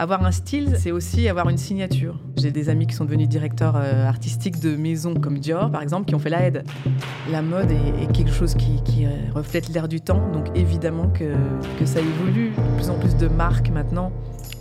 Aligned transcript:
Avoir 0.00 0.24
un 0.24 0.30
style, 0.30 0.76
c'est 0.78 0.92
aussi 0.92 1.28
avoir 1.28 1.50
une 1.50 1.58
signature. 1.58 2.18
J'ai 2.38 2.50
des 2.50 2.70
amis 2.70 2.86
qui 2.86 2.94
sont 2.94 3.04
devenus 3.04 3.28
directeurs 3.28 3.76
euh, 3.76 4.08
artistiques 4.08 4.58
de 4.58 4.74
maisons 4.74 5.12
comme 5.12 5.38
Dior, 5.38 5.70
par 5.70 5.82
exemple, 5.82 6.06
qui 6.06 6.14
ont 6.14 6.18
fait 6.18 6.30
la 6.30 6.46
aide. 6.46 6.64
La 7.30 7.42
mode 7.42 7.70
est, 7.70 8.10
quelque 8.10 8.32
chose 8.32 8.54
qui, 8.54 9.04
euh, 9.04 9.10
reflète 9.34 9.68
l'air 9.68 9.88
du 9.88 10.00
temps, 10.00 10.32
donc 10.32 10.46
évidemment 10.54 11.08
que, 11.08 11.34
que 11.78 11.84
ça 11.84 12.00
évolue. 12.00 12.48
De 12.48 12.76
plus 12.78 12.88
en 12.88 12.98
plus 12.98 13.14
de 13.14 13.28
marques 13.28 13.68
maintenant 13.68 14.10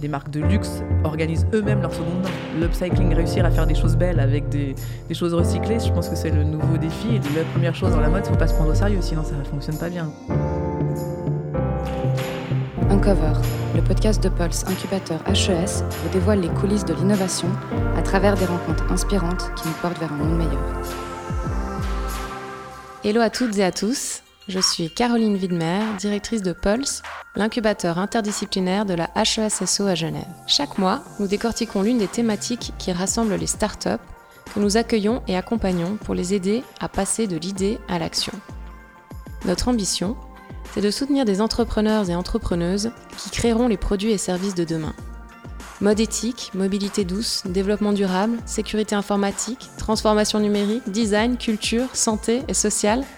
des 0.02 0.08
marques 0.08 0.30
de 0.30 0.42
luxe 0.42 0.84
organisent 1.04 1.48
eux-mêmes 1.54 1.82
leur 1.82 1.94
seconde 1.94 2.22
main. 2.22 2.60
L'upcycling, 2.60 3.14
réussir 3.14 3.46
à 3.46 3.52
faire 3.52 3.68
des 3.68 3.76
choses 3.76 3.96
belles 3.96 4.20
avec 4.20 4.50
des, 4.50 4.76
choses 5.14 5.34
recyclées, 5.34 5.80
je 5.80 5.92
pense 5.92 6.10
que 6.10 6.16
c'est 6.16 6.32
le 6.32 6.44
nouveau 6.44 6.78
défi. 6.78 7.16
Et 7.16 7.38
la 7.38 7.46
première 7.54 7.76
chose 7.76 7.92
dans 7.92 8.02
la 8.02 8.10
mode, 8.10 8.24
il 8.26 8.30
ne 8.30 8.34
faut 8.34 8.40
pas 8.40 8.48
se 8.48 8.54
prendre 8.54 8.72
au 8.72 8.76
sérieux, 8.76 9.00
sinon 9.02 9.24
ça 9.24 9.36
ne 9.36 9.44
fonctionne 9.44 9.78
pas 9.78 9.90
bien. 9.90 10.10
Uncover, 13.00 13.32
le 13.76 13.82
podcast 13.82 14.22
de 14.22 14.28
Pulse 14.28 14.66
Incubateur 14.68 15.22
HES, 15.26 15.86
vous 16.04 16.10
dévoile 16.12 16.42
les 16.42 16.50
coulisses 16.50 16.84
de 16.84 16.94
l'innovation 16.94 17.48
à 17.96 18.02
travers 18.02 18.36
des 18.36 18.44
rencontres 18.44 18.92
inspirantes 18.92 19.52
qui 19.56 19.70
nous 19.70 19.74
portent 19.76 20.00
vers 20.00 20.12
un 20.12 20.18
monde 20.18 20.38
meilleur. 20.38 20.82
Hello 23.06 23.22
à 23.22 23.30
toutes 23.30 23.58
et 23.58 23.64
à 23.64 23.72
tous, 23.72 24.22
je 24.50 24.60
suis 24.60 24.90
Caroline 24.94 25.36
Widmer, 25.36 25.80
directrice 25.98 26.42
de 26.42 26.52
Pulse, 26.52 27.02
l'incubateur 27.38 28.00
interdisciplinaire 28.00 28.86
de 28.86 28.96
la 28.96 29.10
HESSO 29.16 29.88
à 29.88 29.96
Genève. 29.96 30.28
Chaque 30.46 30.78
mois, 30.78 31.02
nous 31.22 31.28
décortiquons 31.28 31.84
l'une 31.84 32.00
des 32.00 32.08
thématiques 32.08 32.74
qui 32.80 32.92
rassemblent 32.92 33.36
les 33.36 33.48
startups 33.48 34.04
que 34.54 34.60
nous 34.60 34.76
accueillons 34.76 35.24
et 35.26 35.38
accompagnons 35.38 35.96
pour 36.04 36.16
les 36.16 36.34
aider 36.34 36.66
à 36.82 36.90
passer 36.90 37.28
de 37.28 37.38
l'idée 37.38 37.80
à 37.88 37.98
l'action. 37.98 38.34
Notre 39.46 39.70
ambition, 39.70 40.18
c'est 40.74 40.82
de 40.82 40.92
soutenir 40.92 41.26
des 41.26 41.42
entrepreneurs 41.42 42.10
et 42.10 42.16
entrepreneuses 42.16 42.92
qui 43.18 43.30
créeront 43.30 43.68
les 43.68 43.78
produits 43.78 44.12
et 44.12 44.18
services 44.18 44.56
de 44.56 44.64
demain. 44.64 44.94
Mode 45.82 46.00
éthique, 46.00 46.52
mobilité 46.54 47.06
douce, 47.06 47.44
développement 47.46 47.94
durable, 47.94 48.38
sécurité 48.46 48.96
informatique, 48.96 49.70
transformation 49.78 50.40
numérique, 50.40 50.90
design, 50.90 51.38
culture, 51.38 51.88
santé 51.94 52.44
et 52.48 52.54
sociale– 52.54 53.04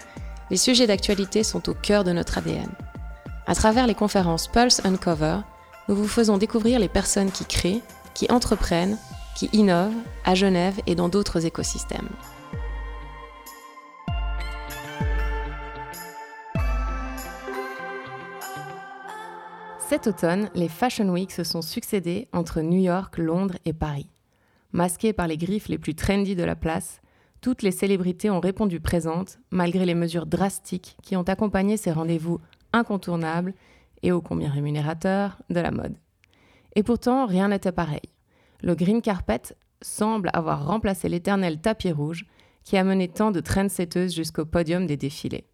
les 0.52 0.58
sujets 0.58 0.86
d'actualité 0.86 1.44
sont 1.44 1.70
au 1.70 1.72
cœur 1.72 2.04
de 2.04 2.12
notre 2.12 2.36
ADN. 2.36 2.68
À 3.46 3.54
travers 3.54 3.86
les 3.86 3.94
conférences 3.94 4.48
Pulse 4.48 4.82
Uncover, 4.84 5.38
nous 5.88 5.96
vous 5.96 6.06
faisons 6.06 6.36
découvrir 6.36 6.78
les 6.78 6.90
personnes 6.90 7.30
qui 7.30 7.46
créent, 7.46 7.80
qui 8.12 8.30
entreprennent, 8.30 8.98
qui 9.34 9.48
innovent 9.54 9.96
à 10.26 10.34
Genève 10.34 10.78
et 10.86 10.94
dans 10.94 11.08
d'autres 11.08 11.46
écosystèmes. 11.46 12.10
Cet 19.92 20.06
automne, 20.06 20.48
les 20.54 20.70
Fashion 20.70 21.10
Week 21.10 21.30
se 21.30 21.44
sont 21.44 21.60
succédés 21.60 22.26
entre 22.32 22.62
New 22.62 22.80
York, 22.80 23.18
Londres 23.18 23.58
et 23.66 23.74
Paris. 23.74 24.08
Masqués 24.72 25.12
par 25.12 25.26
les 25.26 25.36
griffes 25.36 25.68
les 25.68 25.76
plus 25.76 25.94
trendy 25.94 26.34
de 26.34 26.44
la 26.44 26.56
place, 26.56 27.02
toutes 27.42 27.60
les 27.60 27.72
célébrités 27.72 28.30
ont 28.30 28.40
répondu 28.40 28.80
présentes, 28.80 29.38
malgré 29.50 29.84
les 29.84 29.94
mesures 29.94 30.24
drastiques 30.24 30.96
qui 31.02 31.14
ont 31.14 31.24
accompagné 31.24 31.76
ces 31.76 31.92
rendez-vous 31.92 32.40
incontournables 32.72 33.52
et 34.02 34.12
ô 34.12 34.22
combien 34.22 34.48
rémunérateurs 34.48 35.36
de 35.50 35.60
la 35.60 35.70
mode. 35.70 35.98
Et 36.74 36.82
pourtant, 36.82 37.26
rien 37.26 37.48
n'était 37.48 37.70
pareil. 37.70 38.08
Le 38.62 38.74
green 38.74 39.02
carpet 39.02 39.42
semble 39.82 40.30
avoir 40.32 40.66
remplacé 40.66 41.10
l'éternel 41.10 41.60
tapis 41.60 41.92
rouge 41.92 42.24
qui 42.64 42.78
a 42.78 42.84
mené 42.84 43.08
tant 43.08 43.30
de 43.30 43.40
trendsetteuses 43.40 44.14
jusqu'au 44.14 44.46
podium 44.46 44.86
des 44.86 44.96
défilés. 44.96 45.44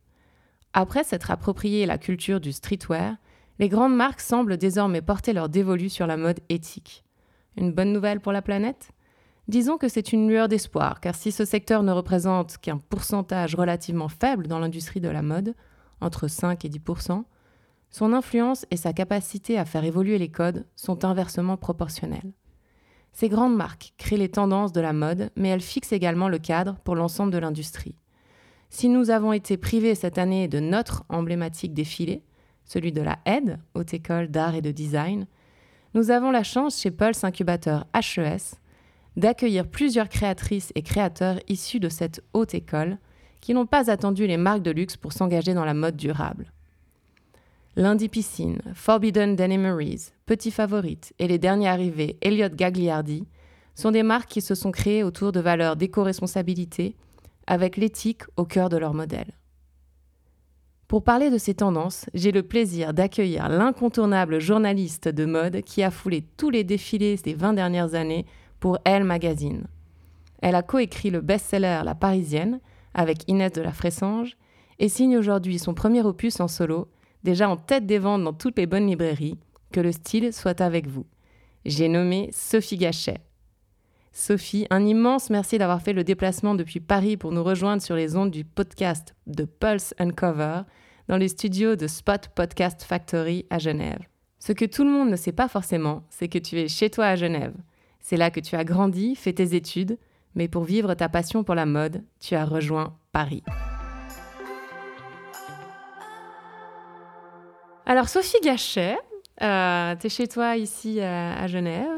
Après 0.75 1.03
s'être 1.03 1.33
approprié 1.33 1.87
la 1.87 1.99
culture 1.99 2.39
du 2.39 2.53
streetwear, 2.53 3.17
les 3.59 3.69
grandes 3.69 3.97
marques 3.97 4.21
semblent 4.21 4.57
désormais 4.57 5.03
porter 5.03 5.33
leur 5.33 5.49
dévolu 5.49 5.89
sur 5.89 6.07
la 6.07 6.17
mode 6.17 6.41
éthique. 6.49 7.05
Une 7.57 7.73
bonne 7.73 7.93
nouvelle 7.93 8.21
pour 8.21 8.33
la 8.33 8.43
planète? 8.43 8.91
Disons 9.49 9.79
que 9.79 9.89
c'est 9.89 10.13
une 10.13 10.29
lueur 10.29 10.49
d'espoir, 10.49 11.01
car 11.01 11.15
si 11.15 11.33
ce 11.33 11.45
secteur 11.45 11.83
ne 11.83 11.93
représente 11.93 12.59
qu'un 12.59 12.79
pourcentage 12.79 13.55
relativement 13.55 14.09
faible 14.09 14.47
dans 14.47 14.59
l'industrie 14.59 15.01
de 15.01 15.09
la 15.09 15.23
mode, 15.23 15.55
entre 16.01 16.29
5 16.29 16.65
et 16.65 16.69
10% 16.69 17.25
son 17.91 18.13
influence 18.13 18.67
et 18.71 18.77
sa 18.77 18.93
capacité 18.93 19.59
à 19.59 19.65
faire 19.65 19.85
évoluer 19.85 20.19
les 20.19 20.31
codes 20.31 20.67
sont 20.77 21.05
inversement 21.05 21.57
proportionnelles. 21.57 22.33
Ces 23.13 23.29
grandes 23.29 23.57
marques 23.57 23.95
créent 23.97 24.19
les 24.19 24.29
tendances 24.29 24.73
de 24.73 24.81
la 24.81 24.93
mode, 24.93 25.31
mais 25.37 25.49
elles 25.49 25.63
fixent 25.63 25.93
également 25.93 26.29
le 26.29 26.39
cadre 26.39 26.77
pour 26.85 26.95
l'ensemble 26.95 27.33
de 27.33 27.39
l'industrie. 27.39 27.97
Si 28.71 28.89
nous 28.89 29.11
avons 29.11 29.33
été 29.33 29.57
privés 29.57 29.95
cette 29.95 30.19
année 30.19 30.47
de 30.47 30.61
notre 30.61 31.05
emblématique 31.09 31.73
défilé, 31.73 32.23
celui 32.69 32.93
de 32.93 33.03
la 33.03 33.19
Aide, 33.25 33.59
Haute 33.75 33.95
École 33.95 34.29
d'Art 34.29 34.55
et 34.55 34.63
de 34.63 34.71
Design, 34.71 35.27
nous 35.95 36.13
avons 36.13 36.31
la 36.31 36.45
chance 36.45 36.81
chez 36.81 36.93
Pulse 36.93 37.25
Incubateur 37.25 37.87
HES 37.95 38.57
d'accueillir 39.17 39.67
plusieurs 39.67 40.09
créatrices 40.09 40.71
et 40.77 40.83
créateurs 40.83 41.41
issus 41.49 41.81
de 41.81 41.89
cette 41.89 42.23
haute 42.35 42.55
école 42.55 42.99
qui 43.41 43.53
n'ont 43.53 43.67
pas 43.67 43.91
attendu 43.91 44.27
les 44.27 44.37
marques 44.37 44.63
de 44.63 44.71
luxe 44.71 44.97
pour 44.97 45.13
s'engager 45.13 45.55
dans 45.55 45.65
la 45.65 45.75
mode 45.75 45.97
durable. 45.97 46.53
Lundi 47.75 48.09
Piscine, 48.09 48.61
Forbidden 48.75 49.35
Denimeries, 49.35 50.11
Petit 50.27 50.51
Favorite 50.51 51.15
et 51.19 51.27
les 51.27 51.39
derniers 51.39 51.69
arrivés, 51.69 52.17
Elliot 52.21 52.49
Gagliardi, 52.49 53.27
sont 53.75 53.93
des 53.93 54.03
marques 54.03 54.29
qui 54.29 54.41
se 54.41 54.55
sont 54.55 54.73
créées 54.73 55.05
autour 55.05 55.33
de 55.33 55.41
valeurs 55.41 55.77
d'éco-responsabilité, 55.77 56.97
avec 57.47 57.77
l'éthique 57.77 58.23
au 58.37 58.45
cœur 58.45 58.69
de 58.69 58.77
leur 58.77 58.95
modèle. 58.95 59.38
Pour 60.89 61.05
parler 61.05 61.29
de 61.29 61.37
ces 61.37 61.53
tendances, 61.53 62.07
j'ai 62.15 62.33
le 62.33 62.43
plaisir 62.43 62.95
d'accueillir 62.95 63.51
l'incontournable 63.51 64.39
journaliste 64.39 65.07
de 65.07 65.27
mode 65.27 65.61
qui 65.61 65.83
a 65.83 65.91
foulé 65.91 66.25
tous 66.39 66.49
les 66.49 66.65
défilés 66.65 67.17
des 67.17 67.35
20 67.35 67.53
dernières 67.53 67.95
années 67.95 68.25
pour 68.59 68.79
Elle 68.85 69.05
Magazine. 69.05 69.67
Elle 70.41 70.55
a 70.55 70.63
coécrit 70.63 71.11
le 71.11 71.21
best-seller 71.21 71.83
La 71.85 71.95
Parisienne 71.95 72.61
avec 72.95 73.29
Inès 73.29 73.53
de 73.53 73.61
la 73.61 73.73
Fressange 73.73 74.39
et 74.79 74.89
signe 74.89 75.19
aujourd'hui 75.19 75.59
son 75.59 75.75
premier 75.75 76.01
opus 76.01 76.41
en 76.41 76.49
solo, 76.49 76.89
déjà 77.23 77.51
en 77.51 77.59
tête 77.59 77.85
des 77.85 77.99
ventes 77.99 78.25
dans 78.25 78.33
toutes 78.33 78.57
les 78.57 78.67
bonnes 78.67 78.87
librairies, 78.87 79.39
Que 79.73 79.81
le 79.81 79.93
style 79.93 80.33
soit 80.33 80.63
avec 80.63 80.87
vous. 80.87 81.05
J'ai 81.67 81.91
nommé 81.91 82.31
Sophie 82.33 82.79
Gachet. 82.79 83.19
Sophie, 84.13 84.67
un 84.71 84.85
immense 84.85 85.31
merci 85.31 85.59
d'avoir 85.59 85.83
fait 85.83 85.93
le 85.93 86.05
déplacement 86.05 86.55
depuis 86.55 86.81
Paris 86.81 87.17
pour 87.17 87.33
nous 87.33 87.45
rejoindre 87.45 87.83
sur 87.83 87.95
les 87.95 88.17
ondes 88.17 88.31
du 88.31 88.45
podcast 88.45 89.15
de 89.27 89.45
Pulse 89.45 89.95
Uncover 89.99 90.63
dans 91.09 91.17
les 91.17 91.29
studios 91.29 91.77
de 91.77 91.87
Spot 91.87 92.29
Podcast 92.35 92.83
Factory 92.83 93.47
à 93.51 93.59
Genève. 93.59 94.01
Ce 94.39 94.53
que 94.53 94.65
tout 94.65 94.85
le 94.85 94.91
monde 94.91 95.11
ne 95.11 95.17
sait 95.17 95.33
pas 95.33 95.49
forcément, 95.49 96.05
c'est 96.11 96.29
que 96.29 96.39
tu 96.39 96.59
es 96.59 96.69
chez 96.69 96.91
toi 96.91 97.07
à 97.07 97.17
Genève. 97.17 97.55
C'est 98.01 98.17
là 98.17 98.31
que 98.31 98.41
tu 98.41 98.57
as 98.57 98.65
grandi, 98.65 99.15
fait 99.15 99.33
tes 99.33 99.55
études, 99.55 99.99
mais 100.35 100.49
pour 100.49 100.65
vivre 100.65 100.95
ta 100.95 101.09
passion 101.09 101.45
pour 101.45 101.55
la 101.55 101.67
mode, 101.67 102.05
tu 102.21 102.35
as 102.35 102.45
rejoint 102.45 102.97
Paris. 103.13 103.43
Alors 107.87 108.09
Sophie 108.09 108.41
Gachet, 108.43 108.99
euh, 109.43 109.97
tu 109.97 110.07
es 110.07 110.11
chez 110.11 110.29
toi 110.29 110.57
ici 110.57 111.01
euh, 111.01 111.35
à, 111.35 111.47
Genève 111.47 111.89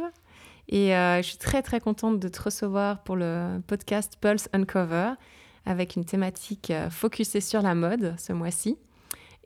et 0.70 0.96
euh, 0.96 1.20
je 1.20 1.28
suis 1.28 1.36
très 1.36 1.60
très 1.60 1.80
contente 1.80 2.18
de 2.18 2.28
te 2.28 2.40
recevoir 2.40 3.02
pour 3.02 3.16
le 3.16 3.60
podcast 3.66 4.16
Pulse 4.18 4.48
Uncover 4.54 5.12
avec 5.66 5.96
une 5.96 6.06
thématique 6.06 6.72
focusée 6.88 7.42
sur 7.42 7.60
la 7.60 7.74
mode 7.74 8.14
ce 8.18 8.32
mois-ci. 8.32 8.78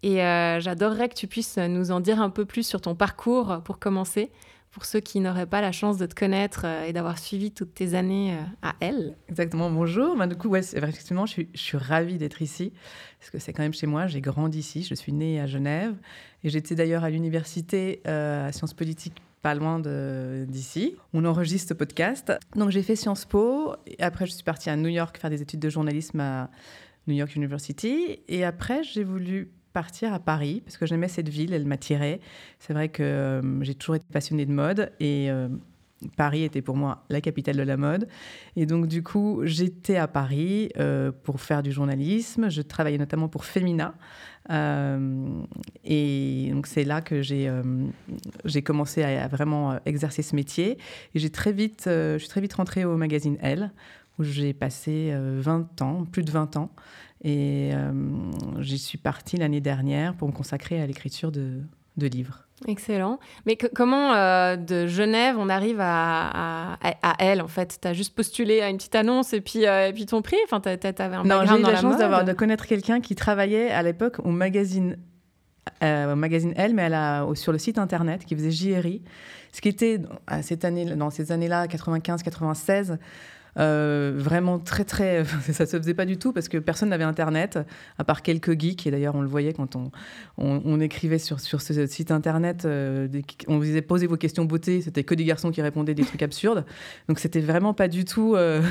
Et 0.05 0.17
j'adorerais 0.17 1.09
que 1.09 1.15
tu 1.15 1.27
puisses 1.27 1.57
nous 1.57 1.91
en 1.91 1.99
dire 1.99 2.21
un 2.21 2.31
peu 2.31 2.45
plus 2.45 2.65
sur 2.65 2.81
ton 2.81 2.95
parcours 2.95 3.63
pour 3.65 3.79
commencer, 3.79 4.31
pour 4.75 4.85
ceux 4.87 4.99
qui 4.99 5.21
n'auraient 5.21 5.47
pas 5.47 5.61
la 5.61 5.71
chance 5.71 5.99
de 5.99 6.07
te 6.07 6.17
connaître 6.17 6.63
euh, 6.65 6.85
et 6.85 6.93
d'avoir 6.93 7.21
suivi 7.21 7.53
toutes 7.53 7.75
tes 7.75 7.95
années 7.95 8.35
euh, 8.35 8.43
à 8.61 8.75
elle. 8.81 9.17
Exactement, 9.29 9.71
bonjour. 9.71 10.17
Ben, 10.17 10.27
du 10.27 10.35
coup, 10.35 10.55
effectivement, 10.57 11.27
je 11.27 11.43
suis, 11.55 11.77
ravie 11.77 12.19
d'être 12.19 12.43
ici, 12.43 12.73
parce 13.21 13.31
que 13.31 13.39
c'est 13.39 13.53
quand 13.53 13.63
même 13.63 13.73
chez 13.73 13.87
moi, 13.87 14.09
j'ai 14.09 14.21
grandi 14.21 14.59
ici, 14.59 14.83
je 14.83 14.97
suis 14.97 15.13
née 15.13 15.41
à 15.41 15.47
Genève, 15.47 15.95
et 16.43 16.49
j'étais 16.49 16.75
d'ailleurs 16.75 17.05
à 17.05 17.11
l'université 17.11 18.03
euh, 18.09 18.49
à 18.49 18.53
Sciences 18.53 18.75
Politiques 18.75 19.23
pas 19.45 19.55
loin 19.55 19.79
d'ici. 20.49 20.97
On 21.13 21.27
enregistre 21.27 21.69
ce 21.69 21.75
podcast. 21.75 22.33
Donc 22.57 22.71
j'ai 22.71 22.83
fait 22.83 22.97
Sciences 22.97 23.27
Po, 23.27 23.77
et 23.87 24.03
après 24.03 24.25
je 24.25 24.33
suis 24.33 24.43
partie 24.43 24.71
à 24.71 24.77
New 24.77 24.89
York 24.89 25.19
faire 25.19 25.29
des 25.29 25.43
études 25.43 25.61
de 25.61 25.69
journalisme 25.69 26.19
à 26.19 26.51
New 27.07 27.15
York 27.15 27.37
University, 27.37 28.21
et 28.27 28.43
après 28.43 28.83
j'ai 28.83 29.05
voulu 29.05 29.51
partir 29.75 30.15
à 30.15 30.19
Paris 30.19 30.63
parce 30.65 30.79
que 30.79 30.87
j'aimais 30.87 31.09
cette 31.09 31.29
ville, 31.29 31.53
elle 31.53 31.67
m'attirait. 31.67 32.21
C'est 32.59 32.73
vrai 32.73 32.89
que 32.89 33.03
euh, 33.03 33.63
j'ai 33.63 33.75
toujours 33.75 33.97
été 33.97 34.07
passionnée 34.11 34.47
de 34.47 34.53
mode 34.53 34.93
et 34.99 35.31
euh, 35.31 35.49
Paris 36.17 36.45
était 36.45 36.63
pour 36.63 36.77
moi 36.77 37.05
la 37.11 37.21
capitale 37.21 37.57
de 37.57 37.63
la 37.63 37.77
mode. 37.77 38.09
Et 38.57 38.67
donc, 38.67 38.87
du 38.87 39.03
coup, 39.03 39.41
j'étais 39.45 39.97
à 39.97 40.09
Paris 40.09 40.71
euh, 40.79 41.13
pour 41.23 41.41
faire 41.41 41.63
du 41.63 41.73
journalisme. 41.73 42.51
Je 42.51 42.63
travaillais 42.63 42.99
notamment 42.99 43.29
pour 43.29 43.45
Femina. 43.45 43.95
et 45.85 46.51
donc, 46.53 46.67
c'est 46.67 46.85
là 46.85 47.01
que 47.01 47.23
j'ai 47.23 47.51
j'ai 48.45 48.63
commencé 48.63 49.03
à, 49.03 49.29
vraiment 49.29 49.79
exercer 49.87 50.23
ce 50.23 50.37
métier. 50.37 50.79
Et 51.15 51.19
j'ai 51.19 51.31
très 51.31 51.53
vite, 51.53 51.85
je 51.87 52.19
suis 52.19 52.29
très 52.29 52.41
vite 52.41 52.55
rentrée 52.55 52.85
au 52.85 52.97
magazine 52.97 53.37
Elle, 53.41 53.73
où 54.19 54.25
j'ai 54.25 54.53
passé 54.53 55.15
20 55.17 55.83
ans, 55.83 56.05
plus 56.05 56.23
de 56.23 56.31
20 56.31 56.57
ans. 56.57 56.71
Et 57.25 57.71
euh, 57.73 57.93
j'y 58.61 58.79
suis 58.79 58.99
partie 58.99 59.39
l'année 59.39 59.63
dernière 59.63 60.15
pour 60.15 60.29
me 60.29 60.33
consacrer 60.33 60.81
à 60.81 60.87
l'écriture 60.87 61.33
de, 61.33 61.63
livres. 61.97 62.47
Excellent. 62.69 63.19
Mais 63.47 63.57
comment 63.57 64.15
euh, 64.15 64.57
de 64.57 64.87
Genève 64.87 65.37
on 65.39 65.49
arrive 65.49 65.79
à, 65.81 66.79
à, 66.81 67.15
elle 67.19 67.43
en 67.43 67.49
fait? 67.49 67.79
Tu 67.81 67.89
as 67.89 67.93
juste 67.93 68.15
postulé 68.15 68.61
à 68.61 68.69
une 68.69 68.77
petite 68.77 68.95
annonce 68.95 69.33
et 69.33 69.41
puis, 69.41 69.67
euh, 69.67 69.89
et 69.89 69.93
puis 69.93 70.07
ton 70.07 70.23
prix? 70.23 70.37
Enfin, 70.45 70.63
avais 70.65 71.17
un 71.17 71.25
Non, 71.25 71.45
j'ai 71.47 71.59
eu 71.59 71.63
la, 71.63 71.77
chance 71.77 71.99
d'avoir 71.99 72.25
de 72.25 72.33
connaître 72.33 72.67
quelqu'un 72.67 73.01
qui 73.01 73.17
travaillait 73.17 73.71
à 73.71 73.83
l'époque 73.83 74.17
au 74.25 74.31
magazine, 74.31 74.97
euh, 75.83 76.13
au 76.13 76.17
magazine 76.17 76.55
Elle, 76.57 76.75
mais 76.75 76.83
elle 76.83 76.95
a, 76.95 77.27
sur 77.35 77.53
le 77.53 77.59
site 77.59 77.77
internet, 77.77 78.25
qui 78.25 78.37
faisait 78.37 78.53
JRI. 78.53 79.03
Ce 79.53 79.61
qui 79.61 79.69
était, 79.69 80.01
à 80.27 80.43
cette 80.43 80.65
année, 80.65 80.85
dans 80.85 81.11
ces 81.11 81.33
années-là, 81.33 81.67
95-96, 81.67 82.99
euh, 83.59 84.13
vraiment 84.17 84.59
très 84.59 84.85
très 84.85 85.25
ça 85.53 85.67
se 85.67 85.77
faisait 85.77 85.95
pas 85.95 86.07
du 86.07 86.17
tout 86.17 86.33
parce 86.33 86.49
que 86.49 86.59
personne 86.59 86.89
n'avait 86.89 87.05
internet 87.05 87.59
à 87.99 88.05
part 88.05 88.23
quelques 88.23 88.59
geeks. 88.59 88.87
Et 88.87 88.91
d'ailleurs 88.91 89.15
on 89.15 89.23
le 89.23 89.29
voyait 89.29 89.53
quand 89.53 89.77
on, 89.77 89.91
on, 90.39 90.81
écrivait 90.81 91.19
sur, 91.19 91.41
sur 91.41 91.61
ce 91.61 91.87
site 91.87 92.11
internet 92.11 92.65
euh, 92.65 93.09
on 93.49 93.59
disait 93.59 93.83
posez 93.83 94.07
vos 94.07 94.17
questions 94.17 94.45
beauté. 94.45 94.81
C'était 94.81 95.05
que 95.05 95.15
des 95.15 95.25
garçons 95.25 95.51
qui 95.51 95.63
répondaient 95.63 95.95
des 95.95 96.05
trucs 96.05 96.23
absurdes. 96.23 96.65
Donc 97.09 97.19
c'était 97.19 97.41
vraiment 97.41 97.75
pas 97.75 97.89
du 97.89 98.05
tout 98.05 98.35
euh, 98.37 98.63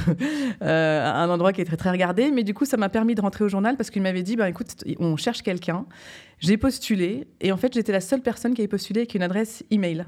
un 0.61 1.29
endroit 1.29 1.53
qui 1.53 1.61
était 1.61 1.69
très 1.69 1.77
très 1.77 1.91
regardé. 1.91 2.31
Mais 2.31 2.43
du 2.43 2.53
coup 2.53 2.65
ça 2.65 2.77
m'a 2.77 2.89
permis 2.89 3.15
de 3.15 3.21
rentrer 3.21 3.43
au 3.43 3.49
journal 3.49 3.77
parce 3.77 3.89
qu'il 3.89 4.01
m'avait 4.01 4.23
dit 4.23 4.35
bah 4.35 4.49
écoute 4.49 4.83
on 4.99 5.15
cherche 5.17 5.41
quelqu'un 5.41 5.85
j'ai 6.39 6.57
postulé 6.57 7.27
et 7.41 7.51
en 7.51 7.57
fait 7.57 7.73
j'étais 7.73 7.91
la 7.91 8.01
seule 8.01 8.21
personne 8.21 8.53
qui 8.53 8.61
avait 8.61 8.67
postulé 8.67 9.01
avec 9.01 9.15
une 9.15 9.23
adresse 9.23 9.63
email. 9.71 10.05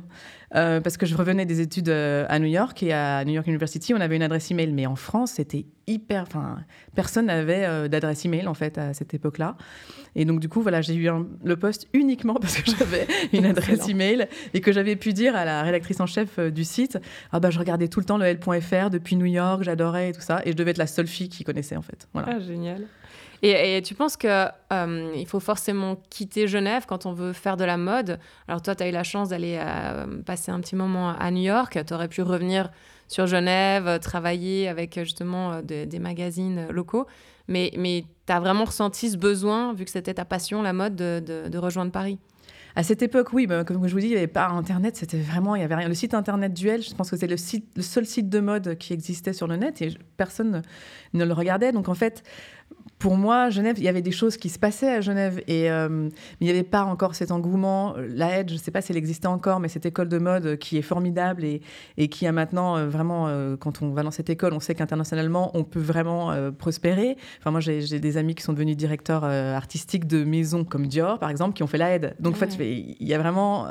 Euh, 0.56 0.80
parce 0.80 0.96
que 0.96 1.06
je 1.06 1.18
revenais 1.18 1.46
des 1.46 1.60
études 1.60 1.90
euh, 1.90 2.26
à 2.30 2.40
New 2.40 2.48
York 2.48 2.82
et 2.84 2.94
à 2.94 3.26
New 3.26 3.34
York 3.34 3.48
University 3.48 3.94
on 3.94 4.00
avait 4.00 4.16
une 4.16 4.22
adresse 4.22 4.52
email. 4.52 4.72
Mais 4.72 4.86
en 4.86 4.96
France 4.96 5.34
c'était 5.34 5.66
hyper 5.88 6.24
enfin 6.24 6.60
personne 6.94 7.26
n'avait 7.28 7.66
euh, 7.66 7.88
d'adresse 7.88 8.26
email 8.26 8.48
en 8.48 8.54
fait 8.54 8.78
à 8.78 8.94
cette 8.94 9.14
époque-là. 9.14 9.58
Et 10.16 10.24
donc 10.26 10.40
du 10.40 10.48
coup 10.48 10.62
voilà 10.62 10.82
j'ai 10.82 10.96
eu 10.96 11.10
le 11.44 11.56
poste 11.56 11.88
uniquement 11.94 12.36
parce 12.42 12.62
que 12.62 12.72
j'avais 12.72 13.08
une 13.34 13.46
adresse 13.46 13.88
email 13.90 14.28
et 14.54 14.62
que 14.62 14.72
j'avais 14.72 14.96
pu 14.96 15.14
dire 15.14 15.36
à 15.36 15.46
la 15.46 15.64
rédactrice 15.64 16.00
en 16.00 16.06
chef 16.06 16.40
du 16.40 16.64
site 16.64 17.00
ah 17.32 17.40
bah 17.40 17.50
je 17.50 17.60
regardais 17.60 17.88
tout 17.88 18.00
le 18.00 18.06
temps 18.06 18.18
le 18.18 18.26
L.fr 18.26 18.90
depuis 18.90 19.16
New 19.16 19.26
York 19.26 19.64
j'adorais 19.64 20.10
et 20.10 20.12
tout 20.14 20.22
ça 20.22 20.42
et 20.46 20.52
je 20.52 20.56
devais 20.56 20.72
être 20.72 20.78
la 20.78 20.88
seule 20.88 21.08
fille 21.08 21.30
qui 21.30 21.44
connaissait 21.44 21.76
en 21.76 21.82
fait. 21.82 22.08
Voilà. 22.14 22.30
Ah, 22.32 22.40
génial 22.40 22.84
et, 23.42 23.82
tu 23.84 23.96
penses 23.96 24.18
qu'il 24.18 24.30
euh, 24.30 25.26
faut 25.26 25.40
forcément 25.40 25.98
quitter 26.10 26.48
Genève 26.48 26.86
quand 26.88 27.06
on 27.06 27.14
veut 27.14 27.34
faire 27.34 27.58
de 27.58 27.64
la 27.64 27.78
mode? 27.78 28.20
Alors 28.48 28.62
toi, 28.62 28.76
tu 28.76 28.84
as 28.84 28.90
eu 28.90 28.92
la 28.92 29.04
chance 29.04 29.30
d'aller 29.30 29.58
euh, 29.60 30.22
passer 30.24 30.52
un 30.52 30.60
petit 30.60 30.76
moment 30.76 31.10
à 31.10 31.32
New 31.32 31.44
York. 31.44 31.78
Tu 31.86 31.94
aurais 31.94 32.08
pu 32.08 32.22
revenir 32.22 32.70
sur 33.08 33.28
Genève, 33.28 34.00
travailler 34.00 34.68
avec 34.68 35.00
justement 35.00 35.54
euh, 35.54 35.62
des 35.62 36.00
magazines 36.00 36.68
locaux. 36.70 37.06
Mais, 37.48 37.72
mais 37.78 38.06
tu 38.26 38.34
as 38.34 38.40
vraiment 38.40 38.66
ressenti 38.66 39.10
ce 39.10 39.18
besoin, 39.18 39.74
vu 39.74 39.86
que 39.86 39.92
c'était 39.92 40.16
ta 40.16 40.26
passion, 40.26 40.62
la 40.62 40.74
mode, 40.74 40.96
de, 40.96 41.58
rejoindre 41.58 41.92
Paris? 41.92 42.18
À 42.78 42.84
cette 42.84 43.02
époque, 43.02 43.32
oui, 43.32 43.48
bah, 43.48 43.64
comme 43.64 43.88
je 43.88 43.94
vous 43.94 44.00
dis, 44.00 44.08
il 44.08 44.12
n'y 44.12 44.18
avait 44.18 44.28
pas 44.28 44.48
Internet, 44.48 44.98
c'était 44.98 45.20
vraiment, 45.20 45.56
il 45.56 45.62
y 45.62 45.64
avait 45.64 45.76
rien. 45.76 45.88
Le 45.88 45.94
site 45.94 46.14
Internet 46.14 46.54
Duel, 46.54 46.82
je 46.82 46.94
pense 46.94 47.10
que 47.10 47.16
c'est 47.16 47.28
le 47.28 47.38
seul 47.38 48.06
site 48.06 48.30
de 48.30 48.40
mode 48.40 48.78
qui 48.78 48.92
existait 48.92 49.32
sur 49.32 49.48
le 49.48 49.56
net 49.56 49.82
et 49.82 49.94
personne 50.18 50.62
ne 51.14 51.24
le 51.24 51.34
regardait. 51.34 51.72
Donc 51.72 51.88
en 51.88 51.94
fait, 51.94 52.24
pour 53.06 53.18
moi, 53.18 53.50
Genève, 53.50 53.76
il 53.78 53.84
y 53.84 53.88
avait 53.88 54.02
des 54.02 54.12
choses 54.12 54.36
qui 54.36 54.50
se 54.50 54.58
passaient 54.58 54.90
à 54.90 55.02
Genève, 55.02 55.40
et 55.48 55.70
euh, 55.70 55.90
mais 55.90 56.10
il 56.42 56.46
n'y 56.46 56.50
avait 56.50 56.64
pas 56.64 56.84
encore 56.84 57.14
cet 57.14 57.30
engouement. 57.30 57.94
La 57.98 58.40
Hedge, 58.40 58.50
je 58.50 58.54
ne 58.54 58.60
sais 58.60 58.72
pas 58.72 58.82
si 58.82 58.94
elle 58.94 58.98
existait 58.98 59.28
encore, 59.28 59.60
mais 59.60 59.68
cette 59.68 59.86
école 59.86 60.10
de 60.10 60.18
mode 60.18 60.58
qui 60.58 60.78
est 60.78 60.82
formidable 60.82 61.44
et, 61.44 61.62
et 61.98 62.08
qui 62.08 62.26
a 62.26 62.32
maintenant 62.32 62.78
euh, 62.78 62.88
vraiment, 62.88 63.28
euh, 63.28 63.58
quand 63.58 63.82
on 63.82 63.92
va 63.92 64.02
dans 64.02 64.12
cette 64.12 64.30
école, 64.30 64.54
on 64.54 64.60
sait 64.60 64.76
qu'internationalement, 64.76 65.52
on 65.54 65.64
peut 65.64 65.80
vraiment 65.80 66.34
prospérer. 66.58 67.18
Enfin, 67.40 67.52
moi, 67.52 67.60
j'ai 67.60 68.00
des 68.00 68.18
amis 68.18 68.34
qui 68.34 68.44
sont 68.44 68.54
devenus 68.54 68.78
directeurs 68.78 69.24
artistiques 69.24 70.08
de 70.08 70.24
maisons 70.24 70.64
comme 70.64 70.88
Dior, 70.88 71.20
par 71.20 71.30
exemple, 71.30 71.54
qui 71.54 71.64
ont 71.64 71.68
fait 71.68 71.78
la 71.78 71.96
Hedge. 71.96 72.14
Donc, 72.20 72.34
en 72.34 72.38
fait, 72.38 72.56
il 72.60 73.08
y 73.08 73.14
a 73.14 73.20
vraiment 73.20 73.68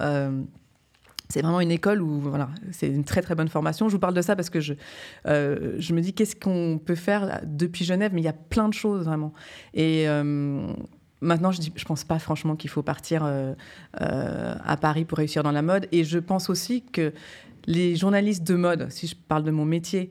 c'est 1.29 1.41
vraiment 1.43 1.61
une 1.61 1.71
école 1.71 2.03
où 2.03 2.21
voilà, 2.21 2.51
c'est 2.71 2.89
une 2.89 3.05
très 3.05 3.23
très 3.23 3.35
bonne 3.35 3.49
formation. 3.49 3.89
Je 3.89 3.95
vous 3.95 4.01
parle 4.01 4.15
de 4.15 4.23
ça 4.23 4.37
parce 4.37 4.51
que 4.51 4.61
je, 4.61 4.75
euh, 5.27 5.75
je 5.79 5.95
me 5.95 6.01
dis 6.01 6.13
qu'est-ce 6.13 6.37
qu'on 6.37 6.79
peut 6.85 6.95
faire 6.95 7.41
depuis 7.45 7.85
Genève, 7.85 8.13
mais 8.15 8.21
il 8.21 8.25
y 8.25 8.29
a 8.29 8.35
plein 8.35 8.69
de 8.69 8.75
choses 8.75 9.07
vraiment. 9.07 9.33
Et 9.73 10.09
euh, 10.09 10.67
maintenant, 11.21 11.51
je 11.51 11.61
ne 11.61 11.67
je 11.75 11.85
pense 11.85 12.05
pas 12.05 12.19
franchement 12.19 12.57
qu'il 12.57 12.71
faut 12.71 12.83
partir 12.83 13.23
euh, 13.25 13.55
à 13.95 14.77
Paris 14.77 15.05
pour 15.05 15.19
réussir 15.19 15.43
dans 15.43 15.53
la 15.53 15.63
mode. 15.63 15.89
Et 15.93 16.05
je 16.05 16.19
pense 16.19 16.51
aussi 16.51 16.83
que 16.83 17.13
les 17.67 17.97
journalistes 17.97 18.45
de 18.45 18.55
mode, 18.55 18.91
si 18.91 19.07
je 19.07 19.17
parle 19.17 19.45
de 19.45 19.51
mon 19.51 19.65
métier, 19.65 20.11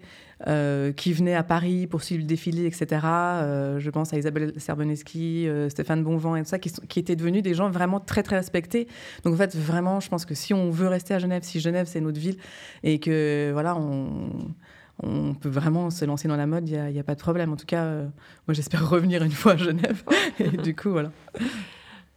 euh, 0.50 0.92
qui 0.92 1.14
venaient 1.14 1.36
à 1.36 1.44
Paris 1.44 1.88
pour 1.88 2.04
suivre 2.04 2.22
le 2.22 2.28
défilé, 2.28 2.66
etc. 2.66 3.02
Euh, 3.06 3.80
je 3.80 3.90
pense 3.90 4.14
à 4.14 4.18
Isabelle 4.18 4.52
Serboneski, 4.58 5.48
euh, 5.48 5.70
Stéphane 5.70 6.04
Bonvent 6.04 6.36
et 6.36 6.42
tout 6.42 6.50
ça, 6.50 6.60
qui, 6.60 7.00
étaient 7.00 7.16
devenus 7.16 7.42
des 7.42 7.54
gens 7.54 7.70
vraiment 7.70 8.02
très, 8.02 8.24
très 8.24 8.36
respectés. 8.36 8.90
Donc, 9.24 9.36
en 9.36 9.38
fait, 9.38 9.56
vraiment, 9.56 10.02
je 10.02 10.10
pense 10.10 10.26
que 10.26 10.36
si 10.36 10.54
on 10.54 10.70
veut 10.70 10.90
rester 10.90 11.14
à 11.14 11.20
Genève, 11.20 11.44
si 11.44 11.62
Genève, 11.62 11.86
c'est 11.90 12.02
notre 12.02 12.20
ville, 12.20 12.36
et 12.84 13.00
que, 13.00 13.52
voilà, 13.54 13.78
on, 13.78 15.34
peut 15.40 15.50
vraiment 15.50 15.90
se 15.90 16.04
lancer 16.04 16.28
dans 16.28 16.36
la 16.36 16.46
mode, 16.46 16.68
il 16.68 16.78
n'y 16.78 17.00
a, 17.00 17.04
pas 17.04 17.16
de 17.16 17.22
problème. 17.22 17.54
En 17.54 17.56
tout 17.56 17.66
cas, 17.66 18.02
moi, 18.46 18.54
j'espère 18.54 18.90
revenir 18.90 19.24
une 19.24 19.32
fois 19.32 19.54
à 19.54 19.58
Genève. 19.58 20.04
et 20.40 20.50
du 20.50 20.76
coup, 20.76 20.92
voilà. 20.92 21.12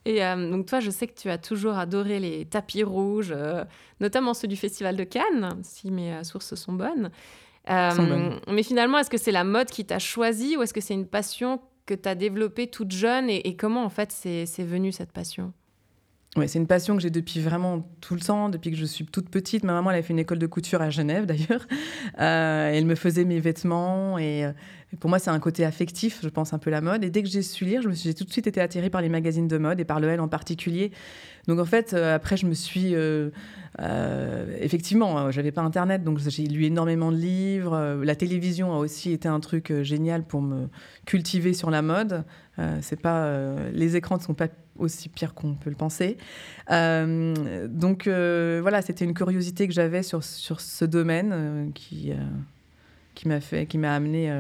Et 0.05 0.21
donc 0.21 0.67
toi, 0.67 0.79
je 0.81 0.91
sais 0.91 1.07
que 1.07 1.19
tu 1.19 1.31
as 1.31 1.39
toujours 1.39 1.79
adoré 1.79 2.21
les 2.21 2.45
tapis 2.45 2.85
rouges, 2.85 3.35
notamment 4.01 4.35
ceux 4.35 4.47
du 4.47 4.57
Festival 4.57 4.97
de 4.97 5.03
Cannes, 5.03 5.59
si 5.63 5.91
mes 5.91 6.23
sources 6.23 6.55
sont 6.55 6.75
bonnes. 6.75 7.11
Euh, 7.69 8.39
mais 8.49 8.63
finalement, 8.63 8.99
est-ce 8.99 9.11
que 9.11 9.19
c'est 9.19 9.33
la 9.33 9.45
mode 9.45 9.69
qui 9.69 9.85
t'a 9.85 9.99
choisi 9.99 10.57
ou 10.57 10.63
est-ce 10.63 10.75
que 10.75 10.81
c'est 10.81 10.95
une 10.95 11.07
passion 11.07 11.61
que 11.85 11.95
tu 11.95 12.09
as 12.09 12.15
développée 12.15 12.69
toute 12.69 12.93
jeune 12.93 13.31
et, 13.31 13.57
comment 13.57 13.85
en 13.85 13.89
fait 13.89 14.13
c'est 14.13 14.65
venu 14.65 14.93
cette 14.93 15.13
passion? 15.13 15.53
Ouais, 16.37 16.49
c'est 16.49 16.59
une 16.59 16.67
passion 16.67 16.97
que 16.97 17.03
j'ai 17.03 17.09
depuis 17.09 17.41
vraiment 17.41 17.89
tout 18.03 18.15
le 18.15 18.21
temps, 18.21 18.51
depuis 18.51 18.71
que 18.71 18.77
je 18.77 18.85
suis 18.85 19.07
toute 19.07 19.31
petite. 19.31 19.65
Ma 19.65 19.73
maman, 19.73 19.91
elle 19.91 20.01
a 20.01 20.03
fait 20.03 20.13
une 20.13 20.19
école 20.19 20.39
de 20.39 20.47
couture 20.47 20.83
à 20.83 20.91
Genève, 20.91 21.25
d'ailleurs. 21.27 21.67
Euh, 22.21 22.71
elle 22.71 22.85
me 22.85 22.95
faisait 22.95 23.25
mes 23.25 23.41
vêtements. 23.41 24.19
Et, 24.19 24.45
euh, 24.45 24.53
pour 25.01 25.09
moi, 25.09 25.19
c'est 25.19 25.31
un 25.31 25.39
côté 25.39 25.65
affectif, 25.65 26.21
je 26.23 26.29
pense, 26.29 26.53
un 26.53 26.59
peu 26.59 26.69
la 26.69 26.83
mode. 26.83 27.05
Et 27.05 27.11
dès 27.11 27.23
que 27.23 27.29
j'ai 27.29 27.41
su 27.41 27.65
lire, 27.65 27.81
j'ai 27.91 28.13
tout 28.13 28.25
de 28.25 28.31
suite 28.31 28.47
été 28.47 28.61
attirée 28.61 28.91
par 28.91 29.01
les 29.01 29.09
magazines 29.09 29.49
de 29.49 29.57
mode 29.57 29.81
et 29.81 29.87
par 29.87 29.99
le 29.99 30.09
L 30.09 30.21
en 30.21 30.29
particulier. 30.29 30.93
Donc, 31.49 31.59
en 31.59 31.65
fait, 31.65 31.95
euh, 31.95 32.15
après, 32.15 32.37
je 32.37 32.45
me 32.45 32.55
suis... 32.55 32.95
effectivement, 34.61 35.31
j'avais 35.31 35.53
pas 35.53 35.63
Internet, 35.63 36.05
donc 36.05 36.19
j'ai 36.19 36.47
lu 36.47 36.65
énormément 36.65 37.13
de 37.13 37.17
livres. 37.17 38.03
La 38.05 38.15
télévision 38.15 38.75
a 38.75 38.79
aussi 38.79 39.13
été 39.13 39.27
un 39.27 39.41
truc 39.41 39.73
génial 39.83 40.23
pour 40.23 40.43
me 40.43 40.69
cultiver 41.07 41.55
sur 41.55 41.71
la 41.71 41.81
mode. 41.81 42.25
c'est 42.83 43.01
pas... 43.01 43.55
les 43.73 43.97
écrans 43.97 44.19
ne 44.19 44.23
sont 44.23 44.35
pas 44.35 44.49
aussi 44.79 45.09
pire 45.09 45.35
qu'on 45.35 45.55
peut 45.55 45.71
le 45.71 45.77
penser. 45.77 46.17
Euh, 46.71 47.67
donc 47.69 48.07
euh, 48.07 48.59
voilà, 48.63 48.83
c'était 48.83 49.05
une 49.05 49.15
curiosité 49.15 49.67
que 49.69 49.75
j'avais 49.75 50.03
sur, 50.03 50.23
sur 50.25 50.61
ce 50.61 50.85
domaine 50.85 51.31
euh, 51.33 51.67
qui, 51.75 52.13
qui 53.15 53.29
m'a 53.29 53.41
fait, 53.41 53.67
qui 53.67 53.79
m'a 53.79 53.95
amené 53.95 54.33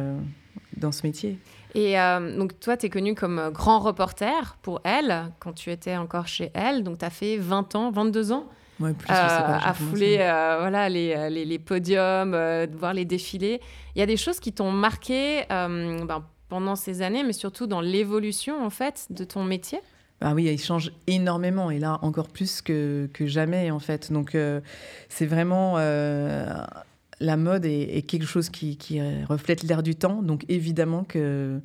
dans 0.76 0.92
ce 0.92 1.06
métier. 1.06 1.38
Et 1.74 1.96
donc 2.38 2.58
toi, 2.58 2.76
tu 2.76 2.86
es 2.86 2.90
connu 2.90 3.14
comme 3.14 3.50
grand 3.52 3.80
reporter 3.80 4.56
pour 4.62 4.80
Elle, 4.84 5.30
quand 5.40 5.52
tu 5.52 5.70
étais 5.70 5.96
encore 5.96 6.26
chez 6.26 6.50
Elle. 6.54 6.82
Donc 6.82 6.98
tu 6.98 7.04
as 7.04 7.10
fait 7.10 7.36
20 7.36 7.74
ans, 7.74 7.90
22 7.90 8.32
ans 8.32 8.46
ouais, 8.80 8.94
plus, 8.94 9.06
pas, 9.06 9.58
à 9.58 9.74
fouler 9.74 10.16
voilà, 10.16 10.88
les, 10.88 11.28
les, 11.30 11.44
les 11.44 11.58
podiums, 11.58 12.34
voir 12.78 12.94
les 12.94 13.04
défilés. 13.04 13.60
Il 13.94 13.98
y 13.98 14.02
a 14.02 14.06
des 14.06 14.16
choses 14.16 14.40
qui 14.40 14.52
t'ont 14.52 14.70
marqué 14.70 15.44
ben, 15.48 16.22
pendant 16.48 16.76
ces 16.76 17.02
années, 17.02 17.24
mais 17.24 17.32
surtout 17.32 17.66
dans 17.66 17.80
l'évolution 17.80 18.64
en 18.64 18.70
fait 18.70 19.06
de 19.10 19.24
ton 19.24 19.44
métier? 19.44 19.80
Ah 20.20 20.34
oui, 20.34 20.44
il 20.44 20.58
change 20.58 20.92
énormément 21.06 21.70
et 21.70 21.78
là 21.78 21.98
encore 22.02 22.28
plus 22.28 22.62
que, 22.62 23.08
jamais 23.20 23.70
en 23.70 23.78
fait. 23.78 24.12
Donc 24.12 24.34
euh, 24.34 24.60
c'est 25.08 25.26
vraiment 25.26 25.74
euh, 25.76 26.54
la 27.20 27.36
mode 27.36 27.66
est, 27.66 28.06
quelque 28.06 28.26
chose 28.26 28.48
qui, 28.48 28.76
qui 28.76 29.00
reflète 29.24 29.62
l'air 29.62 29.82
du 29.82 29.94
temps. 29.94 30.22
Donc 30.22 30.44
évidemment 30.48 31.04
que 31.04 31.60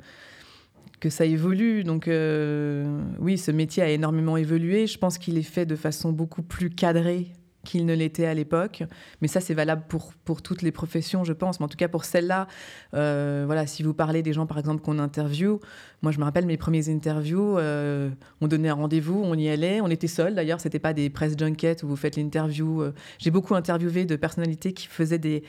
que 1.02 1.10
ça 1.10 1.24
évolue. 1.24 1.82
Donc 1.82 2.06
euh, 2.08 3.02
oui, 3.18 3.36
ce 3.36 3.50
métier 3.50 3.82
a 3.82 3.88
énormément 3.88 4.36
évolué. 4.36 4.86
Je 4.86 4.98
pense 4.98 5.18
qu'il 5.18 5.36
est 5.36 5.42
fait 5.42 5.66
de 5.66 5.76
façon 5.76 6.12
beaucoup 6.12 6.42
plus 6.42 6.70
cadrée 6.70 7.32
qu'il 7.64 7.86
ne 7.86 7.94
l'était 7.94 8.26
à 8.26 8.34
l'époque. 8.34 8.84
Mais 9.20 9.28
ça, 9.28 9.40
c'est 9.40 9.54
valable 9.54 9.84
pour, 9.88 10.12
pour 10.24 10.42
toutes 10.42 10.62
les 10.62 10.72
professions, 10.72 11.24
je 11.24 11.32
pense. 11.32 11.60
Mais 11.60 11.64
en 11.64 11.68
tout 11.68 11.76
cas, 11.76 11.88
pour 11.88 12.04
celle-là, 12.04 12.48
euh, 12.94 13.44
voilà, 13.46 13.66
si 13.66 13.82
vous 13.82 13.94
parlez 13.94 14.22
des 14.22 14.32
gens, 14.32 14.46
par 14.46 14.58
exemple, 14.58 14.82
qu'on 14.82 14.98
interviewe, 14.98 15.60
moi, 16.02 16.12
je 16.12 16.18
me 16.18 16.24
rappelle 16.24 16.46
mes 16.46 16.56
premiers 16.56 16.88
interviews, 16.88 17.58
euh, 17.58 18.10
on 18.40 18.48
donnait 18.48 18.68
un 18.68 18.74
rendez-vous, 18.74 19.20
on 19.24 19.34
y 19.34 19.48
allait, 19.48 19.80
on 19.80 19.88
était 19.88 20.08
seuls 20.08 20.34
d'ailleurs, 20.34 20.60
c'était 20.60 20.80
pas 20.80 20.92
des 20.92 21.10
press 21.10 21.34
junkets 21.38 21.82
où 21.82 21.88
vous 21.88 21.96
faites 21.96 22.16
l'interview. 22.16 22.82
Euh. 22.82 22.92
J'ai 23.18 23.30
beaucoup 23.30 23.54
interviewé 23.54 24.04
de 24.04 24.16
personnalités 24.16 24.72
qui 24.72 24.88
faisaient 24.88 25.18
des 25.18 25.44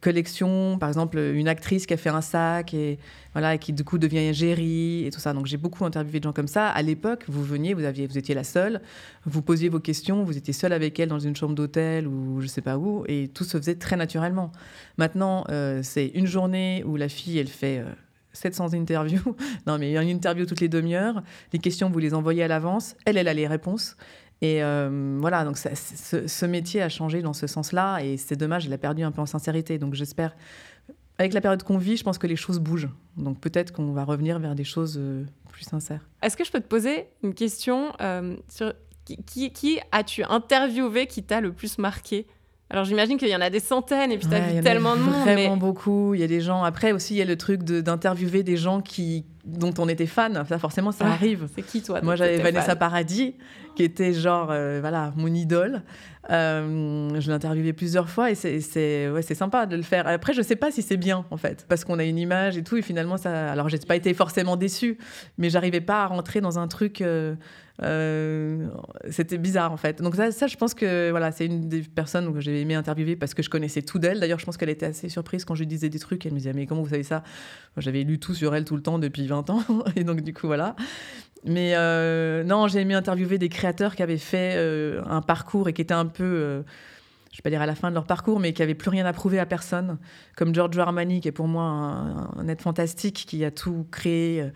collection, 0.00 0.78
par 0.78 0.88
exemple 0.88 1.18
une 1.18 1.48
actrice 1.48 1.86
qui 1.86 1.94
a 1.94 1.96
fait 1.96 2.08
un 2.08 2.20
sac 2.20 2.72
et 2.72 2.98
voilà 3.32 3.58
qui 3.58 3.72
du 3.72 3.84
coup 3.84 3.98
devient 3.98 4.32
gérie 4.32 5.04
et 5.06 5.10
tout 5.10 5.18
ça. 5.18 5.32
Donc 5.32 5.46
j'ai 5.46 5.56
beaucoup 5.56 5.84
interviewé 5.84 6.20
de 6.20 6.24
gens 6.24 6.32
comme 6.32 6.48
ça. 6.48 6.68
À 6.68 6.82
l'époque, 6.82 7.24
vous 7.28 7.42
veniez, 7.42 7.74
vous 7.74 7.84
aviez, 7.84 8.06
vous 8.06 8.18
étiez 8.18 8.34
la 8.34 8.44
seule, 8.44 8.80
vous 9.26 9.42
posiez 9.42 9.68
vos 9.68 9.80
questions, 9.80 10.22
vous 10.22 10.36
étiez 10.36 10.52
seule 10.52 10.72
avec 10.72 10.98
elle 11.00 11.08
dans 11.08 11.18
une 11.18 11.34
chambre 11.34 11.54
d'hôtel 11.54 12.06
ou 12.06 12.40
je 12.40 12.46
sais 12.46 12.62
pas 12.62 12.78
où 12.78 13.04
et 13.08 13.28
tout 13.28 13.44
se 13.44 13.56
faisait 13.56 13.74
très 13.74 13.96
naturellement. 13.96 14.52
Maintenant, 14.98 15.44
euh, 15.50 15.80
c'est 15.82 16.06
une 16.08 16.26
journée 16.26 16.84
où 16.86 16.96
la 16.96 17.08
fille 17.08 17.38
elle 17.38 17.48
fait 17.48 17.84
700 18.32 18.74
euh, 18.74 18.76
interviews. 18.76 19.36
non 19.66 19.78
mais 19.78 19.90
il 19.90 19.92
y 19.92 19.98
a 19.98 20.02
une 20.02 20.08
interview 20.08 20.46
toutes 20.46 20.60
les 20.60 20.68
demi-heures. 20.68 21.22
Les 21.52 21.58
questions 21.58 21.90
vous 21.90 21.98
les 21.98 22.14
envoyez 22.14 22.44
à 22.44 22.48
l'avance. 22.48 22.94
Elle 23.04 23.16
elle 23.16 23.28
a 23.28 23.34
les 23.34 23.48
réponses 23.48 23.96
Et 24.40 24.60
voilà, 25.18 25.44
donc 25.44 25.56
ce, 25.58 26.46
métier 26.46 26.82
a 26.82 26.88
changé 26.88 27.22
dans 27.22 27.32
ce 27.32 27.46
sens-là, 27.46 28.00
et 28.00 28.16
c'est 28.16 28.36
dommage, 28.36 28.66
il 28.66 28.72
a 28.72 28.78
perdu 28.78 29.02
un 29.02 29.10
peu 29.10 29.20
en 29.20 29.26
sincérité. 29.26 29.78
Donc 29.78 29.94
j'espère, 29.94 30.36
avec 31.18 31.32
la 31.32 31.40
période 31.40 31.62
qu'on 31.62 31.78
vit, 31.78 31.96
je 31.96 32.04
pense 32.04 32.18
que 32.18 32.26
les 32.26 32.36
choses 32.36 32.60
bougent. 32.60 32.88
Donc 33.16 33.40
peut-être 33.40 33.72
qu'on 33.72 33.92
va 33.92 34.04
revenir 34.04 34.38
vers 34.38 34.54
des 34.54 34.64
choses 34.64 35.00
plus 35.48 35.64
sincères. 35.64 36.08
Est-ce 36.22 36.36
que 36.36 36.44
je 36.44 36.52
peux 36.52 36.60
te 36.60 36.68
poser 36.68 37.06
une 37.22 37.34
question 37.34 37.92
sur 38.48 38.72
qui, 39.04 39.52
qui 39.52 39.80
as-tu 39.90 40.22
interviewé 40.24 41.06
qui 41.06 41.22
t'a 41.22 41.40
le 41.40 41.52
plus 41.52 41.78
marqué? 41.78 42.26
Alors 42.70 42.84
j'imagine 42.84 43.16
qu'il 43.16 43.28
y 43.28 43.36
en 43.36 43.40
a 43.40 43.48
des 43.48 43.60
centaines 43.60 44.12
et 44.12 44.18
puis 44.18 44.28
tu 44.28 44.34
as 44.34 44.40
vu 44.40 44.60
tellement 44.60 44.94
de 44.94 45.00
monde. 45.00 45.22
Vraiment 45.22 45.56
beaucoup. 45.56 46.12
Il 46.12 46.20
y 46.20 46.22
a 46.22 46.26
des 46.26 46.42
gens. 46.42 46.64
Après 46.64 46.92
aussi, 46.92 47.14
il 47.14 47.16
y 47.16 47.22
a 47.22 47.24
le 47.24 47.36
truc 47.36 47.62
d'interviewer 47.62 48.42
des 48.42 48.58
gens 48.58 48.82
qui 48.82 49.24
dont 49.46 49.72
on 49.78 49.88
était 49.88 50.06
fan. 50.06 50.44
Ça 50.46 50.58
forcément, 50.58 50.92
ça 50.92 51.06
arrive. 51.06 51.48
C'est 51.54 51.62
qui 51.62 51.80
toi 51.80 52.02
Moi, 52.02 52.16
j'avais 52.16 52.36
Vanessa 52.36 52.76
Paradis, 52.76 53.36
qui 53.74 53.82
était 53.84 54.12
genre 54.12 54.50
euh, 54.50 54.78
voilà 54.80 55.14
mon 55.16 55.28
idole. 55.28 55.82
Euh, 56.30 57.18
je 57.18 57.26
l'ai 57.28 57.32
interviewé 57.32 57.72
plusieurs 57.72 58.10
fois 58.10 58.30
et 58.30 58.34
c'est 58.34 59.08
ouais, 59.08 59.22
sympa 59.22 59.64
de 59.64 59.74
le 59.74 59.82
faire. 59.82 60.06
Après, 60.06 60.34
je 60.34 60.42
sais 60.42 60.56
pas 60.56 60.70
si 60.70 60.82
c'est 60.82 60.98
bien 60.98 61.24
en 61.30 61.38
fait, 61.38 61.64
parce 61.70 61.86
qu'on 61.86 61.98
a 61.98 62.04
une 62.04 62.18
image 62.18 62.58
et 62.58 62.62
tout, 62.62 62.76
et 62.76 62.82
finalement 62.82 63.16
ça. 63.16 63.50
Alors, 63.50 63.70
j'ai 63.70 63.78
pas 63.78 63.96
été 63.96 64.12
forcément 64.12 64.56
déçue, 64.56 64.98
mais 65.38 65.48
j'arrivais 65.48 65.80
pas 65.80 66.02
à 66.02 66.06
rentrer 66.06 66.42
dans 66.42 66.58
un 66.58 66.68
truc. 66.68 67.00
Euh, 67.00 67.34
c'était 67.80 69.38
bizarre 69.38 69.72
en 69.72 69.76
fait. 69.76 70.02
Donc 70.02 70.16
ça, 70.16 70.46
je 70.46 70.56
pense 70.56 70.74
que 70.74 71.10
voilà, 71.10 71.30
c'est 71.30 71.46
une 71.46 71.68
des 71.68 71.82
personnes 71.82 72.32
que 72.32 72.40
j'ai 72.40 72.60
aimé 72.60 72.74
interviewer 72.74 73.16
parce 73.16 73.34
que 73.34 73.42
je 73.42 73.50
connaissais 73.50 73.82
tout 73.82 73.98
d'elle. 73.98 74.20
D'ailleurs, 74.20 74.40
je 74.40 74.44
pense 74.44 74.56
qu'elle 74.56 74.68
était 74.68 74.86
assez 74.86 75.08
surprise 75.08 75.44
quand 75.44 75.54
je 75.54 75.60
lui 75.60 75.68
disais 75.68 75.88
des 75.88 75.98
trucs. 75.98 76.26
Elle 76.26 76.32
me 76.32 76.38
disait 76.38 76.52
mais 76.52 76.66
comment 76.66 76.82
vous 76.82 76.90
savez 76.90 77.04
ça? 77.04 77.22
J'avais 77.76 78.02
lu 78.02 78.18
tout 78.18 78.34
sur 78.34 78.54
elle 78.54 78.64
tout 78.64 78.76
le 78.76 78.82
temps 78.82 78.98
depuis 78.98 79.26
20 79.26 79.50
ans 79.50 79.62
et 79.96 80.04
donc 80.04 80.22
du 80.22 80.34
coup 80.34 80.46
voilà. 80.46 80.74
Mais 81.44 81.74
euh, 81.76 82.42
non, 82.42 82.66
j'ai 82.66 82.80
aimé 82.80 82.94
interviewer 82.94 83.38
des 83.38 83.48
créateurs 83.48 83.94
qui 83.94 84.02
avaient 84.02 84.16
fait 84.16 84.54
euh, 84.56 85.02
un 85.06 85.22
parcours 85.22 85.68
et 85.68 85.72
qui 85.72 85.82
étaient 85.82 85.94
un 85.94 86.06
peu 86.06 86.64
je 87.30 87.36
vais 87.36 87.42
pas 87.42 87.50
dire 87.50 87.62
à 87.62 87.66
la 87.66 87.76
fin 87.76 87.90
de 87.90 87.94
leur 87.94 88.06
parcours, 88.06 88.40
mais 88.40 88.52
qui 88.52 88.62
n'avaient 88.62 88.74
plus 88.74 88.88
rien 88.88 89.06
à 89.06 89.12
prouver 89.12 89.38
à 89.38 89.46
personne, 89.46 89.98
comme 90.34 90.52
Giorgio 90.52 90.80
Armani, 90.80 91.20
qui 91.20 91.28
est 91.28 91.32
pour 91.32 91.46
moi 91.46 91.62
un, 91.62 92.48
être 92.48 92.62
fantastique, 92.62 93.26
qui 93.28 93.44
a 93.44 93.52
tout 93.52 93.86
créé 93.92 94.50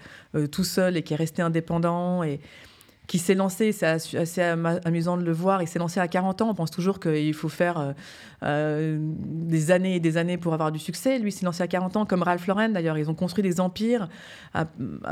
tout 0.50 0.64
seul 0.64 0.96
et 0.96 1.02
qui 1.02 1.12
est 1.12 1.16
resté 1.16 1.42
indépendant 1.42 2.24
et, 2.24 2.40
qui 3.12 3.18
s'est 3.18 3.34
lancé, 3.34 3.72
c'est 3.72 4.16
assez 4.16 4.40
amusant 4.40 5.18
de 5.18 5.22
le 5.22 5.32
voir, 5.32 5.60
il 5.60 5.68
s'est 5.68 5.78
lancé 5.78 6.00
à 6.00 6.08
40 6.08 6.40
ans. 6.40 6.48
On 6.48 6.54
pense 6.54 6.70
toujours 6.70 6.98
qu'il 6.98 7.34
faut 7.34 7.50
faire 7.50 7.78
euh, 7.78 7.92
euh, 8.42 8.96
des 8.98 9.70
années 9.70 9.96
et 9.96 10.00
des 10.00 10.16
années 10.16 10.38
pour 10.38 10.54
avoir 10.54 10.72
du 10.72 10.78
succès. 10.78 11.18
Lui 11.18 11.30
s'est 11.30 11.44
lancé 11.44 11.62
à 11.62 11.66
40 11.66 11.98
ans, 11.98 12.06
comme 12.06 12.22
Ralph 12.22 12.46
Lauren 12.46 12.70
d'ailleurs. 12.70 12.96
Ils 12.96 13.10
ont 13.10 13.14
construit 13.14 13.42
des 13.42 13.60
empires 13.60 14.08
à, 14.54 14.64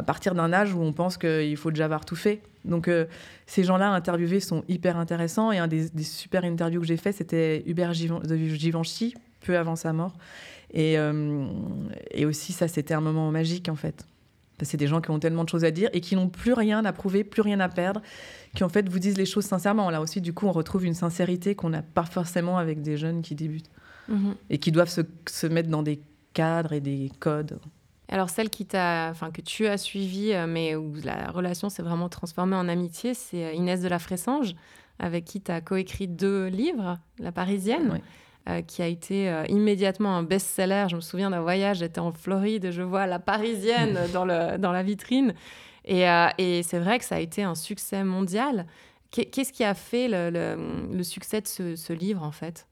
partir 0.02 0.34
d'un 0.34 0.50
âge 0.50 0.72
où 0.72 0.80
on 0.80 0.94
pense 0.94 1.18
qu'il 1.18 1.58
faut 1.58 1.70
déjà 1.70 1.84
avoir 1.84 2.06
tout 2.06 2.16
fait. 2.16 2.40
Donc 2.64 2.88
euh, 2.88 3.04
ces 3.44 3.64
gens-là 3.64 3.90
interviewés 3.90 4.40
sont 4.40 4.64
hyper 4.66 4.96
intéressants. 4.96 5.52
Et 5.52 5.58
un 5.58 5.68
des, 5.68 5.90
super 6.02 6.44
interviews 6.44 6.80
que 6.80 6.86
j'ai 6.86 6.96
fait, 6.96 7.12
c'était 7.12 7.62
Hubert 7.66 7.92
Givenchy, 7.92 9.14
peu 9.44 9.58
avant 9.58 9.76
sa 9.76 9.92
mort. 9.92 10.14
Et, 10.72 10.96
et 12.12 12.24
aussi, 12.24 12.54
ça, 12.54 12.66
c'était 12.66 12.94
un 12.94 13.02
moment 13.02 13.30
magique 13.30 13.68
en 13.68 13.76
fait 13.76 14.06
c'est 14.64 14.76
des 14.76 14.86
gens 14.86 15.00
qui 15.00 15.10
ont 15.10 15.18
tellement 15.18 15.44
de 15.44 15.48
choses 15.48 15.64
à 15.64 15.70
dire 15.70 15.90
et 15.92 16.00
qui 16.00 16.16
n'ont 16.16 16.28
plus 16.28 16.52
rien 16.52 16.84
à 16.84 16.92
prouver, 16.92 17.24
plus 17.24 17.42
rien 17.42 17.60
à 17.60 17.68
perdre, 17.68 18.02
qui 18.54 18.64
en 18.64 18.68
fait 18.68 18.88
vous 18.88 18.98
disent 18.98 19.18
les 19.18 19.26
choses 19.26 19.44
sincèrement. 19.44 19.90
Là 19.90 20.00
aussi, 20.00 20.20
du 20.20 20.32
coup, 20.32 20.46
on 20.46 20.52
retrouve 20.52 20.84
une 20.84 20.94
sincérité 20.94 21.54
qu'on 21.54 21.70
n'a 21.70 21.82
pas 21.82 22.04
forcément 22.04 22.58
avec 22.58 22.82
des 22.82 22.96
jeunes 22.96 23.22
qui 23.22 23.34
débutent 23.34 23.70
mhm. 24.08 24.34
et 24.50 24.58
qui 24.58 24.72
doivent 24.72 24.90
se, 24.90 25.46
mettre 25.46 25.68
dans 25.68 25.82
des 25.82 26.00
cadres 26.32 26.72
et 26.72 26.80
des 26.80 27.10
codes. 27.18 27.58
Alors 28.08 28.28
celle 28.28 28.50
qui 28.50 28.66
t'a, 28.66 29.08
enfin 29.10 29.30
que 29.30 29.40
tu 29.40 29.66
as 29.66 29.78
suivie, 29.78 30.32
euh, 30.32 30.46
mais 30.48 30.74
où 30.74 30.94
la 31.04 31.30
relation 31.30 31.68
s'est 31.68 31.82
vraiment 31.82 32.08
transformée 32.08 32.56
en 32.56 32.68
amitié, 32.68 33.14
c'est 33.14 33.44
euh, 33.44 33.52
Inès 33.52 33.80
de 33.80 33.88
la 33.88 34.00
Fressange, 34.00 34.56
avec 34.98 35.24
qui 35.24 35.40
tu 35.40 35.52
as 35.52 35.60
coécrit 35.60 36.08
deux 36.08 36.46
livres, 36.46 36.98
La 37.20 37.30
Parisienne. 37.30 38.00
Euh, 38.48 38.62
qui 38.62 38.80
a 38.80 38.86
été 38.86 39.28
euh, 39.28 39.44
immédiatement 39.50 40.16
un 40.16 40.22
best-seller. 40.22 40.86
Je 40.90 40.96
me 40.96 41.02
souviens 41.02 41.28
d'un 41.28 41.42
voyage, 41.42 41.80
j'étais 41.80 42.00
en 42.00 42.10
Floride, 42.10 42.70
je 42.70 42.80
vois 42.80 43.06
la 43.06 43.18
Parisienne 43.18 43.98
dans, 44.14 44.24
le, 44.24 44.56
dans 44.56 44.72
la 44.72 44.82
vitrine. 44.82 45.34
Et, 45.84 46.08
euh, 46.08 46.28
et 46.38 46.62
c'est 46.62 46.78
vrai 46.78 46.98
que 46.98 47.04
ça 47.04 47.16
a 47.16 47.18
été 47.18 47.42
un 47.42 47.54
succès 47.54 48.02
mondial. 48.02 48.66
Qu'est-ce 49.10 49.52
qui 49.52 49.62
a 49.62 49.74
fait 49.74 50.08
le, 50.08 50.30
le, 50.90 51.02
succès 51.02 51.42
de 51.42 51.46
ce, 51.46 51.76
ce, 51.76 51.92
livre, 51.92 52.22
en 52.22 52.32
fait? 52.32 52.66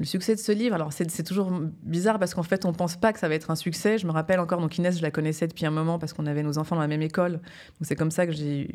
Le 0.00 0.04
succès 0.04 0.34
de 0.34 0.40
ce 0.40 0.50
livre, 0.50 0.74
alors 0.74 0.92
c'est 0.92 1.22
toujours 1.22 1.52
bizarre 1.82 2.18
parce 2.18 2.34
qu'en 2.34 2.42
fait 2.42 2.64
on 2.64 2.72
pense 2.72 2.96
pas 2.96 3.12
que 3.12 3.18
ça 3.18 3.28
va 3.28 3.34
être 3.34 3.50
un 3.50 3.56
succès. 3.56 3.98
Je 3.98 4.06
me 4.06 4.12
rappelle 4.12 4.40
encore, 4.40 4.60
donc 4.60 4.76
Inès, 4.78 4.96
je 4.96 5.02
la 5.02 5.10
connaissais 5.10 5.46
depuis 5.46 5.66
un 5.66 5.70
moment 5.70 5.98
parce 5.98 6.14
qu'on 6.14 6.24
avait 6.24 6.42
nos 6.42 6.56
enfants 6.56 6.74
dans 6.74 6.80
la 6.80 6.88
même 6.88 7.02
école. 7.02 7.32
Donc 7.32 7.82
c'est 7.82 7.96
comme 7.96 8.10
ça 8.10 8.26
que 8.26 8.32
j'ai, 8.32 8.66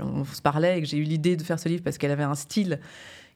on 0.00 0.24
se 0.24 0.40
parlait 0.40 0.78
et 0.78 0.80
que 0.80 0.88
j'ai 0.88 0.96
eu 0.96 1.02
l'idée 1.02 1.36
de 1.36 1.42
faire 1.42 1.60
ce 1.60 1.68
livre 1.68 1.82
parce 1.84 1.98
qu'elle 1.98 2.10
avait 2.10 2.22
un 2.22 2.34
style 2.34 2.80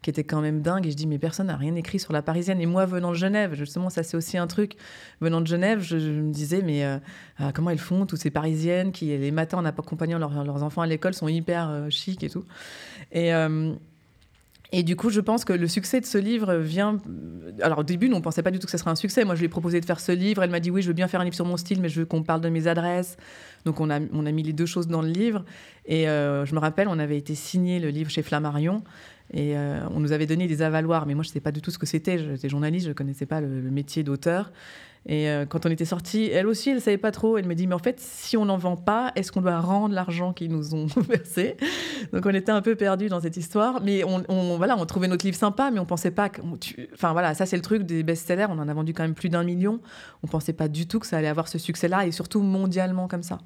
qui 0.06 0.10
était 0.10 0.22
quand 0.22 0.40
même 0.40 0.62
dingue. 0.62 0.86
Et 0.86 0.92
je 0.92 0.96
dis, 0.96 1.08
mais 1.08 1.18
personne 1.18 1.48
n'a 1.48 1.56
rien 1.56 1.74
écrit 1.74 1.98
sur 1.98 2.12
la 2.12 2.22
Parisienne. 2.22 2.60
Et 2.60 2.66
moi, 2.66 2.86
venant 2.86 3.10
de 3.10 3.16
Genève, 3.16 3.54
justement, 3.54 3.90
ça 3.90 4.04
c'est 4.04 4.16
aussi 4.16 4.38
un 4.38 4.46
truc. 4.46 4.76
Venant 5.20 5.40
de 5.40 5.48
Genève, 5.48 5.80
je, 5.80 5.96
me 5.96 6.30
disais, 6.30 6.62
mais 6.62 6.84
euh, 6.84 6.98
euh, 7.40 7.50
comment 7.52 7.70
elles 7.70 7.78
font, 7.78 8.06
toutes 8.06 8.20
ces 8.20 8.30
Parisiennes 8.30 8.92
qui, 8.92 9.06
les 9.06 9.32
matins, 9.32 9.58
en 9.58 9.64
accompagnant 9.64 10.18
leurs, 10.18 10.44
leurs 10.44 10.62
enfants 10.62 10.82
à 10.82 10.86
l'école, 10.86 11.12
sont 11.12 11.26
hyper 11.26 11.68
euh, 11.68 11.90
chic 11.90 12.22
et 12.22 12.30
tout. 12.30 12.44
Et. 13.10 13.32
Et 14.72 14.82
du 14.82 14.96
coup, 14.96 15.10
je 15.10 15.20
pense 15.20 15.44
que 15.44 15.52
le 15.52 15.68
succès 15.68 16.00
de 16.00 16.06
ce 16.06 16.18
livre 16.18 16.56
vient. 16.56 16.98
Alors, 17.62 17.78
au 17.78 17.82
début, 17.84 18.10
on 18.12 18.16
ne 18.16 18.20
pensait 18.20 18.42
pas 18.42 18.50
du 18.50 18.58
tout 18.58 18.66
que 18.66 18.72
ce 18.72 18.78
serait 18.78 18.90
un 18.90 18.96
succès. 18.96 19.24
Moi, 19.24 19.36
je 19.36 19.38
lui 19.38 19.46
ai 19.46 19.48
proposé 19.48 19.80
de 19.80 19.84
faire 19.84 20.00
ce 20.00 20.10
livre. 20.10 20.42
Elle 20.42 20.50
m'a 20.50 20.58
dit 20.58 20.72
Oui, 20.72 20.82
je 20.82 20.88
veux 20.88 20.92
bien 20.92 21.06
faire 21.06 21.20
un 21.20 21.24
livre 21.24 21.36
sur 21.36 21.44
mon 21.44 21.56
style, 21.56 21.80
mais 21.80 21.88
je 21.88 22.00
veux 22.00 22.04
qu'on 22.04 22.24
parle 22.24 22.40
de 22.40 22.48
mes 22.48 22.66
adresses. 22.66 23.16
Donc, 23.64 23.80
on 23.80 23.90
a, 23.90 24.00
on 24.12 24.26
a 24.26 24.32
mis 24.32 24.42
les 24.42 24.52
deux 24.52 24.66
choses 24.66 24.88
dans 24.88 25.02
le 25.02 25.08
livre. 25.08 25.44
Et 25.86 26.06
je 26.06 26.52
me 26.52 26.58
rappelle, 26.58 26.88
on 26.88 26.98
avait 26.98 27.16
été 27.16 27.36
signé 27.36 27.78
le 27.78 27.90
livre 27.90 28.10
chez 28.10 28.24
Flammarion. 28.24 28.82
Et 29.32 29.56
euh, 29.56 29.80
on 29.90 30.00
nous 30.00 30.12
avait 30.12 30.26
donné 30.26 30.46
des 30.46 30.62
avaloirs, 30.62 31.06
mais 31.06 31.14
moi 31.14 31.24
je 31.24 31.30
ne 31.30 31.32
sais 31.32 31.40
pas 31.40 31.52
du 31.52 31.60
tout 31.60 31.70
ce 31.70 31.78
que 31.78 31.86
c'était. 31.86 32.18
J'étais 32.18 32.48
journaliste, 32.48 32.84
je 32.84 32.90
ne 32.90 32.94
connaissais 32.94 33.26
pas 33.26 33.40
le, 33.40 33.48
métier 33.48 34.02
d'auteur. 34.02 34.52
Et 35.08 35.28
euh, 35.28 35.46
quand 35.46 35.66
on 35.66 35.70
était 35.70 35.84
sortis, 35.84 36.30
elle 36.32 36.48
aussi, 36.48 36.70
elle 36.70 36.76
ne 36.76 36.80
savait 36.80 36.98
pas 36.98 37.12
trop. 37.12 37.38
Elle 37.38 37.46
me 37.46 37.54
dit, 37.54 37.68
mais 37.68 37.74
en 37.74 37.80
fait, 37.80 38.00
si 38.00 38.36
on 38.36 38.44
n'en 38.44 38.56
vend 38.56 38.76
pas, 38.76 39.12
est-ce 39.14 39.30
qu'on 39.30 39.40
doit 39.40 39.60
rendre 39.60 39.94
l'argent 39.94 40.32
qu'ils 40.32 40.50
nous 40.50 40.74
ont 40.74 40.86
versé? 41.08 41.56
Donc 42.12 42.26
on 42.26 42.34
était 42.34 42.50
un 42.50 42.62
peu 42.62 42.74
perdus 42.74 43.08
dans 43.08 43.20
cette 43.20 43.36
histoire. 43.36 43.80
Mais 43.82 44.02
on, 44.04 44.56
voilà, 44.56 44.76
on 44.76 44.84
trouvait 44.84 45.08
notre 45.08 45.24
livre 45.24 45.36
sympa, 45.36 45.70
mais 45.70 45.78
on 45.78 45.86
pensait 45.86 46.10
pas 46.10 46.28
que... 46.28 46.40
Enfin 46.92 47.12
voilà, 47.12 47.34
ça 47.34 47.46
c'est 47.46 47.56
le 47.56 47.62
truc 47.62 47.84
des 47.84 48.02
best-sellers. 48.02 48.46
On 48.48 48.58
en 48.58 48.68
a 48.68 48.74
vendu 48.74 48.94
quand 48.94 49.04
même 49.04 49.14
plus 49.14 49.28
d'un 49.28 49.44
million. 49.44 49.80
On 50.24 50.26
pensait 50.26 50.52
pas 50.52 50.66
du 50.66 50.88
tout 50.88 50.98
que 50.98 51.06
ça 51.06 51.18
allait 51.18 51.28
avoir 51.28 51.46
ce 51.46 51.58
succès-là, 51.58 52.06
et 52.06 52.10
surtout 52.10 52.40
mondialement 52.40 53.06
comme 53.06 53.22
ça. 53.22 53.38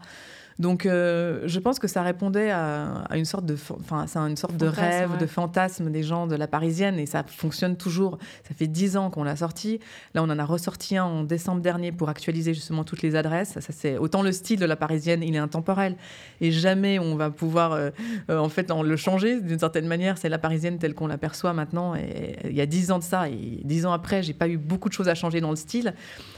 Donc, 0.60 0.84
euh, 0.84 1.40
je 1.46 1.58
pense 1.58 1.78
que 1.78 1.88
ça 1.88 2.02
répondait 2.02 2.50
à, 2.50 3.06
une 3.14 3.24
sorte 3.24 3.46
de, 3.46 3.56
enfin, 3.80 4.06
c'est 4.06 4.18
une 4.18 4.36
sorte 4.36 4.58
de 4.58 4.66
rêve, 4.66 5.16
de 5.16 5.24
fantasme 5.24 5.90
des 5.90 6.02
gens 6.02 6.26
de 6.26 6.36
la 6.36 6.46
Parisienne, 6.46 6.98
et 6.98 7.06
ça 7.06 7.24
fonctionne 7.26 7.78
toujours. 7.78 8.18
Ça 8.46 8.54
fait 8.54 8.66
dix 8.66 8.98
ans 8.98 9.08
qu'on 9.08 9.24
l'a 9.24 9.36
sorti. 9.36 9.80
Là, 10.14 10.22
on 10.22 10.28
en 10.28 10.38
a 10.38 10.44
ressorti 10.44 10.98
un 10.98 11.04
en 11.04 11.24
décembre 11.24 11.62
dernier 11.62 11.92
pour 11.92 12.10
actualiser 12.10 12.52
justement 12.52 12.84
toutes 12.84 13.00
les 13.00 13.16
adresses. 13.16 13.58
Ça, 13.58 13.72
c'est 13.72 13.96
autant 13.96 14.20
le 14.20 14.32
style 14.32 14.60
de 14.60 14.66
la 14.66 14.76
Parisienne, 14.76 15.22
il 15.22 15.34
est 15.34 15.38
intemporel, 15.38 15.96
et 16.42 16.52
jamais 16.52 16.98
on 16.98 17.16
va 17.16 17.30
pouvoir, 17.30 17.72
euh, 17.72 17.88
euh, 18.28 18.38
en 18.38 18.50
fait, 18.50 18.70
le 18.70 18.96
changer 18.96 19.40
d'une 19.40 19.58
certaine 19.58 19.86
manière. 19.86 20.18
C'est 20.18 20.28
la 20.28 20.38
Parisienne 20.38 20.76
telle 20.76 20.92
qu'on 20.92 21.06
l'aperçoit 21.06 21.54
maintenant. 21.54 21.94
Et 21.94 22.36
il 22.44 22.54
y 22.54 22.60
a 22.60 22.66
dix 22.66 22.90
ans 22.90 22.98
de 22.98 23.04
ça, 23.04 23.30
et 23.30 23.62
dix 23.64 23.86
ans 23.86 23.92
après, 23.92 24.22
j'ai 24.22 24.34
pas 24.34 24.48
eu 24.48 24.58
beaucoup 24.58 24.90
de 24.90 24.94
choses 24.94 25.08
à 25.08 25.14
changer 25.14 25.40
dans 25.40 25.50
le 25.50 25.56
style. 25.56 25.94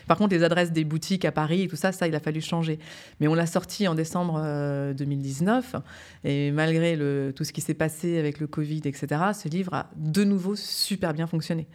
Par 0.06 0.16
contre, 0.16 0.32
les 0.32 0.44
adresses 0.44 0.70
des 0.70 0.84
boutiques 0.84 1.24
à 1.24 1.32
Paris 1.32 1.62
et 1.62 1.68
tout 1.68 1.76
ça, 1.76 1.90
ça, 1.90 2.06
il 2.06 2.14
a 2.14 2.20
fallu 2.20 2.40
changer. 2.40 2.78
Mais 3.18 3.26
on 3.26 3.34
l'a 3.34 3.46
sorti 3.46 3.88
en 3.88 3.96
décembre 3.96 4.11
décembre 4.12 4.92
2019. 4.94 5.74
Euh, 5.74 5.78
et 6.24 6.50
malgré 6.50 6.96
le, 6.96 7.32
tout 7.34 7.44
ce 7.44 7.52
qui 7.52 7.62
s'est 7.62 7.74
passé 7.74 8.18
avec 8.18 8.40
le 8.40 8.46
Covid, 8.46 8.82
etc., 8.84 9.06
ce 9.32 9.48
livre 9.48 9.72
a 9.72 9.90
de 9.96 10.24
nouveau 10.24 10.54
super 10.54 11.14
bien 11.14 11.26
fonctionné. 11.26 11.66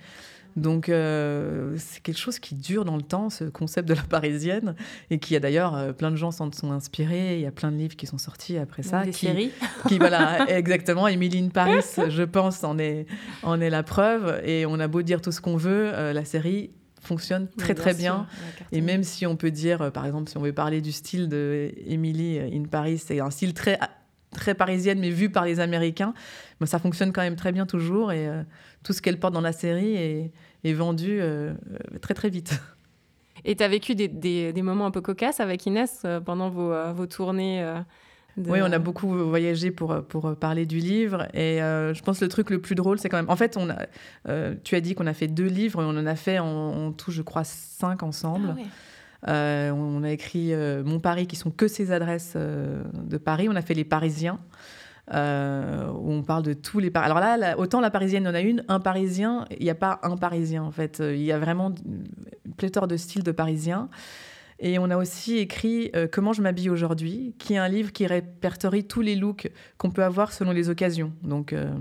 Donc 0.55 0.89
euh, 0.89 1.75
c'est 1.77 2.01
quelque 2.01 2.17
chose 2.17 2.39
qui 2.39 2.55
dure 2.55 2.83
dans 2.83 2.95
le 2.95 3.03
temps, 3.03 3.29
ce 3.29 3.43
concept 3.43 3.87
de 3.87 3.93
la 3.93 4.01
parisienne, 4.01 4.75
et 5.11 5.19
qui 5.19 5.35
a 5.35 5.39
d'ailleurs 5.39 5.75
euh, 5.75 5.93
plein 5.93 6.09
de 6.09 6.15
gens 6.15 6.31
s'en 6.31 6.51
sont 6.51 6.71
inspirés. 6.71 7.35
Il 7.35 7.41
y 7.41 7.45
a 7.45 7.51
plein 7.51 7.71
de 7.71 7.77
livres 7.77 7.95
qui 7.95 8.07
sont 8.07 8.17
sortis 8.17 8.57
après 8.57 8.83
ça. 8.83 9.03
Des 9.03 9.11
séries. 9.11 9.51
Qui 9.87 9.97
voilà, 9.97 10.47
exactement. 10.57 11.07
Emily 11.07 11.49
Paris, 11.49 11.83
je 12.09 12.23
pense, 12.23 12.63
en 12.63 12.77
est 12.77 13.05
en 13.43 13.61
est 13.61 13.69
la 13.69 13.83
preuve. 13.83 14.41
Et 14.45 14.65
on 14.65 14.79
a 14.79 14.87
beau 14.87 15.01
dire 15.01 15.21
tout 15.21 15.31
ce 15.31 15.41
qu'on 15.41 15.57
veut, 15.57 15.91
la 15.91 16.25
série 16.25 16.71
fonctionne 17.07 17.47
très 17.57 17.73
très 17.73 17.93
bien. 17.93 18.27
Et 18.71 18.81
même 18.81 19.03
si 19.03 19.25
on 19.25 19.35
peut 19.35 19.51
dire, 19.51 19.81
euh, 19.81 19.89
par 19.89 20.05
exemple, 20.05 20.29
si 20.29 20.37
on 20.37 20.41
veut 20.41 20.53
parler 20.53 20.81
du 20.81 20.91
style 20.91 21.27
de 21.27 21.71
Emily 21.87 22.39
in 22.39 22.65
Paris, 22.65 22.99
c'est 22.99 23.19
un 23.19 23.31
style 23.31 23.53
très 23.53 23.79
très 24.31 24.53
parisienne 24.53 24.99
mais 24.99 25.09
vu 25.09 25.29
par 25.31 25.45
les 25.45 25.59
Américains, 25.59 26.13
mais 26.59 26.67
ça 26.67 26.79
fonctionne 26.79 27.13
quand 27.13 27.21
même 27.21 27.37
très 27.37 27.53
bien 27.53 27.65
toujours 27.65 28.11
et 28.11 28.27
euh, 28.27 28.43
tout 28.83 28.91
ce 28.93 29.01
qu'elle 29.01 29.19
porte 29.19 29.33
dans 29.33 29.41
la 29.41 29.53
série 29.53 29.95
est, 29.95 30.31
est 30.65 30.73
vendu 30.73 31.17
euh, 31.19 31.53
très 32.01 32.13
très 32.13 32.29
vite. 32.29 32.59
Et 33.45 33.55
tu 33.55 33.63
as 33.63 33.67
vécu 33.67 33.95
des, 33.95 34.09
des, 34.09 34.51
des, 34.51 34.61
moments 34.61 34.87
un 34.87 34.91
peu 34.91 34.99
cocasses 34.99 35.39
avec 35.39 35.65
Inès 35.67 36.05
pendant 36.25 36.49
vos, 36.49 36.73
vos 36.93 37.05
tournées 37.05 37.63
oui, 38.37 38.59
on 38.61 38.71
a 38.71 38.79
beaucoup 38.79 39.09
voyagé 39.09 39.71
pour, 39.71 40.03
pour 40.03 40.35
parler 40.35 40.65
du 40.65 40.77
livre. 40.77 41.27
Et 41.33 41.61
euh, 41.61 41.93
je 41.93 42.03
pense 42.03 42.19
que 42.19 42.25
le 42.25 42.29
truc 42.29 42.49
le 42.49 42.61
plus 42.61 42.75
drôle, 42.75 42.99
c'est 42.99 43.09
quand 43.09 43.17
même. 43.17 43.29
En 43.29 43.35
fait, 43.35 43.57
on 43.57 43.69
a, 43.69 43.77
euh, 44.29 44.53
tu 44.63 44.75
as 44.75 44.81
dit 44.81 44.93
qu'on 44.95 45.07
a 45.07 45.13
fait 45.13 45.27
deux 45.27 45.47
livres 45.47 45.81
et 45.81 45.85
on 45.85 45.89
en 45.97 46.05
a 46.05 46.15
fait 46.15 46.39
en, 46.39 46.91
tout, 46.91 47.11
je 47.11 47.21
crois, 47.21 47.43
cinq 47.43 48.03
ensemble. 48.03 48.55
Ah 48.57 49.31
euh, 49.31 49.71
on 49.71 50.03
a 50.03 50.11
écrit 50.11 50.53
Mon 50.85 50.99
Paris, 50.99 51.25
qui 51.25 51.35
sont 51.35 51.49
que 51.49 51.67
ces 51.67 51.91
adresses 51.91 52.35
de 52.35 53.17
Paris. 53.17 53.47
On 53.49 53.55
a 53.55 53.61
fait 53.61 53.73
Les 53.73 53.85
Parisiens. 53.85 54.39
euh, 55.13 55.89
où 55.91 56.11
on 56.11 56.23
parle 56.23 56.43
de 56.43 56.53
tous 56.53 56.79
les... 56.79 56.91
Alors 56.95 57.19
là, 57.19 57.57
autant 57.57 57.79
la 57.79 57.89
Parisienne 57.89 58.27
en 58.27 58.33
a 58.33 58.41
une, 58.41 58.63
un 58.67 58.79
Parisien, 58.79 59.45
il 59.57 59.63
n'y 59.63 59.69
a 59.69 59.75
pas 59.75 59.99
un 60.03 60.17
Parisien 60.17 60.63
en 60.63 60.71
fait. 60.71 60.99
Il 60.99 61.23
y 61.23 61.31
a 61.31 61.39
vraiment 61.39 61.73
une 61.85 62.53
pléthore 62.55 62.87
de 62.87 62.97
styles 62.97 63.23
de 63.23 63.31
Parisiens. 63.31 63.89
Et 64.59 64.79
on 64.79 64.89
a 64.89 64.97
aussi 64.97 65.37
écrit 65.37 65.91
euh, 65.95 66.07
Comment 66.11 66.33
je 66.33 66.41
m'habille 66.41 66.69
aujourd'hui, 66.69 67.35
qui 67.37 67.53
est 67.53 67.57
un 67.57 67.67
livre 67.67 67.91
qui 67.91 68.07
répertorie 68.07 68.85
tous 68.85 69.01
les 69.01 69.15
looks 69.15 69.51
qu'on 69.77 69.91
peut 69.91 70.03
avoir 70.03 70.31
selon 70.31 70.51
les 70.51 70.69
occasions. 70.69 71.13
Donc 71.21 71.53
euh, 71.53 71.71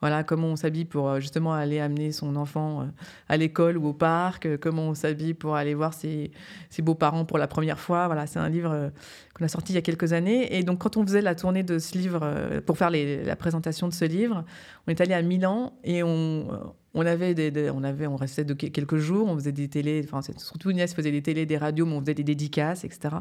voilà, 0.00 0.22
comment 0.22 0.48
on 0.48 0.56
s'habille 0.56 0.84
pour 0.84 1.08
euh, 1.08 1.20
justement 1.20 1.52
aller 1.52 1.80
amener 1.80 2.12
son 2.12 2.36
enfant 2.36 2.88
à 3.28 3.36
l'école 3.36 3.76
ou 3.76 3.88
au 3.88 3.92
parc, 3.92 4.48
comment 4.58 4.88
on 4.88 4.94
s'habille 4.94 5.34
pour 5.34 5.56
aller 5.56 5.74
voir 5.74 5.92
ses, 5.92 6.30
beaux-parents 6.78 7.24
pour 7.24 7.38
la 7.38 7.48
première 7.48 7.80
fois. 7.80 8.06
Voilà, 8.06 8.28
c'est 8.28 8.38
un 8.38 8.48
livre 8.48 8.92
qu'on 9.34 9.44
a 9.44 9.48
sorti 9.48 9.72
il 9.72 9.74
y 9.74 9.78
a 9.78 9.82
quelques 9.82 10.12
années. 10.12 10.56
Et 10.56 10.62
donc 10.62 10.78
quand 10.78 10.96
on 10.96 11.04
faisait 11.04 11.22
la 11.22 11.34
tournée 11.34 11.64
de 11.64 11.80
ce 11.80 11.98
livre, 11.98 12.60
pour 12.64 12.78
faire 12.78 12.90
la 12.90 13.36
présentation 13.36 13.88
de 13.88 13.92
ce 13.92 14.04
livre, 14.04 14.44
on 14.86 14.90
est 14.90 15.00
allé 15.00 15.14
à 15.14 15.22
Milan 15.22 15.74
et 15.82 16.04
on, 16.04 16.46
on 16.94 17.06
avait, 17.06 17.34
des, 17.34 17.70
on 17.70 17.84
avait, 17.84 18.06
on 18.06 18.16
restait 18.16 18.44
de 18.44 18.54
quelques 18.54 18.96
jours, 18.96 19.28
on 19.28 19.36
faisait 19.36 19.52
des 19.52 19.68
télés, 19.68 20.04
enfin 20.04 20.20
surtout 20.36 20.70
Inès 20.70 20.92
faisait 20.92 21.12
des 21.12 21.22
télés, 21.22 21.46
des 21.46 21.56
radios, 21.56 21.86
mais 21.86 21.94
on 21.94 22.00
faisait 22.00 22.14
des 22.14 22.24
dédicaces, 22.24 22.84
etc. 22.84 23.16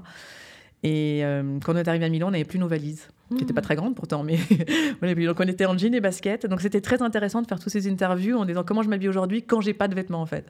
Et 0.82 1.26
euh, 1.26 1.60
quand 1.64 1.74
on 1.74 1.78
est 1.78 1.88
arrivé 1.88 2.06
à 2.06 2.10
Milan, 2.10 2.30
on 2.30 2.32
n'avait 2.32 2.46
plus 2.46 2.58
nos 2.58 2.70
valises, 2.70 3.10
qui 3.28 3.36
n'étaient 3.36 3.54
pas 3.54 3.60
mmh. 3.60 3.64
très 3.64 3.76
grandes 3.76 3.96
pourtant, 3.96 4.24
mais 4.24 4.38
donc 5.26 5.40
on 5.40 5.48
était 5.48 5.66
en 5.66 5.78
jean 5.78 5.94
et 5.94 6.00
basket. 6.00 6.46
Donc 6.46 6.62
c'était 6.62 6.82
très 6.82 7.02
intéressant 7.02 7.42
de 7.42 7.48
faire 7.48 7.60
toutes 7.60 7.72
ces 7.72 7.90
interviews 7.90 8.38
en 8.38 8.46
disant 8.46 8.64
comment 8.64 8.82
je 8.82 8.90
m'habille 8.90 9.10
aujourd'hui 9.10 9.44
quand 9.44 9.60
j'ai 9.60 9.74
pas 9.74 9.88
de 9.90 9.96
vêtements 9.96 10.22
en 10.22 10.26
fait. 10.26 10.46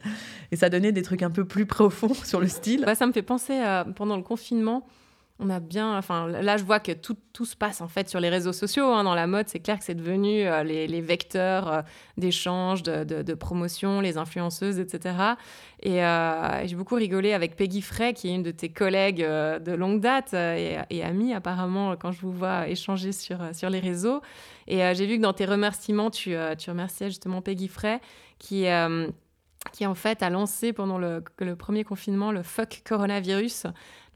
Et 0.52 0.56
ça 0.56 0.70
donnait 0.70 0.92
des 0.92 1.02
trucs 1.02 1.22
un 1.22 1.30
peu 1.30 1.44
plus 1.44 1.66
profonds 1.66 2.14
sur 2.24 2.40
le 2.40 2.46
style. 2.46 2.86
ça 2.94 3.06
me 3.06 3.12
fait 3.12 3.22
penser 3.22 3.54
à, 3.54 3.84
pendant 3.96 4.16
le 4.16 4.22
confinement, 4.22 4.86
on 5.40 5.48
a 5.50 5.58
bien, 5.58 5.96
enfin 5.96 6.28
là 6.28 6.56
je 6.56 6.64
vois 6.64 6.80
que 6.80 6.92
tout, 6.92 7.16
tout, 7.32 7.46
se 7.46 7.56
passe 7.56 7.80
en 7.80 7.88
fait 7.88 8.08
sur 8.08 8.20
les 8.20 8.28
réseaux 8.28 8.52
sociaux. 8.52 8.86
Hein, 8.86 9.04
dans 9.04 9.14
la 9.14 9.26
mode, 9.26 9.48
c'est 9.48 9.58
clair 9.58 9.78
que 9.78 9.84
c'est 9.84 9.94
devenu 9.94 10.46
euh, 10.46 10.62
les, 10.62 11.00
vecteurs 11.00 11.72
euh, 11.72 11.82
d'échange, 12.18 12.82
de, 12.82 13.34
promotion, 13.34 14.00
les 14.00 14.18
influenceuses, 14.18 14.78
etc. 14.78 15.16
Euh, 15.86 16.60
et 16.60 16.68
j'ai 16.68 16.76
beaucoup 16.76 16.94
rigolé 16.94 17.32
avec 17.32 17.56
Peggy 17.56 17.80
Frey, 17.80 18.12
qui 18.12 18.28
est 18.28 18.34
une 18.34 18.42
de 18.42 18.50
tes 18.50 18.68
collègues 18.68 19.22
de 19.22 19.72
longue 19.72 20.00
date 20.00 20.34
et, 20.34 21.02
amie 21.02 21.32
apparemment 21.32 21.96
quand 21.96 22.12
je 22.12 22.20
vous 22.20 22.32
vois 22.32 22.68
échanger 22.68 23.12
sur, 23.12 23.38
sur 23.54 23.70
les 23.70 23.80
réseaux. 23.80 24.20
Et 24.68 24.94
j'ai 24.94 25.06
vu 25.06 25.16
que 25.16 25.22
dans 25.22 25.32
tes 25.32 25.46
remerciements, 25.46 26.10
tu, 26.10 26.34
tu 26.58 26.70
remerciais 26.70 27.08
justement 27.08 27.40
Peggy 27.40 27.68
Frey, 27.68 28.00
qui 28.38 28.66
qui 29.72 29.86
en 29.86 29.94
fait 29.94 30.22
a 30.22 30.30
lancé 30.30 30.72
pendant 30.72 30.98
le, 30.98 31.22
premier 31.56 31.84
confinement 31.84 32.32
le 32.32 32.42
fuck 32.42 32.82
coronavirus, 32.86 33.66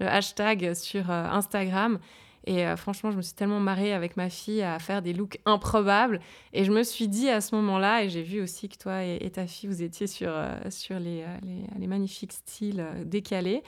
le 0.00 0.06
hashtag 0.06 0.74
sur 0.74 1.10
euh, 1.10 1.24
Instagram. 1.30 1.98
Et 2.46 2.66
euh, 2.66 2.76
franchement, 2.76 3.10
je 3.10 3.16
me 3.16 3.22
suis 3.22 3.32
tellement 3.32 3.60
marrée 3.60 3.94
avec 3.94 4.18
ma 4.18 4.28
fille 4.28 4.62
à 4.62 4.78
faire 4.78 5.00
des 5.00 5.14
looks 5.14 5.38
improbables. 5.46 6.20
Et 6.52 6.64
je 6.64 6.72
me 6.72 6.82
suis 6.82 7.08
dit 7.08 7.30
à 7.30 7.40
ce 7.40 7.54
moment-là, 7.54 8.04
et 8.04 8.10
j'ai 8.10 8.22
vu 8.22 8.42
aussi 8.42 8.68
que 8.68 8.76
toi 8.76 9.02
et, 9.02 9.30
ta 9.30 9.46
fille, 9.46 9.68
vous 9.68 9.82
étiez 9.82 10.06
sur, 10.06 10.28
euh, 10.30 10.58
sur 10.70 10.98
les, 10.98 11.24
les, 11.78 11.86
magnifiques 11.86 12.32
styles 12.32 12.84
décalés. 13.06 13.62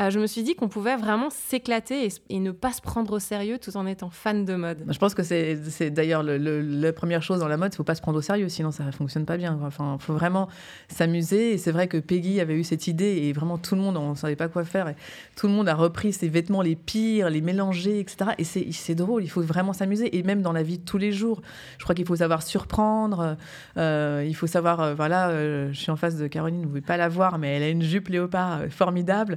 Euh, 0.00 0.08
je 0.08 0.18
me 0.18 0.26
suis 0.26 0.42
dit 0.42 0.54
qu'on 0.54 0.68
pouvait 0.68 0.96
vraiment 0.96 1.28
s'éclater 1.28 2.08
et, 2.30 2.40
ne 2.40 2.52
pas 2.52 2.72
se 2.72 2.80
prendre 2.80 3.12
au 3.12 3.18
sérieux 3.18 3.58
tout 3.58 3.76
en 3.76 3.86
étant 3.86 4.08
fan 4.08 4.46
de 4.46 4.54
mode. 4.54 4.84
Je 4.88 4.98
pense 4.98 5.14
que 5.14 5.22
c'est 5.22 5.90
d'ailleurs 5.90 6.22
la 6.22 6.92
première 6.92 7.22
chose 7.22 7.40
dans 7.40 7.48
la 7.48 7.58
mode, 7.58 7.74
il 7.74 7.76
faut 7.76 7.84
pas 7.84 7.94
se 7.94 8.00
prendre 8.00 8.18
au 8.18 8.22
sérieux, 8.22 8.48
sinon 8.48 8.70
ça 8.70 8.84
ne 8.84 8.92
fonctionne 8.92 9.26
pas 9.26 9.36
bien. 9.36 9.58
Enfin, 9.62 9.98
faut 10.00 10.14
vraiment 10.14 10.48
s'amuser. 10.88 11.52
Et 11.52 11.58
c'est 11.58 11.70
vrai 11.70 11.86
que 11.86 11.98
Peggy 11.98 12.40
avait 12.40 12.54
eu 12.54 12.64
cette 12.64 12.86
idée 12.86 13.18
et 13.24 13.32
vraiment 13.34 13.58
tout 13.58 13.74
le 13.74 13.82
monde, 13.82 13.98
on 13.98 14.10
ne 14.10 14.14
savait 14.14 14.36
pas 14.36 14.48
quoi 14.48 14.64
faire. 14.64 14.94
Tout 15.36 15.48
le 15.48 15.52
monde 15.52 15.68
a 15.68 15.74
repris 15.74 16.14
ses 16.14 16.28
vêtements 16.28 16.62
les 16.62 16.76
pires, 16.76 17.28
les 17.28 17.42
mélanger, 17.42 18.00
etc. 18.00 18.30
Et 18.38 18.44
c'est 18.44 18.94
drôle, 18.94 19.22
il 19.22 19.30
faut 19.30 19.42
vraiment 19.42 19.74
s'amuser. 19.74 20.16
Et 20.16 20.22
même 20.22 20.40
dans 20.40 20.52
la 20.52 20.62
vie 20.62 20.78
de 20.78 20.84
tous 20.84 20.98
les 20.98 21.12
jours, 21.12 21.42
je 21.76 21.84
crois 21.84 21.94
qu'il 21.94 22.06
faut 22.06 22.16
savoir 22.16 22.42
surprendre. 22.42 23.36
Euh, 23.76 24.24
il 24.26 24.34
faut 24.34 24.46
savoir, 24.46 24.80
euh, 24.80 24.94
voilà, 24.94 25.30
je 25.70 25.78
suis 25.78 25.90
en 25.90 25.96
face 25.96 26.16
de 26.16 26.26
Caroline, 26.26 26.60
vous 26.60 26.64
ne 26.64 26.68
pouvez 26.68 26.80
pas 26.80 26.96
la 26.96 27.08
voir, 27.08 27.38
mais 27.38 27.56
elle 27.56 27.62
a 27.62 27.68
une 27.68 27.82
jupe 27.82 28.08
léopard 28.08 28.62
formidable. 28.70 29.36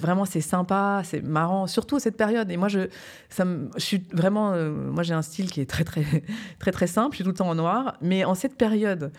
Vraiment, 0.00 0.24
c'est 0.24 0.40
sympa, 0.40 1.02
c'est 1.04 1.22
marrant, 1.22 1.66
surtout 1.66 1.98
cette 1.98 2.16
période. 2.16 2.50
Et 2.50 2.56
moi, 2.56 2.68
je, 2.68 2.88
je 3.36 3.80
suis 3.80 4.02
vraiment, 4.12 4.52
euh, 4.52 4.70
moi, 4.70 5.02
j'ai 5.02 5.14
un 5.14 5.22
style 5.22 5.50
qui 5.50 5.60
est 5.60 5.70
très, 5.70 5.84
très, 5.84 6.04
très, 6.58 6.72
très 6.72 6.86
simple. 6.86 7.12
Je 7.12 7.16
suis 7.16 7.24
tout 7.24 7.30
le 7.30 7.36
temps 7.36 7.48
en 7.48 7.54
noir, 7.54 7.96
mais 8.00 8.24
en 8.24 8.34
cette 8.34 8.56
période. 8.56 9.12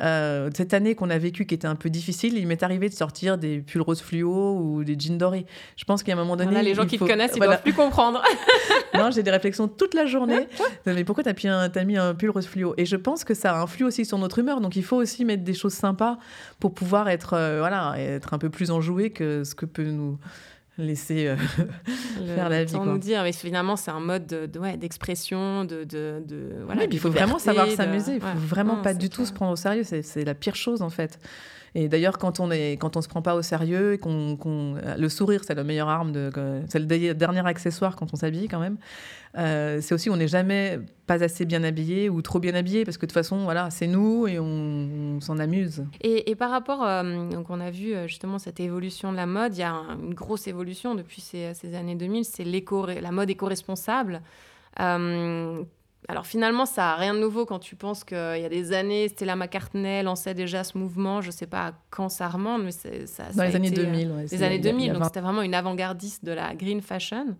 Euh, 0.00 0.50
cette 0.54 0.74
année 0.74 0.94
qu'on 0.94 1.10
a 1.10 1.18
vécue 1.18 1.46
qui 1.46 1.54
était 1.54 1.66
un 1.66 1.74
peu 1.74 1.90
difficile, 1.90 2.36
il 2.38 2.46
m'est 2.46 2.62
arrivé 2.62 2.88
de 2.88 2.94
sortir 2.94 3.38
des 3.38 3.58
pulls 3.58 3.82
rose 3.82 4.00
fluo 4.00 4.56
ou 4.58 4.84
des 4.84 4.98
jeans 4.98 5.18
dorés. 5.18 5.46
Je 5.76 5.84
pense 5.84 6.02
qu'à 6.02 6.12
un 6.12 6.16
moment 6.16 6.36
donné. 6.36 6.62
les 6.62 6.74
gens 6.74 6.86
qui 6.86 6.98
te 6.98 7.04
connaissent, 7.04 7.32
ils 7.36 7.40
ne 7.40 7.46
doivent 7.46 7.62
plus 7.62 7.74
comprendre. 7.74 8.22
non, 8.94 9.10
j'ai 9.10 9.22
des 9.22 9.30
réflexions 9.30 9.68
toute 9.68 9.94
la 9.94 10.06
journée. 10.06 10.48
Mais 10.86 11.04
pourquoi 11.04 11.24
tu 11.24 11.48
as, 11.48 11.84
mis 11.84 11.96
un 11.96 12.14
pull 12.14 12.30
rose 12.30 12.46
fluo? 12.46 12.74
Et 12.76 12.86
je 12.86 12.96
pense 12.96 13.24
que 13.24 13.34
ça 13.34 13.60
influe 13.60 13.84
aussi 13.84 14.04
sur 14.04 14.18
notre 14.18 14.38
humeur. 14.38 14.60
Donc 14.60 14.76
il 14.76 14.84
faut 14.84 14.96
aussi 14.96 15.24
mettre 15.24 15.44
des 15.44 15.54
choses 15.54 15.74
sympas 15.74 16.18
pour 16.58 16.74
pouvoir 16.74 17.08
être, 17.08 17.34
euh, 17.34 17.58
voilà, 17.58 17.94
être 17.98 18.34
un 18.34 18.38
peu 18.38 18.50
plus 18.50 18.70
enjoué 18.70 19.10
que 19.10 19.44
ce 19.44 19.54
que 19.54 19.66
peut 19.66 19.84
nous 19.84 20.18
laisser 20.78 21.26
euh, 21.26 21.36
faire 22.34 22.48
la 22.48 22.64
vie. 22.64 22.72
Quoi. 22.74 22.86
nous 22.86 22.98
dire, 22.98 23.22
mais 23.22 23.32
finalement, 23.32 23.76
c'est 23.76 23.90
un 23.90 24.00
mode 24.00 24.26
d'expression, 24.26 25.64
de, 25.64 25.84
de, 25.84 26.22
de, 26.26 26.52
voilà. 26.64 26.84
il 26.90 26.98
faut 26.98 27.10
vraiment 27.10 27.38
savoir 27.38 27.68
s'amuser. 27.68 28.14
Il 28.14 28.20
faut 28.20 28.38
vraiment 28.38 28.76
pas 28.76 28.94
du 28.94 29.10
tout 29.10 29.24
se 29.26 29.32
prendre 29.32 29.52
au 29.52 29.56
sérieux. 29.56 29.84
C'est 29.84 30.24
la 30.24 30.34
pire 30.34 30.56
chose 30.56 30.82
en 30.82 30.90
fait. 30.90 31.18
Et 31.74 31.88
d'ailleurs, 31.88 32.18
quand 32.18 32.40
on 32.40 32.50
est, 32.50 32.72
quand 32.72 32.96
on 32.96 33.02
se 33.02 33.08
prend 33.08 33.22
pas 33.22 33.34
au 33.34 33.42
sérieux, 33.42 33.96
qu'on, 33.98 34.76
le 34.98 35.08
sourire, 35.08 35.42
c'est 35.44 35.54
la 35.54 35.64
meilleure 35.64 35.88
arme, 35.88 36.12
c'est 36.68 36.78
le 36.78 37.14
dernier 37.14 37.46
accessoire 37.46 37.96
quand 37.96 38.12
on 38.12 38.16
s'habille 38.16 38.48
quand 38.48 38.60
même. 38.60 38.76
Euh, 39.38 39.78
c'est 39.80 39.94
aussi 39.94 40.10
on 40.10 40.16
n'est 40.16 40.26
jamais 40.26 40.80
pas 41.06 41.22
assez 41.22 41.44
bien 41.44 41.62
habillé 41.62 42.08
ou 42.08 42.20
trop 42.20 42.40
bien 42.40 42.52
habillé 42.54 42.84
parce 42.84 42.96
que 42.96 43.06
de 43.06 43.10
toute 43.10 43.14
façon, 43.14 43.44
voilà, 43.44 43.70
c'est 43.70 43.86
nous 43.86 44.26
et 44.26 44.40
on, 44.40 45.20
s'en 45.20 45.38
amuse. 45.38 45.84
Et, 46.00 46.34
par 46.34 46.50
rapport, 46.50 46.82
euh, 46.82 47.28
donc 47.30 47.50
on 47.50 47.60
a 47.60 47.70
vu 47.70 47.94
euh, 47.94 48.06
justement 48.06 48.38
cette 48.38 48.58
évolution 48.58 49.12
de 49.12 49.16
la 49.16 49.26
mode. 49.26 49.54
Il 49.56 49.60
y 49.60 49.64
a 49.64 49.74
une 50.02 50.14
grosse 50.14 50.48
évolution 50.48 50.94
depuis 50.94 51.20
ces, 51.20 51.52
ces 51.54 51.74
années 51.74 51.94
2000. 51.94 52.24
C'est 52.24 52.44
l'éco, 52.44 52.86
la 52.86 53.10
mode 53.10 53.30
éco-responsable. 53.30 54.22
Alors 56.08 56.26
finalement, 56.26 56.66
ça 56.66 56.82
n'a 56.82 56.96
rien 56.96 57.14
de 57.14 57.18
nouveau 57.18 57.46
quand 57.46 57.58
tu 57.58 57.76
penses 57.76 58.04
qu'il 58.04 58.16
y 58.16 58.44
a 58.44 58.48
des 58.48 58.72
années, 58.72 59.08
Stella 59.08 59.36
McCartney 59.36 60.02
lançait 60.02 60.34
déjà 60.34 60.64
ce 60.64 60.76
mouvement. 60.78 61.20
Je 61.20 61.28
ne 61.28 61.32
sais 61.32 61.46
pas 61.46 61.72
quand 61.90 62.08
ça 62.08 62.28
remonte, 62.28 62.62
mais 62.62 62.72
ça, 62.72 63.24
Dans 63.34 63.44
les 63.44 63.54
années 63.54 63.70
2000. 63.70 64.10
Euh, 64.10 64.26
les 64.30 64.42
années 64.42 64.58
2000, 64.58 64.92
donc 64.92 65.04
c'était 65.04 65.20
vraiment 65.20 65.42
une 65.42 65.54
avant-gardiste 65.54 66.24
de 66.24 66.32
la 66.32 66.54
green 66.54 66.80
fashion. 66.80 67.36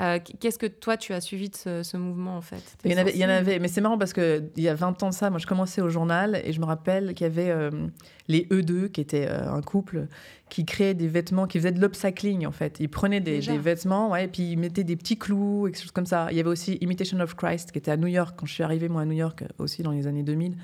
Euh, 0.00 0.18
qu'est-ce 0.40 0.58
que 0.58 0.66
toi, 0.66 0.96
tu 0.96 1.14
as 1.14 1.20
suivi 1.20 1.48
de 1.48 1.82
ce, 1.82 1.96
mouvement, 1.96 2.36
en 2.36 2.42
fait? 2.42 2.62
Il 2.84 2.92
y, 2.92 3.24
en 3.24 3.28
avait, 3.28 3.58
mais 3.58 3.68
c'est 3.68 3.80
marrant 3.80 3.96
parce 3.96 4.12
qu'il 4.12 4.50
y 4.56 4.68
a 4.68 4.74
20 4.74 5.02
ans 5.02 5.08
de 5.08 5.14
ça, 5.14 5.30
moi, 5.30 5.38
je 5.38 5.46
commençais 5.46 5.80
au 5.80 5.88
journal 5.88 6.40
et 6.44 6.52
je 6.52 6.60
me 6.60 6.66
rappelle 6.66 7.14
qu'il 7.14 7.26
y 7.26 7.30
avait 7.30 7.50
euh, 7.50 7.70
les 8.28 8.44
E2, 8.46 8.90
qui 8.90 9.00
étaient 9.00 9.26
euh, 9.26 9.50
un 9.50 9.62
couple, 9.62 10.06
qui 10.50 10.66
créaient 10.66 10.94
des 10.94 11.08
vêtements, 11.08 11.46
qui 11.46 11.58
faisaient 11.58 11.72
de 11.72 11.80
l'upcycling, 11.80 12.46
en 12.46 12.52
fait. 12.52 12.76
Ils 12.78 12.90
prenaient 12.90 13.20
des, 13.20 13.40
vêtements, 13.40 14.10
ouais, 14.10 14.26
et 14.26 14.28
puis 14.28 14.52
ils 14.52 14.58
mettaient 14.58 14.84
des 14.84 14.96
petits 14.96 15.16
clous, 15.16 15.66
et 15.66 15.72
quelque 15.72 15.82
chose 15.82 15.92
comme 15.92 16.06
ça. 16.06 16.28
Il 16.30 16.36
y 16.36 16.40
avait 16.40 16.50
aussi 16.50 16.74
Imitation 16.82 17.18
of 17.20 17.34
Christ, 17.34 17.72
qui 17.72 17.78
était 17.78 17.90
à 17.90 17.96
New 17.96 18.08
York, 18.08 18.34
quand 18.36 18.46
je 18.46 18.52
suis 18.52 18.62
arrivée, 18.62 18.88
moi, 18.88 19.02
à 19.02 19.06
New 19.06 19.16
York, 19.16 19.44
aussi 19.58 19.82
dans 19.82 19.92
les 19.92 20.06
années 20.06 20.22
2000. 20.22 20.56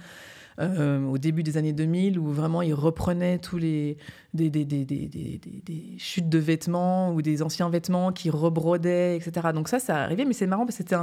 Euh, 0.61 1.03
au 1.07 1.17
début 1.17 1.43
des 1.43 1.57
années 1.57 1.73
2000, 1.73 2.19
où 2.19 2.27
vraiment 2.29 2.61
ils 2.61 2.75
reprenaient 2.75 3.39
tous 3.39 3.57
les 3.57 3.97
des, 4.35 4.51
des, 4.51 4.65
des, 4.65 4.85
des, 4.85 5.95
chutes 5.99 6.29
de 6.29 6.39
vêtements 6.39 7.13
ou 7.13 7.23
des 7.23 7.43
anciens 7.43 7.69
vêtements 7.69 8.13
qui 8.13 8.31
rebrodaient, 8.31 9.17
etc. 9.17 9.49
Donc 9.55 9.69
ça, 9.69 9.79
ça 9.79 10.03
arrivait, 10.03 10.25
mais 10.25 10.33
c'est 10.33 10.47
marrant 10.47 10.65
parce 10.65 10.77
que 10.77 10.83
c'était 10.85 10.97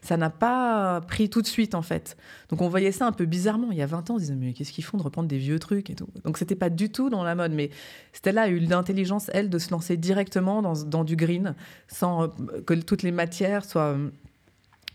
ça 0.00 0.16
n'a 0.16 0.30
pas 0.30 1.00
pris 1.00 1.28
tout 1.28 1.42
de 1.42 1.46
suite 1.46 1.74
en 1.74 1.82
fait. 1.82 2.16
Donc 2.50 2.60
on 2.60 2.68
voyait 2.68 2.92
ça 2.92 3.06
un 3.06 3.12
peu 3.12 3.24
bizarrement. 3.24 3.68
Il 3.70 3.78
y 3.78 3.82
a 3.82 3.86
20 3.86 4.10
ans, 4.10 4.14
on 4.14 4.18
se 4.18 4.22
disait 4.22 4.34
mais 4.34 4.52
qu'est-ce 4.52 4.72
qu'ils 4.72 4.84
font 4.84 4.98
de 4.98 5.02
reprendre 5.02 5.28
des 5.28 5.38
vieux 5.38 5.58
trucs 5.58 5.90
et 5.90 5.94
tout? 5.94 6.08
Donc 6.24 6.38
c'était 6.38 6.56
pas 6.56 6.70
du 6.70 6.90
tout 6.90 7.10
dans 7.10 7.22
la 7.22 7.34
mode, 7.34 7.52
mais 7.52 7.70
Stella 8.12 8.42
a 8.42 8.48
eu 8.48 8.58
l'intelligence 8.58 9.30
elle 9.32 9.50
de 9.50 9.58
se 9.58 9.70
lancer 9.70 9.96
directement 9.96 10.62
dans, 10.62 10.84
dans 10.84 11.04
du 11.04 11.16
green 11.16 11.54
sans 11.88 12.24
euh, 12.24 12.28
que 12.66 12.74
toutes 12.74 13.02
les 13.02 13.12
matières 13.12 13.64
soient 13.64 13.96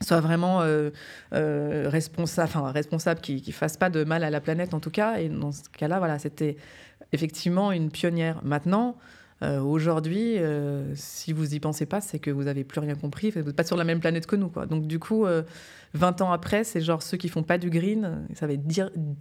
soit 0.04 0.22
vraiment 0.22 0.62
euh, 0.62 0.90
euh, 1.34 1.88
responsable, 1.90 2.50
enfin 2.54 2.72
responsable, 2.72 3.22
qui 3.22 3.44
ne 3.46 3.54
fasse 3.54 3.78
pas 3.78 3.90
de 3.90 4.04
mal 4.04 4.24
à 4.24 4.30
la 4.30 4.42
planète 4.42 4.74
en 4.74 4.80
tout 4.80 4.92
cas. 4.92 5.18
Et 5.18 5.30
dans 5.30 5.52
ce 5.52 5.64
cas-là, 5.70 6.00
voilà, 6.00 6.20
c'était 6.20 6.58
effectivement 7.12 7.72
une 7.72 7.90
pionnière. 7.90 8.42
Maintenant, 8.44 8.98
euh, 9.42 9.60
aujourd'hui, 9.60 10.38
si 10.96 11.34
vous 11.34 11.54
y 11.54 11.60
pensez 11.60 11.86
pas, 11.86 12.02
c'est 12.02 12.20
que 12.20 12.32
vous 12.32 12.44
n'avez 12.44 12.64
plus 12.64 12.80
rien 12.80 12.96
compris. 12.96 13.32
Vous 13.32 13.42
n'êtes 13.42 13.56
pas 13.56 13.64
sur 13.64 13.78
la 13.78 13.84
même 13.84 14.00
planète 14.00 14.26
que 14.26 14.36
nous, 14.36 14.50
quoi. 14.50 14.66
Donc 14.66 14.88
du 14.88 15.00
coup, 15.00 15.26
20 15.94 16.22
ans 16.22 16.32
après, 16.32 16.64
c'est 16.64 16.82
genre 16.82 17.02
ceux 17.02 17.18
qui 17.18 17.30
font 17.30 17.44
pas 17.44 17.58
du 17.58 17.70
green, 17.70 18.26
ça 18.36 18.48
va 18.48 18.54
être 18.54 18.64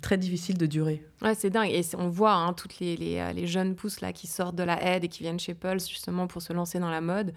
très 0.01 0.18
difficile 0.18 0.59
de 0.59 0.66
durer. 0.66 1.05
Ouais, 1.23 1.35
c'est 1.35 1.51
dingue. 1.51 1.71
Et 1.71 1.83
on 1.99 2.09
voit 2.09 2.35
hein, 2.35 2.53
toutes 2.53 2.79
les, 2.79 2.97
les, 2.97 3.33
les, 3.35 3.47
jeunes 3.47 3.75
pousses 3.75 4.01
là 4.01 4.12
qui 4.12 4.27
sortent 4.27 4.57
de 4.57 4.62
la 4.62 4.83
aide 4.83 5.05
et 5.05 5.09
qui 5.09 5.23
viennent 5.23 5.40
chez 5.40 5.55
Pulse 5.55 5.88
justement 5.88 6.27
pour 6.27 6.40
se 6.40 6.53
lancer 6.53 6.79
dans 6.79 6.90
la 6.90 7.01
mode 7.01 7.33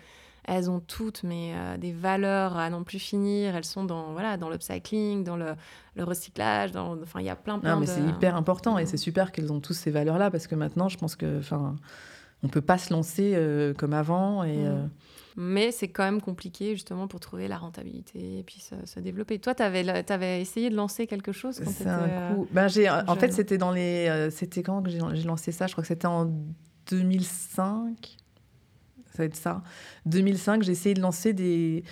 elles 0.47 0.69
ont 0.69 0.79
toutes 0.79 1.23
mais 1.23 1.53
euh, 1.53 1.77
des 1.77 1.91
valeurs 1.91 2.57
à 2.57 2.69
n'en 2.69 2.83
plus 2.83 2.99
finir. 2.99 3.55
Elles 3.55 3.65
sont 3.65 3.83
dans 3.83 4.13
voilà 4.13 4.37
dans 4.37 4.49
l'upcycling, 4.49 5.23
dans 5.23 5.37
le, 5.37 5.55
le 5.95 6.03
recyclage, 6.03 6.71
dans 6.71 7.01
enfin 7.01 7.19
il 7.19 7.25
y 7.25 7.29
a 7.29 7.35
plein 7.35 7.59
plein. 7.59 7.75
Non, 7.75 7.79
mais 7.79 7.87
c'est 7.87 8.03
hyper 8.03 8.35
important 8.35 8.77
et 8.77 8.85
c'est 8.85 8.97
super 8.97 9.31
qu'elles 9.31 9.51
ont 9.51 9.59
tous 9.59 9.73
ces 9.73 9.91
valeurs 9.91 10.17
là 10.17 10.31
parce 10.31 10.47
que 10.47 10.55
maintenant 10.55 10.89
je 10.89 10.97
pense 10.97 11.15
que 11.15 11.39
enfin 11.39 11.75
on 12.43 12.47
peut 12.47 12.61
pas 12.61 12.77
se 12.77 12.93
lancer 12.93 13.37
comme 13.77 13.93
avant 13.93 14.43
et 14.43 14.57
mmh. 14.57 14.89
Mais 15.37 15.71
c'est 15.71 15.89
quand 15.89 16.05
même 16.05 16.21
compliqué 16.21 16.75
justement 16.75 17.09
pour 17.09 17.19
trouver 17.19 17.49
la 17.49 17.57
rentabilité 17.57 18.39
et 18.39 18.43
puis 18.43 18.61
se, 18.61 18.99
développer. 19.01 19.37
Toi, 19.37 19.53
tu 19.53 19.63
avais, 19.63 19.85
avais, 20.09 20.39
essayé 20.41 20.69
de 20.69 20.77
lancer 20.77 21.07
quelque 21.07 21.33
chose 21.33 21.59
quand 21.59 21.69
C'est 21.71 21.87
un 21.87 22.33
coup. 22.33 22.47
Ben, 22.53 22.69
j'ai, 22.69 22.89
en 22.89 23.15
fait, 23.17 23.33
c'était 23.33 23.57
dans 23.57 23.71
les. 23.71 24.29
c'était 24.31 24.63
quand 24.63 24.81
que 24.81 24.89
j'ai 24.89 24.99
lancé 24.99 25.51
ça? 25.51 25.67
Je 25.67 25.73
crois 25.73 25.81
que 25.81 25.89
c'était 25.89 26.05
en 26.05 26.31
2005 26.89 28.17
ça 29.15 29.23
va 29.23 29.27
être 29.27 29.35
ça. 29.35 29.63
2005, 30.05 30.63
j'ai 30.63 30.71
essayé 30.71 30.95
de 30.95 31.01
lancer 31.01 31.33
des, 31.33 31.83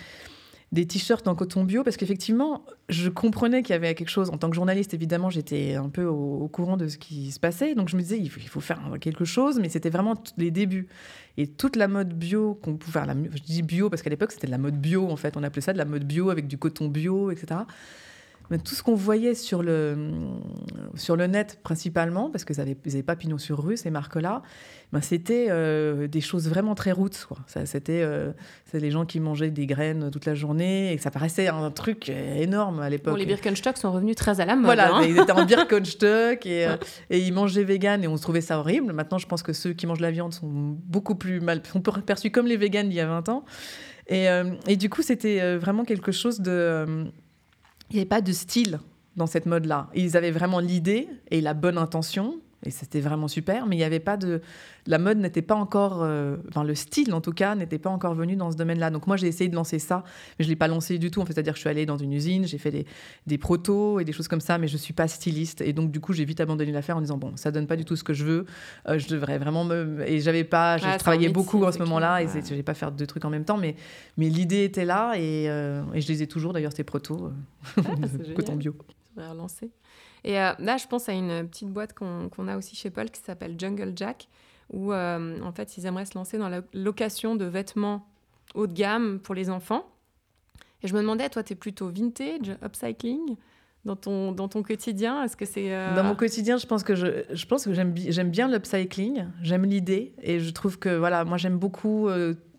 des 0.72 0.86
t-shirts 0.86 1.26
en 1.28 1.34
coton 1.34 1.64
bio 1.64 1.84
parce 1.84 1.96
qu'effectivement, 1.96 2.64
je 2.88 3.08
comprenais 3.08 3.62
qu'il 3.62 3.72
y 3.72 3.76
avait 3.76 3.94
quelque 3.94 4.10
chose. 4.10 4.30
En 4.30 4.38
tant 4.38 4.50
que 4.50 4.56
journaliste, 4.56 4.92
évidemment, 4.92 5.30
j'étais 5.30 5.74
un 5.74 5.88
peu 5.88 6.04
au, 6.04 6.48
courant 6.48 6.76
de 6.76 6.88
ce 6.88 6.98
qui 6.98 7.30
se 7.32 7.40
passait. 7.40 7.74
Donc 7.74 7.88
je 7.88 7.96
me 7.96 8.02
disais, 8.02 8.18
il 8.18 8.30
faut, 8.30 8.60
faire 8.60 8.80
quelque 9.00 9.24
chose, 9.24 9.58
mais 9.60 9.68
c'était 9.68 9.90
vraiment 9.90 10.14
les 10.36 10.50
débuts. 10.50 10.88
Et 11.36 11.46
toute 11.46 11.76
la 11.76 11.88
mode 11.88 12.12
bio 12.12 12.54
qu'on 12.62 12.76
pouvait 12.76 12.92
faire, 12.92 13.06
la, 13.06 13.14
je 13.14 13.42
dis 13.42 13.62
bio 13.62 13.88
parce 13.88 14.02
qu'à 14.02 14.10
l'époque, 14.10 14.32
c'était 14.32 14.46
de 14.46 14.52
la 14.52 14.58
mode 14.58 14.76
bio, 14.76 15.08
en 15.10 15.16
fait. 15.16 15.36
On 15.36 15.42
appelait 15.42 15.62
ça 15.62 15.72
de 15.72 15.78
la 15.78 15.84
mode 15.84 16.04
bio 16.04 16.30
avec 16.30 16.46
du 16.46 16.58
coton 16.58 16.88
bio, 16.88 17.30
etc 17.30 17.60
tout 18.62 18.74
ce 18.74 18.82
qu'on 18.82 18.94
voyait 18.94 19.34
sur 19.34 19.62
le, 19.62 19.96
sur 20.94 21.16
le 21.16 21.26
net 21.26 21.58
principalement, 21.62 22.30
parce 22.30 22.44
que 22.44 22.52
n'avaient 22.54 22.76
avaient 22.86 23.02
pas 23.02 23.16
pignon 23.16 23.38
sur 23.38 23.62
rue, 23.62 23.76
ces 23.76 23.90
marques-là, 23.90 24.42
ben 24.92 25.00
c'était 25.00 25.46
euh, 25.48 26.06
des 26.06 26.20
choses 26.20 26.48
vraiment 26.48 26.74
très 26.74 26.92
roots. 26.92 27.26
C'était 27.64 28.02
euh, 28.02 28.32
les 28.74 28.90
gens 28.90 29.06
qui 29.06 29.18
mangeaient 29.18 29.50
des 29.50 29.66
graines 29.66 30.10
toute 30.10 30.26
la 30.26 30.34
journée, 30.34 30.92
et 30.92 30.98
ça 30.98 31.10
paraissait 31.10 31.48
un 31.48 31.70
truc 31.70 32.10
énorme 32.10 32.80
à 32.80 32.90
l'époque. 32.90 33.14
Bon, 33.14 33.18
les 33.18 33.26
Birkenstock 33.26 33.78
sont 33.78 33.92
revenus 33.92 34.14
très 34.14 34.40
à 34.40 34.44
la 34.44 34.56
mode. 34.56 34.66
Voilà, 34.66 34.94
hein. 34.94 35.02
ils 35.08 35.18
étaient 35.18 35.32
en 35.32 35.44
Birkenstock, 35.46 36.44
et, 36.44 36.66
euh, 36.66 36.76
et 37.08 37.20
ils 37.20 37.32
mangeaient 37.32 37.64
vegan, 37.64 38.04
et 38.04 38.08
on 38.08 38.16
se 38.16 38.22
trouvait 38.22 38.42
ça 38.42 38.58
horrible. 38.58 38.92
Maintenant, 38.92 39.18
je 39.18 39.26
pense 39.26 39.42
que 39.42 39.54
ceux 39.54 39.72
qui 39.72 39.86
mangent 39.86 40.00
la 40.00 40.10
viande 40.10 40.34
sont 40.34 40.48
beaucoup 40.50 41.14
plus 41.14 41.40
mal, 41.40 41.62
sont 41.72 41.80
perçus 41.80 42.30
comme 42.30 42.46
les 42.46 42.58
végans 42.58 42.84
il 42.84 42.92
y 42.92 43.00
a 43.00 43.06
20 43.06 43.30
ans. 43.30 43.44
Et, 44.08 44.26
et 44.68 44.76
du 44.76 44.90
coup, 44.90 45.00
c'était 45.00 45.56
vraiment 45.56 45.82
quelque 45.86 46.12
chose 46.12 46.40
de 46.40 47.10
il 47.90 47.94
n'y 47.94 48.00
avait 48.00 48.08
pas 48.08 48.20
de 48.20 48.32
style 48.32 48.80
dans 49.16 49.26
cette 49.26 49.46
mode-là. 49.46 49.88
Ils 49.94 50.16
avaient 50.16 50.30
vraiment 50.30 50.60
l'idée 50.60 51.08
et 51.30 51.40
la 51.40 51.54
bonne 51.54 51.78
intention, 51.78 52.40
et 52.64 52.70
c'était 52.70 53.00
vraiment 53.00 53.28
super, 53.28 53.66
mais 53.66 53.76
il 53.76 53.78
n'y 53.78 53.84
avait 53.84 54.00
pas 54.00 54.16
de... 54.16 54.40
La 54.86 54.98
mode 54.98 55.18
n'était 55.18 55.42
pas 55.42 55.54
encore... 55.54 56.02
Euh, 56.02 56.36
enfin, 56.48 56.64
le 56.64 56.74
style, 56.74 57.12
en 57.12 57.20
tout 57.20 57.32
cas, 57.32 57.54
n'était 57.54 57.78
pas 57.78 57.90
encore 57.90 58.14
venu 58.14 58.36
dans 58.36 58.50
ce 58.50 58.56
domaine-là. 58.56 58.90
Donc 58.90 59.06
moi, 59.06 59.16
j'ai 59.16 59.26
essayé 59.26 59.48
de 59.48 59.54
lancer 59.54 59.78
ça, 59.78 60.02
mais 60.38 60.44
je 60.44 60.48
ne 60.48 60.52
l'ai 60.52 60.56
pas 60.56 60.68
lancé 60.68 60.98
du 60.98 61.10
tout. 61.10 61.20
En 61.20 61.26
fait, 61.26 61.34
c'est-à-dire 61.34 61.52
que 61.52 61.58
je 61.58 61.62
suis 61.62 61.70
allée 61.70 61.86
dans 61.86 61.96
une 61.96 62.12
usine, 62.12 62.46
j'ai 62.46 62.58
fait 62.58 62.70
des, 62.70 62.86
des 63.26 63.38
protos 63.38 64.00
et 64.00 64.04
des 64.04 64.12
choses 64.12 64.28
comme 64.28 64.40
ça, 64.40 64.58
mais 64.58 64.66
je 64.66 64.74
ne 64.74 64.78
suis 64.78 64.94
pas 64.94 65.08
styliste. 65.08 65.60
Et 65.60 65.72
donc, 65.72 65.90
du 65.90 66.00
coup, 66.00 66.12
j'ai 66.12 66.24
vite 66.24 66.40
abandonné 66.40 66.72
l'affaire 66.72 66.96
en 66.96 67.00
disant, 67.00 67.18
bon, 67.18 67.32
ça 67.36 67.50
donne 67.50 67.66
pas 67.66 67.76
du 67.76 67.84
tout 67.84 67.96
ce 67.96 68.04
que 68.04 68.14
je 68.14 68.24
veux. 68.24 68.46
Euh, 68.88 68.98
je 68.98 69.08
devrais 69.08 69.38
vraiment 69.38 69.64
me... 69.64 70.02
Et 70.06 70.20
j'avais 70.20 70.44
pas... 70.44 70.78
Je 70.78 70.98
travaillais 70.98 71.28
beaucoup 71.28 71.64
en 71.64 71.72
ce 71.72 71.78
moment-là, 71.80 72.22
et 72.22 72.28
je 72.28 72.50
n'allais 72.50 72.62
pas 72.62 72.74
faire 72.74 72.92
deux 72.92 73.06
trucs 73.06 73.24
en 73.24 73.30
même 73.30 73.44
temps, 73.44 73.58
mais, 73.58 73.76
mais 74.16 74.28
l'idée 74.28 74.64
était 74.64 74.84
là, 74.84 75.14
et, 75.16 75.48
euh, 75.48 75.82
et 75.92 76.00
je 76.00 76.08
les 76.08 76.22
ai 76.22 76.26
toujours, 76.26 76.52
d'ailleurs, 76.52 76.72
ces 76.74 76.84
protos, 76.84 77.30
ah, 77.76 77.82
coton 78.34 78.56
bio. 78.56 78.74
Je 79.16 79.20
vais 79.20 79.28
relancer. 79.28 79.70
Et 80.24 80.40
euh, 80.40 80.52
là, 80.58 80.78
je 80.78 80.86
pense 80.86 81.08
à 81.08 81.12
une 81.12 81.46
petite 81.48 81.68
boîte 81.68 81.92
qu'on 81.92 82.48
a 82.48 82.56
aussi 82.56 82.74
chez 82.74 82.90
Paul 82.90 83.10
qui 83.10 83.20
s'appelle 83.20 83.56
Jungle 83.58 83.92
Jack, 83.94 84.28
où 84.72 84.92
euh, 84.92 85.38
en 85.42 85.52
fait, 85.52 85.76
ils 85.76 85.86
aimeraient 85.86 86.06
se 86.06 86.16
lancer 86.16 86.38
dans 86.38 86.48
la 86.48 86.62
location 86.72 87.36
de 87.36 87.44
vêtements 87.44 88.08
haut 88.54 88.66
de 88.66 88.72
gamme 88.72 89.20
pour 89.20 89.34
les 89.34 89.50
enfants. 89.50 89.86
Et 90.82 90.88
je 90.88 90.94
me 90.94 91.00
demandais, 91.00 91.28
toi, 91.28 91.42
tu 91.42 91.52
es 91.52 91.56
plutôt 91.56 91.88
vintage, 91.88 92.56
upcycling 92.64 93.36
dans 93.84 93.96
ton, 93.96 94.32
dans 94.32 94.48
ton 94.48 94.62
quotidien? 94.62 95.22
Est-ce 95.22 95.36
que 95.36 95.44
c'est 95.44 95.74
euh, 95.74 95.94
Dans 95.94 96.04
mon 96.04 96.14
quotidien, 96.14 96.56
je 96.56 96.66
pense 96.66 96.84
que 96.84 96.94
je, 96.94 97.06
je 97.30 97.46
pense 97.46 97.66
que 97.66 97.74
j'aime 97.74 98.30
bien 98.30 98.48
l'upcycling, 98.48 99.26
j'aime 99.42 99.64
l'idée 99.64 100.14
et 100.22 100.40
je 100.40 100.50
trouve 100.50 100.78
que 100.78 100.96
voilà, 100.96 101.26
moi 101.26 101.36
j'aime 101.36 101.58
beaucoup 101.58 102.08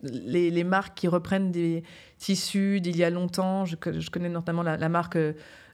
les, 0.04 0.52
les, 0.52 0.64
marques 0.64 0.96
qui 0.96 1.08
reprennent 1.08 1.52
des 1.52 1.84
tissus 2.20 2.80
d'il 2.80 2.96
y 2.96 3.04
a 3.04 3.10
longtemps. 3.10 3.66
Je, 3.66 3.76
connais 3.76 4.30
notamment 4.30 4.62
la 4.62 4.90
marque 4.90 5.18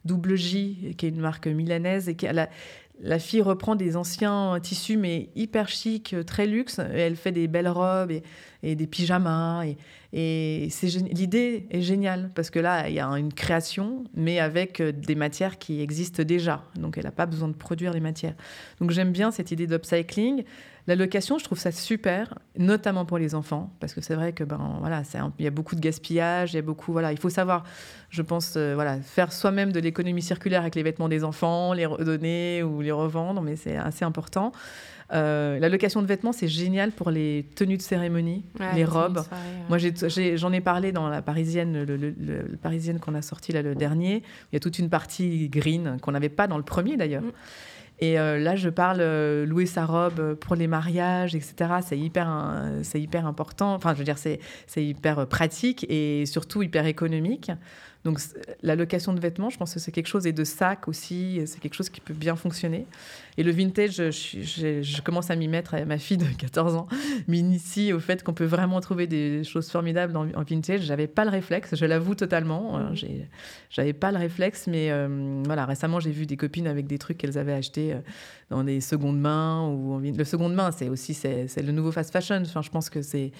Double 0.05 0.35
J, 0.35 0.95
qui 0.97 1.05
est 1.05 1.09
une 1.09 1.21
marque 1.21 1.47
milanaise, 1.47 2.09
et 2.09 2.15
qui 2.15 2.25
la, 2.25 2.49
la 3.01 3.19
fille 3.19 3.41
reprend 3.41 3.75
des 3.75 3.97
anciens 3.97 4.59
tissus, 4.61 4.97
mais 4.97 5.29
hyper 5.35 5.69
chic, 5.69 6.15
très 6.25 6.45
luxe, 6.45 6.79
et 6.79 6.99
elle 6.99 7.15
fait 7.15 7.31
des 7.31 7.47
belles 7.47 7.67
robes 7.67 8.11
et, 8.63 8.75
des 8.75 8.87
pyjamas. 8.87 9.65
Et, 9.65 9.77
et 10.13 10.69
l'idée 11.11 11.65
est 11.71 11.81
géniale, 11.81 12.31
parce 12.35 12.49
que 12.49 12.59
là, 12.59 12.89
il 12.89 12.95
y 12.95 12.99
a 12.99 13.07
une 13.07 13.33
création, 13.33 14.03
mais 14.13 14.39
avec 14.39 14.81
des 14.81 15.15
matières 15.15 15.57
qui 15.57 15.81
existent 15.81 16.23
déjà. 16.23 16.63
Donc, 16.75 16.97
elle 16.97 17.05
n'a 17.05 17.11
pas 17.11 17.25
besoin 17.25 17.47
de 17.47 17.53
produire 17.53 17.91
les 17.93 17.99
matières. 17.99 18.35
Donc, 18.79 18.91
j'aime 18.91 19.11
bien 19.11 19.31
cette 19.31 19.51
idée 19.51 19.67
d'upcycling. 19.67 20.43
La 20.87 20.95
location, 20.95 21.37
je 21.37 21.43
trouve 21.43 21.59
ça 21.59 21.71
super, 21.71 22.37
notamment 22.57 23.05
pour 23.05 23.17
les 23.17 23.35
enfants, 23.35 23.71
parce 23.79 23.93
que 23.93 24.01
c'est 24.01 24.15
vrai 24.15 24.33
que 24.33 24.43
ben 24.43 24.77
voilà, 24.79 25.03
il 25.39 25.43
y 25.43 25.47
a 25.47 25.51
beaucoup 25.51 25.75
de 25.75 25.79
gaspillage, 25.79 26.53
il 26.53 26.55
y 26.55 26.59
a 26.59 26.63
beaucoup 26.63 26.91
voilà, 26.91 27.11
il 27.11 27.19
faut 27.19 27.29
savoir, 27.29 27.63
je 28.09 28.21
pense 28.21 28.55
euh, 28.57 28.73
voilà, 28.73 28.99
faire 28.99 29.31
soi-même 29.31 29.71
de 29.71 29.79
l'économie 29.79 30.21
circulaire 30.21 30.61
avec 30.61 30.75
les 30.75 30.83
vêtements 30.83 31.09
des 31.09 31.23
enfants, 31.23 31.73
les 31.73 31.85
redonner 31.85 32.63
ou 32.63 32.81
les 32.81 32.91
revendre, 32.91 33.41
mais 33.41 33.55
c'est 33.55 33.77
assez 33.77 34.05
important. 34.05 34.51
Euh, 35.13 35.59
la 35.59 35.69
location 35.69 36.01
de 36.01 36.07
vêtements, 36.07 36.31
c'est 36.31 36.47
génial 36.47 36.91
pour 36.91 37.11
les 37.11 37.45
tenues 37.55 37.77
de 37.77 37.81
cérémonie, 37.81 38.45
les 38.75 38.85
robes. 38.85 39.23
Moi, 39.67 39.77
j'en 39.77 40.53
ai, 40.53 40.61
parlé 40.61 40.91
dans 40.91 41.09
la 41.09 41.21
Parisienne, 41.21 41.83
le, 41.83 42.57
Parisienne 42.61 42.99
qu'on 42.99 43.15
a 43.15 43.21
sorti 43.21 43.51
là, 43.51 43.61
le 43.61 43.75
dernier. 43.75 44.23
Il 44.51 44.55
y 44.55 44.57
a 44.57 44.59
toute 44.59 44.79
une 44.79 44.89
partie 44.89 45.49
green 45.49 45.97
qu'on 46.01 46.11
n'avait 46.11 46.29
pas 46.29 46.47
dans 46.47 46.57
le 46.57 46.63
premier 46.63 46.97
d'ailleurs. 46.97 47.23
Mm. 47.23 47.31
Et 48.01 48.19
euh, 48.19 48.39
là, 48.39 48.55
je 48.55 48.69
parle 48.69 48.99
euh, 48.99 49.45
louer 49.45 49.67
sa 49.67 49.85
robe 49.85 50.33
pour 50.35 50.55
les 50.55 50.67
mariages, 50.67 51.35
etc. 51.35 51.53
C'est 51.85 51.97
hyper, 51.97 52.29
c'est 52.83 52.99
hyper 52.99 53.27
important. 53.27 53.73
Enfin, 53.75 53.93
je 53.93 53.99
veux 53.99 54.03
dire, 54.03 54.17
c'est 54.17 54.39
hyper 54.77 55.27
pratique 55.27 55.85
et 55.89 56.25
surtout 56.25 56.63
hyper 56.63 56.85
économique. 56.87 57.51
Donc 58.03 58.19
la 58.63 58.75
location 58.75 59.13
de 59.13 59.19
vêtements, 59.19 59.49
je 59.49 59.57
pense 59.57 59.73
que 59.73 59.79
c'est 59.79 59.91
quelque 59.91 60.07
chose, 60.07 60.25
et 60.25 60.33
de 60.33 60.43
sacs 60.43 60.87
aussi, 60.87 61.41
c'est 61.45 61.59
quelque 61.59 61.75
chose 61.75 61.89
qui 61.89 62.01
peut 62.01 62.13
bien 62.13 62.35
fonctionner. 62.35 62.87
Et 63.37 63.43
le 63.43 63.51
vintage, 63.51 63.95
je, 64.09 64.81
je, 64.81 65.01
commence 65.01 65.29
à 65.29 65.35
m'y 65.35 65.47
mettre, 65.47 65.75
ma 65.85 65.97
fille 65.97 66.17
de 66.17 66.25
14 66.25 66.75
ans 66.75 66.87
m'initie 67.27 67.93
au 67.93 67.99
fait 67.99 68.23
qu'on 68.23 68.33
peut 68.33 68.45
vraiment 68.45 68.81
trouver 68.81 69.07
des 69.07 69.43
choses 69.43 69.69
formidables 69.69 70.17
en, 70.17 70.27
en 70.33 70.43
vintage. 70.43 70.81
J'avais 70.81 71.07
pas 71.07 71.25
le 71.25 71.31
réflexe, 71.31 71.75
je 71.75 71.85
l'avoue 71.85 72.15
totalement. 72.15 72.79
Mmh. 72.79 72.95
J'avais 73.69 73.93
pas 73.93 74.11
le 74.11 74.17
réflexe, 74.17 74.67
mais 74.67 74.91
euh, 74.91 75.41
voilà, 75.45 75.65
récemment 75.65 75.99
j'ai 75.99 76.11
vu 76.11 76.25
des 76.25 76.37
copines 76.37 76.67
avec 76.67 76.87
des 76.87 76.97
trucs 76.97 77.17
qu'elles 77.17 77.37
avaient 77.37 77.53
achetés 77.53 77.93
euh, 77.93 77.99
dans 78.49 78.63
des 78.63 78.81
secondes 78.81 79.19
mains. 79.19 79.67
Ou 79.67 79.99
le 79.99 80.23
seconde 80.23 80.53
main, 80.53 80.71
c'est 80.71 80.89
aussi 80.89 81.13
c'est 81.13 81.61
le 81.61 81.71
nouveau 81.71 81.91
fast 81.91 82.11
fashion. 82.11 82.41
Enfin, 82.41 82.61
je 82.61 82.69
pense 82.69 82.89
que 82.89 83.01
c'est 83.01 83.31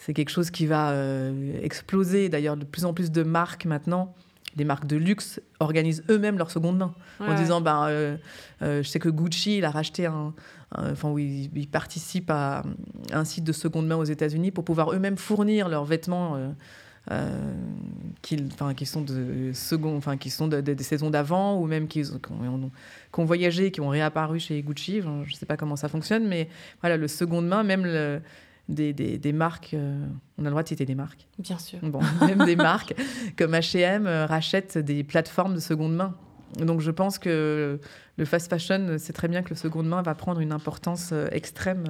c'est 0.00 0.14
quelque 0.14 0.30
chose 0.30 0.50
qui 0.50 0.66
va 0.66 0.90
euh, 0.92 1.60
exploser. 1.62 2.30
D'ailleurs, 2.30 2.56
de 2.56 2.64
plus 2.64 2.86
en 2.86 2.94
plus 2.94 3.12
de 3.12 3.22
marques 3.22 3.66
maintenant, 3.66 4.14
des 4.56 4.64
marques 4.64 4.86
de 4.86 4.96
luxe, 4.96 5.40
organisent 5.60 6.02
eux-mêmes 6.08 6.38
leur 6.38 6.50
seconde 6.50 6.78
main. 6.78 6.94
En 7.20 7.34
disant, 7.34 7.60
ben, 7.60 7.86
euh, 7.86 8.16
euh, 8.62 8.82
je 8.82 8.88
sais 8.88 8.98
que 8.98 9.10
Gucci, 9.10 9.58
il 9.58 9.64
a 9.66 9.70
racheté 9.70 10.06
un. 10.06 10.32
enfin, 10.74 11.10
oui, 11.10 11.50
il, 11.54 11.68
participe 11.68 12.30
à 12.30 12.62
un 13.12 13.24
site 13.26 13.44
de 13.44 13.52
seconde 13.52 13.86
main 13.86 13.96
aux 13.96 14.04
États-Unis 14.04 14.50
pour 14.50 14.64
pouvoir 14.64 14.92
eux-mêmes 14.94 15.18
fournir 15.18 15.68
leurs 15.68 15.84
vêtements. 15.84 16.38
qui, 18.22 18.42
enfin, 18.54 18.72
qui 18.72 18.86
sont 18.86 19.02
de 19.02 19.50
second, 19.52 19.98
enfin, 19.98 20.16
qui 20.16 20.30
sont 20.30 20.48
des 20.48 20.82
saisons 20.82 21.10
d'avant 21.10 21.60
ou 21.60 21.66
même 21.66 21.88
qui, 21.88 22.04
ont, 22.10 22.70
qui, 23.12 23.20
ont, 23.20 23.24
voyagé, 23.26 23.70
qui 23.70 23.82
ont 23.82 23.88
réapparu 23.90 24.40
chez 24.40 24.62
Gucci. 24.62 25.02
je 25.02 25.08
ne 25.08 25.36
sais 25.36 25.46
pas 25.46 25.58
comment 25.58 25.76
ça 25.76 25.88
fonctionne, 25.88 26.26
mais 26.26 26.48
voilà, 26.80 26.96
le 26.96 27.06
seconde 27.06 27.46
main, 27.46 27.64
même 27.64 27.84
le, 27.84 28.22
des, 28.70 28.92
des, 28.92 29.32
marques, 29.32 29.74
euh, 29.74 30.04
on 30.38 30.42
a 30.42 30.44
le 30.44 30.50
droit 30.50 30.62
de 30.62 30.68
citer 30.68 30.86
des 30.86 30.94
marques. 30.94 31.26
Bien 31.38 31.58
sûr. 31.58 31.78
Bon, 31.82 32.00
même 32.20 32.44
des 32.44 32.56
marques 32.56 32.94
comme 33.36 33.52
H&M 33.52 34.06
rachètent 34.28 34.78
des 34.78 35.04
plateformes 35.04 35.54
de 35.54 35.60
seconde 35.60 35.94
main. 35.94 36.14
Donc 36.58 36.80
je 36.80 36.90
pense 36.90 37.18
que 37.18 37.78
le 38.16 38.24
fast 38.24 38.50
fashion, 38.50 38.96
c'est 38.98 39.12
très 39.12 39.28
bien 39.28 39.42
que 39.42 39.50
le 39.50 39.56
seconde 39.56 39.88
main 39.88 40.02
va 40.02 40.14
prendre 40.14 40.40
une 40.40 40.52
importance 40.52 41.10
euh, 41.12 41.28
extrême 41.30 41.84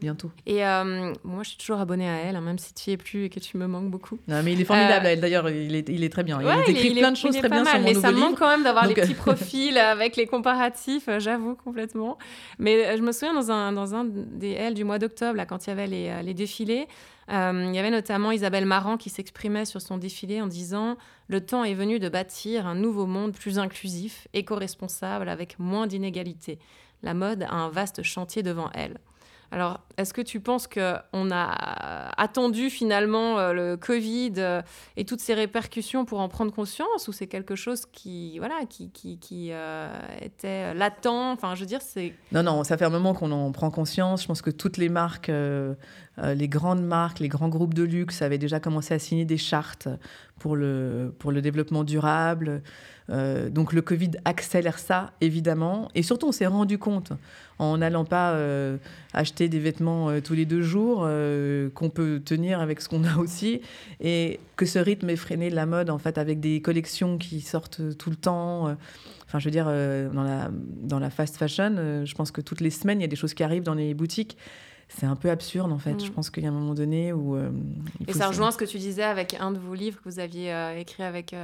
bientôt. 0.00 0.30
Et 0.46 0.64
euh, 0.64 1.12
moi, 1.24 1.42
je 1.42 1.50
suis 1.50 1.58
toujours 1.58 1.78
abonnée 1.78 2.08
à 2.08 2.16
elle, 2.16 2.36
hein, 2.36 2.40
même 2.40 2.58
si 2.58 2.74
tu 2.74 2.90
y 2.90 2.92
es 2.92 2.96
plus 2.96 3.24
et 3.24 3.28
que 3.28 3.40
tu 3.40 3.56
me 3.56 3.66
manques 3.66 3.90
beaucoup. 3.90 4.18
Non, 4.28 4.42
mais 4.42 4.52
il 4.52 4.60
est 4.60 4.64
formidable, 4.64 5.06
euh, 5.06 5.16
D'ailleurs, 5.16 5.48
il 5.48 5.74
est, 5.74 5.88
il 5.88 6.04
est, 6.04 6.08
très 6.08 6.22
bien. 6.22 6.38
il 6.40 6.70
écrit 6.70 6.94
plein 6.94 7.12
de 7.12 7.16
choses 7.16 7.36
très 7.36 7.48
bien 7.48 7.62
mal, 7.62 7.72
sur 7.72 7.80
mon 7.80 7.86
Mais 7.86 7.94
ça 7.94 8.12
manque 8.12 8.38
quand 8.38 8.48
même 8.48 8.62
d'avoir 8.62 8.86
les 8.86 8.94
petits 8.94 9.14
profils 9.14 9.78
avec 9.78 10.16
les 10.16 10.26
comparatifs, 10.26 11.08
euh, 11.08 11.18
j'avoue 11.18 11.54
complètement. 11.54 12.18
Mais 12.58 12.96
je 12.96 13.02
me 13.02 13.12
souviens 13.12 13.34
dans 13.34 13.50
un, 13.50 13.72
dans 13.72 13.94
un 13.94 14.04
des 14.04 14.52
L 14.52 14.74
du 14.74 14.84
mois 14.84 14.98
d'octobre, 14.98 15.36
là, 15.36 15.46
quand 15.46 15.66
il 15.66 15.70
y 15.70 15.72
avait 15.72 15.86
les, 15.86 16.22
les 16.22 16.34
défilés, 16.34 16.86
il 17.28 17.74
y 17.74 17.78
avait 17.78 17.90
notamment 17.90 18.30
Isabelle 18.30 18.66
Marant 18.66 18.96
qui 18.96 19.10
s'exprimait 19.10 19.64
sur 19.64 19.80
son 19.80 19.98
défilé 19.98 20.40
en 20.40 20.46
disant 20.46 20.96
Le 21.26 21.40
temps 21.40 21.64
est 21.64 21.74
venu 21.74 21.98
de 21.98 22.08
bâtir 22.08 22.66
un 22.66 22.76
nouveau 22.76 23.06
monde 23.06 23.32
plus 23.32 23.58
inclusif, 23.58 24.28
éco-responsable, 24.32 25.28
avec 25.28 25.58
moins 25.58 25.88
d'inégalités. 25.88 26.60
La 27.02 27.14
mode 27.14 27.42
a 27.42 27.54
un 27.54 27.68
vaste 27.68 28.02
chantier 28.02 28.42
devant 28.42 28.70
elle. 28.74 28.98
Alors, 29.52 29.80
est-ce 29.96 30.12
que 30.12 30.20
tu 30.20 30.40
penses 30.40 30.66
qu'on 30.66 31.30
a 31.30 32.20
attendu 32.20 32.68
finalement 32.68 33.38
euh, 33.38 33.52
le 33.52 33.76
Covid 33.76 34.34
euh, 34.38 34.62
et 34.96 35.04
toutes 35.04 35.20
ces 35.20 35.34
répercussions 35.34 36.04
pour 36.04 36.20
en 36.20 36.28
prendre 36.28 36.52
conscience 36.52 37.08
ou 37.08 37.12
c'est 37.12 37.26
quelque 37.26 37.54
chose 37.54 37.86
qui, 37.86 38.38
voilà, 38.38 38.60
qui, 38.68 38.90
qui, 38.90 39.48
euh, 39.52 39.88
était 40.20 40.74
latent? 40.74 41.06
Enfin, 41.06 41.54
je 41.54 41.60
veux 41.60 41.66
dire, 41.66 41.80
c'est... 41.80 42.14
Non, 42.32 42.42
non, 42.42 42.64
ça 42.64 42.76
fait 42.76 42.84
un 42.84 42.90
moment 42.90 43.14
qu'on 43.14 43.30
en 43.32 43.52
prend 43.52 43.70
conscience. 43.70 44.22
Je 44.22 44.26
pense 44.26 44.42
que 44.42 44.50
toutes 44.50 44.76
les 44.76 44.88
marques, 44.88 45.30
les 45.30 46.48
grandes 46.48 46.84
marques, 46.84 47.20
les 47.20 47.28
grands 47.28 47.48
groupes 47.48 47.74
de 47.74 47.84
luxe 47.84 48.22
avaient 48.22 48.38
déjà 48.38 48.60
commencé 48.60 48.94
à 48.94 48.98
signer 48.98 49.24
des 49.24 49.38
chartes 49.38 49.88
pour 50.38 50.56
le, 50.56 51.14
pour 51.18 51.32
le 51.32 51.40
développement 51.40 51.84
durable. 51.84 52.62
Euh, 53.10 53.50
donc 53.50 53.72
le 53.72 53.82
Covid 53.82 54.12
accélère 54.24 54.78
ça, 54.78 55.12
évidemment. 55.20 55.88
Et 55.94 56.02
surtout, 56.02 56.28
on 56.28 56.32
s'est 56.32 56.46
rendu 56.46 56.78
compte, 56.78 57.12
en 57.58 57.78
n'allant 57.78 58.04
pas 58.04 58.32
euh, 58.32 58.76
acheter 59.12 59.48
des 59.48 59.58
vêtements 59.58 60.10
euh, 60.10 60.20
tous 60.20 60.34
les 60.34 60.44
deux 60.44 60.62
jours, 60.62 61.08
qu'on 61.74 61.90
peut 61.90 62.20
tenir 62.24 62.60
avec 62.60 62.80
ce 62.80 62.88
qu'on 62.88 63.04
a 63.04 63.16
aussi, 63.16 63.60
et 64.00 64.40
que 64.56 64.66
ce 64.66 64.78
rythme 64.78 65.10
effréné 65.10 65.50
de 65.50 65.54
la 65.54 65.66
mode, 65.66 65.90
en 65.90 65.98
fait, 65.98 66.18
avec 66.18 66.40
des 66.40 66.60
collections 66.60 67.18
qui 67.18 67.40
sortent 67.40 67.96
tout 67.96 68.10
le 68.10 68.16
temps. 68.16 68.76
Enfin, 69.26 69.38
je 69.38 69.44
veux 69.44 69.50
dire, 69.50 69.66
dans, 69.66 70.22
la, 70.22 70.50
dans 70.82 70.98
la 70.98 71.10
fast 71.10 71.36
fashion, 71.36 72.04
je 72.04 72.14
pense 72.14 72.30
que 72.30 72.40
toutes 72.40 72.60
les 72.60 72.70
semaines, 72.70 73.00
il 73.00 73.02
y 73.02 73.06
a 73.06 73.08
des 73.08 73.16
choses 73.16 73.34
qui 73.34 73.42
arrivent 73.42 73.64
dans 73.64 73.74
les 73.74 73.94
boutiques 73.94 74.36
c'est 74.88 75.06
un 75.06 75.16
peu 75.16 75.30
absurde 75.30 75.72
en 75.72 75.78
fait. 75.78 75.94
Mm. 75.94 76.04
Je 76.04 76.10
pense 76.12 76.30
qu'il 76.30 76.42
y 76.42 76.46
a 76.46 76.50
un 76.50 76.52
moment 76.52 76.74
donné 76.74 77.12
où. 77.12 77.36
et 78.06 78.12
ça 78.12 78.28
rejoint 78.28 78.50
ce 78.50 78.56
que 78.56 78.64
tu 78.64 78.78
disais 78.78 79.02
avec 79.02 79.36
un 79.40 79.50
de 79.50 79.58
vos 79.58 79.74
livres 79.74 79.98
que 80.02 80.08
vous 80.08 80.18
aviez 80.18 80.52
écrit 80.78 81.02
avec 81.02 81.34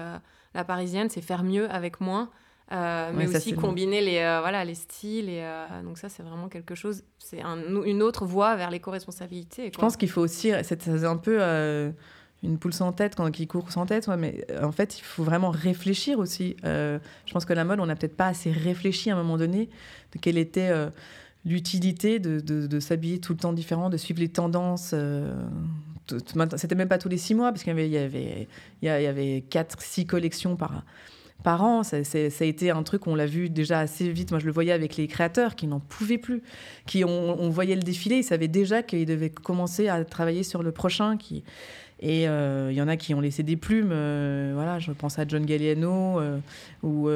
la 0.55 0.65
parisienne, 0.65 1.09
c'est 1.11 1.23
faire 1.23 1.45
mieux 1.45 1.71
avec 1.71 2.01
moins. 2.01 2.31
Euh, 2.73 3.11
mais 3.15 3.35
aussi 3.35 3.53
combiner 3.55 4.01
les, 4.01 4.19
euh, 4.19 4.41
voilà, 4.41 4.65
les 4.65 4.75
styles. 4.75 5.29
Et, 5.29 5.43
euh, 5.43 5.83
donc 5.83 5.99
ça, 5.99 6.09
c'est 6.09 6.23
vraiment 6.23 6.49
quelque 6.49 6.75
chose, 6.75 7.05
c'est 7.19 7.43
une 7.43 8.03
autre 8.03 8.25
voie 8.25 8.57
vers 8.57 8.71
l'éco-responsabilité. 8.71 9.71
Je 9.73 9.79
pense 9.79 9.97
qu'il 9.97 10.09
faut 10.09 10.23
aussi, 10.23 10.53
c'est 10.63 10.89
un 10.89 11.17
peu 11.17 11.43
une 12.43 12.59
poule 12.59 12.73
sans 12.73 12.93
tête 12.93 13.15
quand, 13.15 13.31
qui 13.31 13.47
court 13.47 13.71
sans 13.71 13.87
tête, 13.87 14.09
mais 14.09 14.47
en 14.63 14.73
fait, 14.73 14.99
il 14.99 15.03
faut 15.03 15.23
vraiment 15.23 15.51
réfléchir 15.51 16.19
aussi. 16.19 16.57
je 16.63 17.33
pense 17.33 17.45
que 17.45 17.53
la 17.53 17.65
mode, 17.65 17.81
on 17.81 17.87
n'a 17.87 17.97
peut-être 17.97 18.17
pas 18.17 18.29
assez 18.29 18.51
réfléchi 18.51 19.11
à 19.11 19.15
un 19.15 19.17
moment 19.17 19.37
donné 19.37 19.69
de 20.13 20.19
quelle 20.19 20.39
était 20.39 20.73
l'utilité 21.45 22.19
de, 22.19 22.41
de, 22.41 22.81
s'habiller 22.81 23.19
tout 23.19 23.33
le 23.33 23.39
temps 23.39 23.53
différent, 23.53 23.91
de 23.91 23.97
suivre 23.97 24.21
les 24.21 24.29
tendances. 24.29 24.93
Euh, 24.95 25.35
c'était 26.57 26.75
même 26.75 26.89
pas 26.89 26.99
tous 26.99 27.09
les 27.09 27.19
six 27.19 27.35
mois, 27.35 27.51
parce 27.51 27.63
qu'il 27.63 27.73
y 27.73 27.97
avait, 27.97 28.49
il 28.83 28.87
y 28.87 28.89
avait, 28.89 29.45
quatre, 29.49 29.81
six 29.81 30.07
collections 30.07 30.57
par, 30.57 30.85
par 31.43 31.63
an. 31.63 31.83
Ça, 31.83 31.97
a 31.97 32.45
été 32.45 32.71
un 32.71 32.83
truc, 32.83 33.07
on 33.07 33.15
l'a 33.15 33.27
vu 33.27 33.51
déjà 33.51 33.81
assez 33.81 34.09
vite. 34.11 34.31
Moi, 34.31 34.41
je 34.41 34.47
le 34.47 34.53
voyais 34.53 34.73
avec 34.73 34.97
les 34.97 35.07
créateurs 35.07 35.57
qui 35.57 35.67
n'en 35.67 35.81
pouvaient 35.81 36.19
plus, 36.19 36.43
qui 36.87 37.05
on, 37.05 37.49
voyait 37.51 37.77
le 37.77 37.83
défilé, 37.83 38.19
ils 38.19 38.25
savaient 38.25 38.49
déjà 38.49 38.83
qu'ils 38.83 39.07
devaient 39.07 39.31
commencer 39.31 39.89
à 39.89 40.05
travailler 40.05 40.43
sur 40.43 40.63
le 40.63 40.73
prochain, 40.73 41.17
et 42.03 42.29
euh, 42.29 42.73
il 42.73 42.77
y 42.77 42.83
en 42.83 42.89
a 42.89 42.97
qui 42.97 43.15
ont 43.15 43.21
laissé 43.21 43.45
des 43.45 43.57
plumes. 43.57 43.91
Euh, 43.93 44.51
voilà, 44.55 44.81
je 44.81 44.91
pense 44.91 45.21
à 45.21 45.27
John 45.27 45.47
Galliano 45.47 46.19
euh, 46.21 46.39
ou 46.83 47.09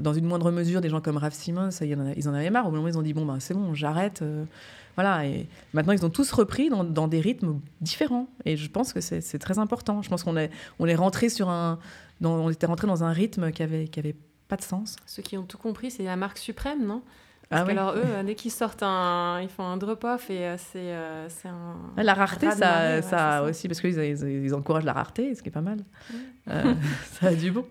dans 0.00 0.12
une 0.12 0.26
moindre 0.26 0.50
mesure 0.50 0.82
des 0.82 0.90
gens 0.90 1.00
comme 1.00 1.16
Raph 1.16 1.32
Simons. 1.32 1.70
Y 1.80 1.96
ils 2.16 2.28
en 2.28 2.34
avaient 2.34 2.50
marre. 2.50 2.68
Au 2.68 2.70
moment 2.70 2.84
où 2.84 2.88
ils 2.88 2.98
ont 2.98 3.02
dit 3.02 3.14
bon 3.14 3.24
ben 3.24 3.40
c'est 3.40 3.54
bon, 3.54 3.72
j'arrête. 3.72 4.22
voilà. 4.94 5.26
Et 5.26 5.46
maintenant 5.72 5.94
ils 5.94 6.04
ont 6.04 6.10
tous 6.10 6.30
repris 6.32 6.68
dans, 6.68 7.08
des 7.08 7.20
rythmes 7.20 7.60
différents. 7.80 8.28
Et 8.44 8.58
je 8.58 8.70
pense 8.70 8.92
que 8.92 9.00
c'est 9.00 9.38
très 9.38 9.58
important. 9.58 10.02
Je 10.02 10.10
pense 10.10 10.22
qu'on 10.22 10.36
est 10.36 10.50
on 10.78 10.86
est 10.86 10.94
rentré 10.94 11.30
sur 11.30 11.48
un 11.48 11.78
on 12.22 12.50
était 12.50 12.66
rentré 12.66 12.86
dans 12.86 13.04
un 13.04 13.10
rythme 13.10 13.52
qui 13.52 13.62
avait 13.62 13.88
qui 13.88 14.00
avait 14.00 14.16
pas 14.48 14.56
de 14.56 14.62
sens. 14.62 14.96
Ceux 15.06 15.22
qui 15.22 15.38
ont 15.38 15.44
tout 15.44 15.58
compris, 15.58 15.90
c'est 15.90 16.04
la 16.04 16.16
marque 16.16 16.36
suprême, 16.36 16.84
non? 16.86 17.02
Parce 17.48 17.68
ah 17.68 17.70
alors 17.70 17.94
eux, 17.94 18.02
euh, 18.04 18.22
dès 18.22 18.34
qu'ils 18.34 18.50
sortent 18.50 18.82
un, 18.82 19.40
ils 19.42 19.48
font 19.48 19.64
un 19.64 19.76
drop-off 19.76 20.30
et 20.30 20.46
euh, 20.46 20.56
c'est 20.56 20.78
euh, 20.78 21.28
c'est 21.28 21.48
un. 21.48 22.02
La 22.02 22.14
rareté, 22.14 22.50
ça, 22.50 23.02
ça, 23.02 23.42
aussi 23.42 23.68
parce 23.68 23.80
qu'ils 23.80 23.98
ils, 23.98 24.54
encouragent 24.54 24.84
la 24.84 24.92
rareté, 24.92 25.34
ce 25.34 25.42
qui 25.42 25.48
est 25.48 25.52
pas 25.52 25.60
mal. 25.60 25.78
ça 26.46 27.28
a 27.28 27.34
du 27.34 27.50
bon. 27.50 27.66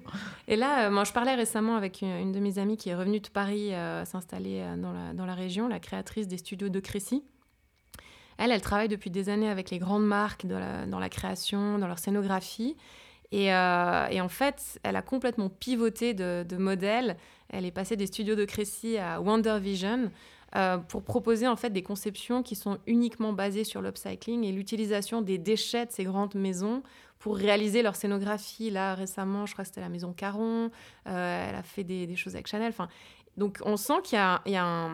Et 0.47 0.55
là, 0.55 0.89
moi, 0.89 1.03
je 1.03 1.11
parlais 1.11 1.35
récemment 1.35 1.75
avec 1.75 2.01
une, 2.01 2.31
de 2.31 2.39
mes 2.39 2.59
amies 2.59 2.77
qui 2.77 2.89
est 2.89 2.95
revenue 2.95 3.19
de 3.19 3.27
Paris 3.27 3.71
s'installer 4.05 4.63
dans 4.77 4.91
la 4.91 5.13
dans 5.13 5.25
la 5.25 5.35
région, 5.35 5.67
la 5.67 5.79
créatrice 5.79 6.27
des 6.27 6.37
studios 6.37 6.69
de 6.69 6.79
Crécy. 6.79 7.23
Elle, 8.37 8.51
elle 8.51 8.61
travaille 8.61 8.87
depuis 8.87 9.11
des 9.11 9.29
années 9.29 9.49
avec 9.49 9.69
les 9.69 9.77
grandes 9.77 10.05
marques 10.05 10.43
la, 10.43 10.85
dans 10.87 10.99
la 10.99 11.09
création, 11.09 11.77
dans 11.77 11.87
leur 11.87 11.99
scénographie. 11.99 12.75
Et, 13.35 13.47
et, 13.47 14.21
en 14.21 14.29
fait, 14.29 14.79
elle 14.83 14.95
a 14.95 15.01
complètement 15.01 15.49
pivoté 15.49 16.13
de, 16.13 16.45
de 16.47 16.57
modèle 16.57 17.17
elle 17.53 17.65
est 17.65 17.71
passée 17.71 17.95
des 17.95 18.07
studios 18.07 18.35
de 18.35 18.45
Crécy 18.45 18.97
à 18.97 19.21
Wonder 19.21 19.59
Vision 19.61 20.11
euh, 20.55 20.77
pour 20.77 21.03
proposer 21.03 21.47
en 21.47 21.55
fait 21.55 21.69
des 21.69 21.83
conceptions 21.83 22.41
qui 22.41 22.55
sont 22.55 22.79
uniquement 22.87 23.31
basées 23.31 23.63
sur 23.63 23.81
l'upcycling 23.81 24.43
et 24.43 24.51
l'utilisation 24.51 25.21
des 25.21 25.37
déchets 25.37 25.85
de 25.85 25.91
ces 25.91 26.03
grandes 26.03 26.35
maisons 26.35 26.81
pour 27.19 27.37
réaliser 27.37 27.83
leur 27.83 27.95
scénographie. 27.95 28.71
Là, 28.71 28.95
récemment, 28.95 29.45
je 29.45 29.53
crois 29.53 29.63
que 29.63 29.69
c'était 29.69 29.81
la 29.81 29.89
maison 29.89 30.13
Caron. 30.13 30.71
Euh, 31.07 31.49
elle 31.49 31.55
a 31.55 31.63
fait 31.63 31.83
des, 31.83 32.15
choses 32.15 32.33
avec 32.33 32.47
Chanel. 32.47 32.69
Enfin, 32.69 32.89
donc, 33.35 33.59
on 33.65 33.77
sent 33.77 34.01
qu'il 34.03 34.17
y 34.17 34.55
a, 34.55 34.89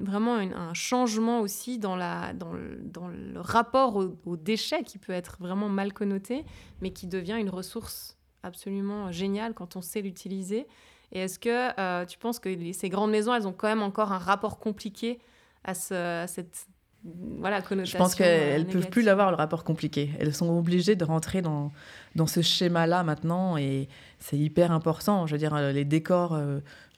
vraiment 0.00 0.34
un 0.34 0.74
changement 0.74 1.40
aussi 1.40 1.78
dans, 1.78 1.94
le, 1.94 3.40
rapport 3.40 3.96
aux 3.96 4.36
déchets 4.36 4.82
qui 4.82 4.98
peut 4.98 5.12
être 5.12 5.36
vraiment 5.38 5.68
mal 5.68 5.92
connoté, 5.92 6.44
mais 6.80 6.90
qui 6.90 7.06
devient 7.06 7.36
une 7.38 7.50
ressource 7.50 8.16
absolument 8.42 9.12
géniale 9.12 9.54
quand 9.54 9.76
on 9.76 9.82
sait 9.82 10.02
l'utiliser. 10.02 10.66
Et 11.12 11.20
est-ce 11.20 11.38
que 11.38 11.78
euh, 11.78 12.06
tu 12.06 12.18
penses 12.18 12.38
que 12.38 12.72
ces 12.72 12.88
grandes 12.88 13.10
maisons, 13.10 13.34
elles 13.34 13.46
ont 13.46 13.52
quand 13.52 13.68
même 13.68 13.82
encore 13.82 14.12
un 14.12 14.18
rapport 14.18 14.58
compliqué 14.58 15.20
à, 15.64 15.74
cette 15.74 16.66
voilà, 17.04 17.60
Je 17.60 17.96
pense 17.96 18.14
qu'elles 18.14 18.62
ne 18.62 18.68
euh, 18.68 18.72
peuvent 18.72 18.90
plus 18.90 19.02
l'avoir, 19.02 19.30
le 19.30 19.36
rapport 19.36 19.64
compliqué. 19.64 20.10
Elles 20.20 20.34
sont 20.34 20.56
obligées 20.56 20.94
de 20.94 21.04
rentrer 21.04 21.42
dans, 21.42 21.72
dans 22.14 22.28
ce 22.28 22.42
schéma-là 22.42 23.02
maintenant 23.02 23.56
et 23.56 23.88
c'est 24.20 24.38
hyper 24.38 24.70
important. 24.70 25.26
Je 25.26 25.32
veux 25.32 25.38
dire, 25.38 25.54
euh, 25.54 25.72
les 25.72 25.84
décors 25.84 26.38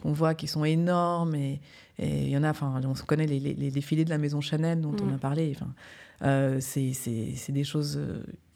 qu'on 0.03 0.13
voit 0.13 0.35
qui 0.35 0.47
sont 0.47 0.65
énormes 0.65 1.35
et 1.35 1.61
il 1.99 2.29
y 2.29 2.37
en 2.37 2.43
a, 2.43 2.51
enfin, 2.51 2.81
on 2.85 2.93
connaît 3.07 3.27
les, 3.27 3.41
les, 3.41 3.71
défilés 3.71 4.05
de 4.05 4.11
la 4.11 4.19
maison 4.19 4.41
Chanel 4.41 4.81
dont 4.81 4.95
on 5.03 5.09
a 5.09 5.17
mm. 5.17 5.19
parlé. 5.19 5.57
Enfin, 5.57 6.61
c'est 6.61 7.53
des 7.53 7.65
choses 7.65 7.99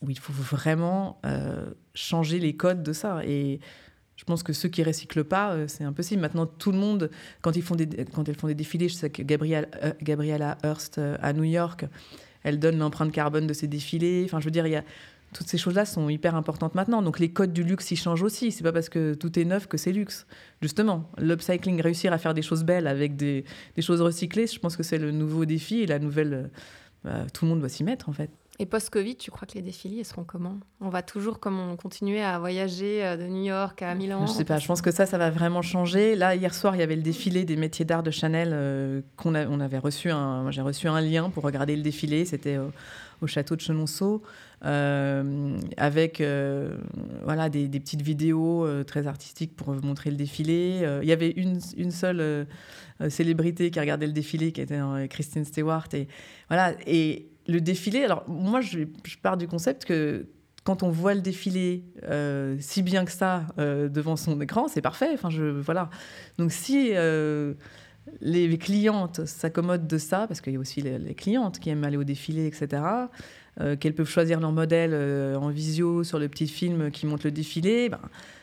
où 0.03 0.11
il 0.11 0.19
faut 0.19 0.33
vraiment 0.35 1.19
changer 1.95 2.41
les 2.41 2.57
codes 2.57 2.83
de 2.83 2.93
ça. 2.93 3.25
Et 3.25 3.61
je 4.19 4.25
pense 4.25 4.43
que 4.43 4.53
ceux 4.53 4.69
qui 4.69 4.83
recyclent 4.83 5.23
pas, 5.23 5.53
euh, 5.53 5.67
c'est 5.69 5.85
impossible. 5.85 6.21
Maintenant, 6.21 6.45
tout 6.45 6.73
le 6.73 6.79
monde, 6.79 7.09
quand 7.41 7.55
ils 7.55 7.63
font 7.63 7.77
des, 7.77 7.87
quand 8.13 8.29
elles 8.29 8.35
font 8.35 8.49
des 8.49 8.55
défilés, 8.57 8.89
je 8.89 8.95
sais 8.95 9.11
que 9.11 9.23
Gabrielle, 9.23 9.69
euh, 9.85 9.93
Gabriella 10.03 10.59
Hearst 10.65 10.99
euh, 10.99 11.17
à 11.23 11.33
New 11.33 11.45
York, 11.45 11.85
elle 12.43 12.59
donne 12.59 12.79
l'empreinte 12.79 13.13
carbone 13.13 13.47
de 13.47 13.53
ses 13.53 13.69
défilés. 13.69 14.25
Enfin, 14.25 14.41
je 14.41 14.45
veux 14.45 14.51
dire, 14.51 14.67
il 14.67 14.73
y 14.73 14.77
a 14.77 14.83
toutes 15.33 15.47
ces 15.47 15.59
choses-là 15.59 15.85
sont 15.85 16.09
hyper 16.09 16.35
importantes 16.35 16.75
maintenant. 16.75 17.01
Donc 17.01 17.21
les 17.21 17.31
codes 17.31 17.53
du 17.53 17.63
luxe, 17.63 17.93
ils 17.93 17.97
changent 17.97 18.25
aussi. 18.25 18.51
C'est 18.51 18.65
pas 18.65 18.73
parce 18.73 18.89
que 18.89 19.15
tout 19.15 19.39
est 19.39 19.45
neuf 19.45 19.69
que 19.69 19.77
c'est 19.77 19.93
luxe. 19.93 20.27
Justement, 20.63 21.09
l'upcycling, 21.19 21.81
réussir 21.81 22.13
à 22.13 22.19
faire 22.19 22.35
des 22.35 22.43
choses 22.43 22.65
belles 22.65 22.89
avec 22.89 23.15
des, 23.15 23.45
choses 23.79 24.03
recyclées, 24.03 24.49
je 24.49 24.59
pense 24.59 24.77
que 24.77 24.83
c'est 24.83 24.99
le 24.99 25.13
nouveau 25.13 25.45
défi 25.45 25.83
et 25.83 25.87
la 25.87 26.01
nouvelle. 26.01 26.51
Bah, 27.05 27.27
tout 27.33 27.45
le 27.45 27.51
monde 27.51 27.61
doit 27.61 27.69
s'y 27.69 27.85
mettre 27.85 28.09
en 28.09 28.13
fait. 28.13 28.31
Et 28.61 28.67
post-Covid, 28.67 29.15
tu 29.15 29.31
crois 29.31 29.47
que 29.47 29.55
les 29.55 29.63
défilés 29.63 30.03
seront 30.03 30.25
comment? 30.25 30.59
On 30.81 30.89
va 30.89 31.03
toujours 31.03 31.39
comme 31.39 31.77
continuer 31.77 32.21
à 32.21 32.41
voyager 32.41 33.05
euh, 33.05 33.17
de 33.17 33.23
New 33.29 33.45
York 33.45 33.83
à 33.83 33.95
Milan 33.95 34.27
Je 34.27 34.33
sais 34.33 34.45
pas, 34.45 34.59
je 34.59 34.67
pense 34.67 34.83
que 34.83 34.91
ça, 34.91 35.07
ça 35.07 35.17
va 35.17 35.31
vraiment 35.31 35.63
changer. 35.63 36.17
Là, 36.17 36.35
hier 36.35 36.53
soir, 36.53 36.75
il 36.75 36.81
y 36.81 36.83
avait 36.83 36.97
le 36.97 37.03
défilé 37.03 37.45
des 37.45 37.55
métiers 37.55 37.85
d'art 37.85 38.03
de 38.03 38.11
Chanel 38.11 38.51
euh, 38.53 39.01
qu'on 39.17 39.37
on 39.37 39.61
avait 39.61 39.79
reçu. 39.79 40.11
Un, 40.11 40.51
j'ai 40.51 40.61
reçu 40.61 40.89
un 40.89 41.01
lien 41.01 41.31
pour 41.31 41.45
regarder 41.45 41.77
le 41.77 41.83
défilé. 41.83 42.25
C'était 42.25 42.59
au, 43.23 43.27
château 43.29 43.55
de 43.55 43.61
Chenonceau. 43.61 44.23
Euh, 44.65 45.57
avec 45.77 46.21
voilà 47.23 47.49
des, 47.49 47.69
petites 47.69 48.03
vidéos 48.03 48.67
très 48.85 49.07
artistiques 49.07 49.55
pour 49.55 49.73
montrer 49.85 50.11
le 50.11 50.17
défilé. 50.17 50.85
Il 51.03 51.09
y 51.09 51.13
avait 51.13 51.31
une, 51.31 51.61
une 51.77 51.93
seule 51.93 52.47
célébrité 53.09 53.71
qui 53.71 53.79
regardait 53.79 54.09
le 54.09 54.13
défilé, 54.13 54.51
qui 54.51 54.63
était 54.63 54.81
Christine 55.09 55.45
Stewart. 55.45 55.87
Et 55.93 56.09
voilà. 56.49 56.73
Et 56.89 57.29
le 57.49 57.61
défilé, 57.61 58.05
alors 58.05 58.25
moi, 58.29 58.61
je, 58.61 58.81
pars 59.23 59.37
du 59.37 59.49
concept 59.49 59.87
que 59.87 60.27
quand 60.65 60.83
on 60.83 60.91
voit 60.91 61.15
le 61.15 61.23
défilé 61.23 61.83
euh, 62.05 62.57
si 62.61 62.83
bien 62.83 63.07
que 63.07 63.11
ça 63.11 63.47
euh, 63.59 63.89
devant 63.89 64.17
son 64.17 64.39
écran, 64.41 64.69
c'est 64.69 64.83
parfait. 64.83 65.11
Enfin, 65.15 65.31
je, 65.31 65.45
voilà. 65.45 65.89
Donc 66.37 66.53
si 66.53 66.91
euh, 66.93 67.55
les 68.21 68.59
clientes 68.59 69.25
s'accommodent 69.25 69.87
de 69.87 69.99
ça, 69.99 70.27
parce 70.27 70.43
qu'il 70.43 70.53
y 70.53 70.57
a 70.57 70.61
aussi 70.61 70.83
les, 70.83 71.15
clientes 71.15 71.59
qui 71.59 71.71
aiment 71.71 71.85
aller 71.85 71.97
au 71.97 72.05
défilé, 72.05 72.47
etc., 72.47 72.83
qu'elles 73.81 73.95
peuvent 73.95 74.09
choisir 74.09 74.39
leur 74.39 74.53
modèle 74.53 74.95
en 75.35 75.49
visio 75.49 76.05
sur 76.05 76.21
le 76.21 76.29
petit 76.29 76.47
film 76.47 76.93
qui 76.93 77.07
montre 77.07 77.27
le 77.27 77.33
défilé, 77.33 77.89
ben, 77.89 77.99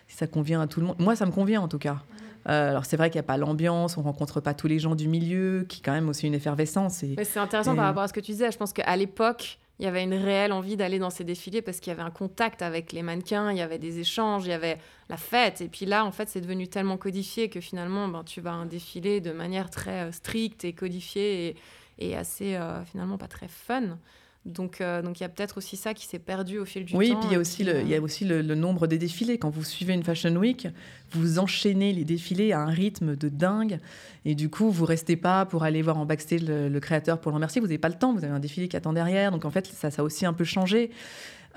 ça 0.09 0.27
convient 0.27 0.59
à 0.59 0.67
tout 0.67 0.81
le 0.81 0.87
monde. 0.87 0.97
Moi, 0.99 1.15
ça 1.15 1.25
me 1.25 1.31
convient 1.31 1.61
en 1.61 1.69
tout 1.69 1.77
cas. 1.77 2.03
Euh, 2.47 2.69
alors 2.69 2.85
c'est 2.85 2.97
vrai 2.97 3.09
qu'il 3.09 3.19
n'y 3.19 3.25
a 3.25 3.27
pas 3.27 3.37
l'ambiance, 3.37 3.97
on 3.97 4.03
rencontre 4.03 4.39
pas 4.39 4.53
tous 4.53 4.67
les 4.67 4.79
gens 4.79 4.95
du 4.95 5.07
milieu, 5.07 5.65
qui 5.67 5.81
quand 5.81 5.93
même 5.93 6.09
aussi 6.09 6.27
une 6.27 6.33
effervescence. 6.33 7.03
Et, 7.03 7.15
c'est 7.23 7.39
intéressant 7.39 7.75
par 7.75 7.85
rapport 7.85 8.03
à 8.03 8.07
ce 8.07 8.13
que 8.13 8.19
tu 8.19 8.31
disais. 8.31 8.51
Je 8.51 8.57
pense 8.57 8.73
qu'à 8.73 8.95
l'époque, 8.95 9.57
il 9.79 9.85
y 9.85 9.87
avait 9.87 10.03
une 10.03 10.13
réelle 10.13 10.53
envie 10.53 10.77
d'aller 10.77 10.99
dans 10.99 11.09
ces 11.09 11.23
défilés 11.23 11.61
parce 11.61 11.79
qu'il 11.79 11.91
y 11.91 11.93
avait 11.93 12.03
un 12.03 12.11
contact 12.11 12.61
avec 12.61 12.93
les 12.93 13.01
mannequins, 13.01 13.51
il 13.51 13.57
y 13.57 13.61
avait 13.61 13.79
des 13.79 13.99
échanges, 13.99 14.45
il 14.45 14.49
y 14.49 14.53
avait 14.53 14.77
la 15.09 15.17
fête. 15.17 15.61
Et 15.61 15.67
puis 15.67 15.85
là, 15.85 16.05
en 16.05 16.11
fait, 16.11 16.29
c'est 16.29 16.41
devenu 16.41 16.67
tellement 16.67 16.97
codifié 16.97 17.49
que 17.49 17.59
finalement, 17.59 18.07
ben, 18.07 18.23
tu 18.23 18.41
vas 18.41 18.51
à 18.51 18.55
un 18.55 18.65
défilé 18.67 19.21
de 19.21 19.31
manière 19.31 19.69
très 19.69 20.05
euh, 20.05 20.11
stricte 20.11 20.63
et 20.65 20.73
codifiée. 20.73 21.55
et 21.97 22.15
assez 22.15 22.59
finalement 22.91 23.17
pas 23.17 23.27
très 23.27 23.47
fun. 23.47 23.97
Donc, 24.45 24.81
donc 25.03 25.19
il 25.19 25.23
y 25.23 25.25
a 25.25 25.29
peut-être 25.29 25.57
aussi 25.57 25.75
ça 25.75 25.93
qui 25.93 26.05
s'est 26.05 26.19
perdu 26.19 26.59
au 26.59 26.65
fil 26.65 26.85
du 26.85 26.93
temps. 26.93 26.99
Oui, 26.99 27.15
puis 27.19 27.29
il 27.29 27.33
y 27.33 27.35
a 27.35 27.39
aussi, 27.39 27.63
le, 27.63 27.81
il 27.81 27.87
y 27.87 27.95
a 27.95 28.01
aussi 28.01 28.25
le, 28.25 28.41
nombre 28.55 28.85
des 28.85 28.99
défilés. 28.99 29.39
Quand 29.39 29.49
vous 29.49 29.63
suivez 29.63 29.93
une 29.93 30.03
Fashion 30.03 30.35
Week, 30.35 30.67
vous 31.11 31.39
enchaînez 31.39 31.93
les 31.93 32.03
défilés 32.03 32.51
à 32.51 32.61
un 32.61 32.69
rythme 32.69 33.15
de 33.15 33.27
dingue. 33.27 33.79
Et 34.23 34.35
du 34.35 34.49
coup, 34.49 34.69
vous 34.69 34.85
restez 34.85 35.15
pas 35.15 35.45
pour 35.45 35.63
aller 35.63 35.81
voir 35.81 35.97
en 35.97 36.05
backstage 36.05 36.43
le, 36.43 36.79
créateur 36.79 37.19
pour 37.19 37.31
le 37.31 37.35
remercier. 37.35 37.59
Vous 37.59 37.67
n'avez 37.67 37.79
pas 37.79 37.89
le 37.89 37.95
temps. 37.95 38.13
Vous 38.13 38.23
avez 38.23 38.33
un 38.33 38.39
défilé 38.39 38.67
qui 38.67 38.77
attend 38.77 38.93
derrière. 38.93 39.31
Donc 39.31 39.45
en 39.45 39.51
fait, 39.51 39.65
ça, 39.65 39.89
ça 39.89 40.01
a 40.01 40.05
aussi 40.05 40.25
un 40.25 40.33
peu 40.33 40.43
changé. 40.43 40.91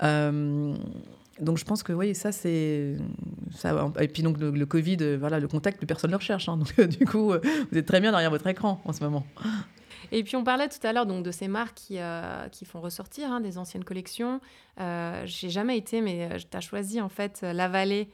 Euh, 0.01 0.73
donc 1.39 1.57
je 1.57 1.65
pense 1.65 1.83
que 1.83 1.93
oui, 1.93 2.15
ça 2.15 2.31
c'est 2.31 2.95
ça. 3.55 3.91
Et 3.99 4.07
puis 4.07 4.23
donc 4.23 4.37
le, 4.39 4.65
Covid, 4.65 4.97
euh, 5.01 5.17
voilà, 5.19 5.39
le 5.39 5.47
contact, 5.47 5.77
plus 5.77 5.87
personne 5.87 6.09
ne 6.09 6.13
le 6.13 6.17
recherche. 6.17 6.49
Hein. 6.49 6.57
donc 6.57 6.73
euh, 6.79 6.87
du 6.99 7.05
coup, 7.05 7.33
vous 7.71 7.77
êtes 7.77 7.85
très 7.85 8.01
bien 8.01 8.11
derrière 8.11 8.31
votre 8.31 8.47
écran 8.47 8.81
en 8.85 8.93
ce 8.93 9.03
moment. 9.03 9.25
Et 10.11 10.23
puis 10.23 10.35
on 10.35 10.43
parlait 10.43 10.69
tout 10.69 10.85
à 10.85 10.93
l'heure 10.93 11.05
donc 11.05 11.23
de 11.23 11.31
ces 11.31 11.47
marques 11.47 11.75
qui, 11.75 11.99
qui 12.51 12.65
font 12.65 12.81
ressortir 12.81 13.31
hein, 13.31 13.41
des 13.41 13.57
anciennes 13.57 13.83
collections. 13.83 14.41
Euh, 14.79 15.21
J'ai 15.25 15.49
jamais 15.49 15.77
été, 15.77 16.01
mais 16.01 16.37
tu 16.39 16.57
as 16.57 16.61
choisi 16.61 17.01
en 17.01 17.09
fait 17.09 17.41
la 17.41 17.67
vallée 17.67 18.09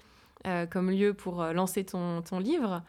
comme 0.69 0.91
lieu 0.91 1.13
pour 1.13 1.43
lancer 1.43 1.83
ton, 1.83 2.21
ton 2.21 2.37
livre, 2.37 2.83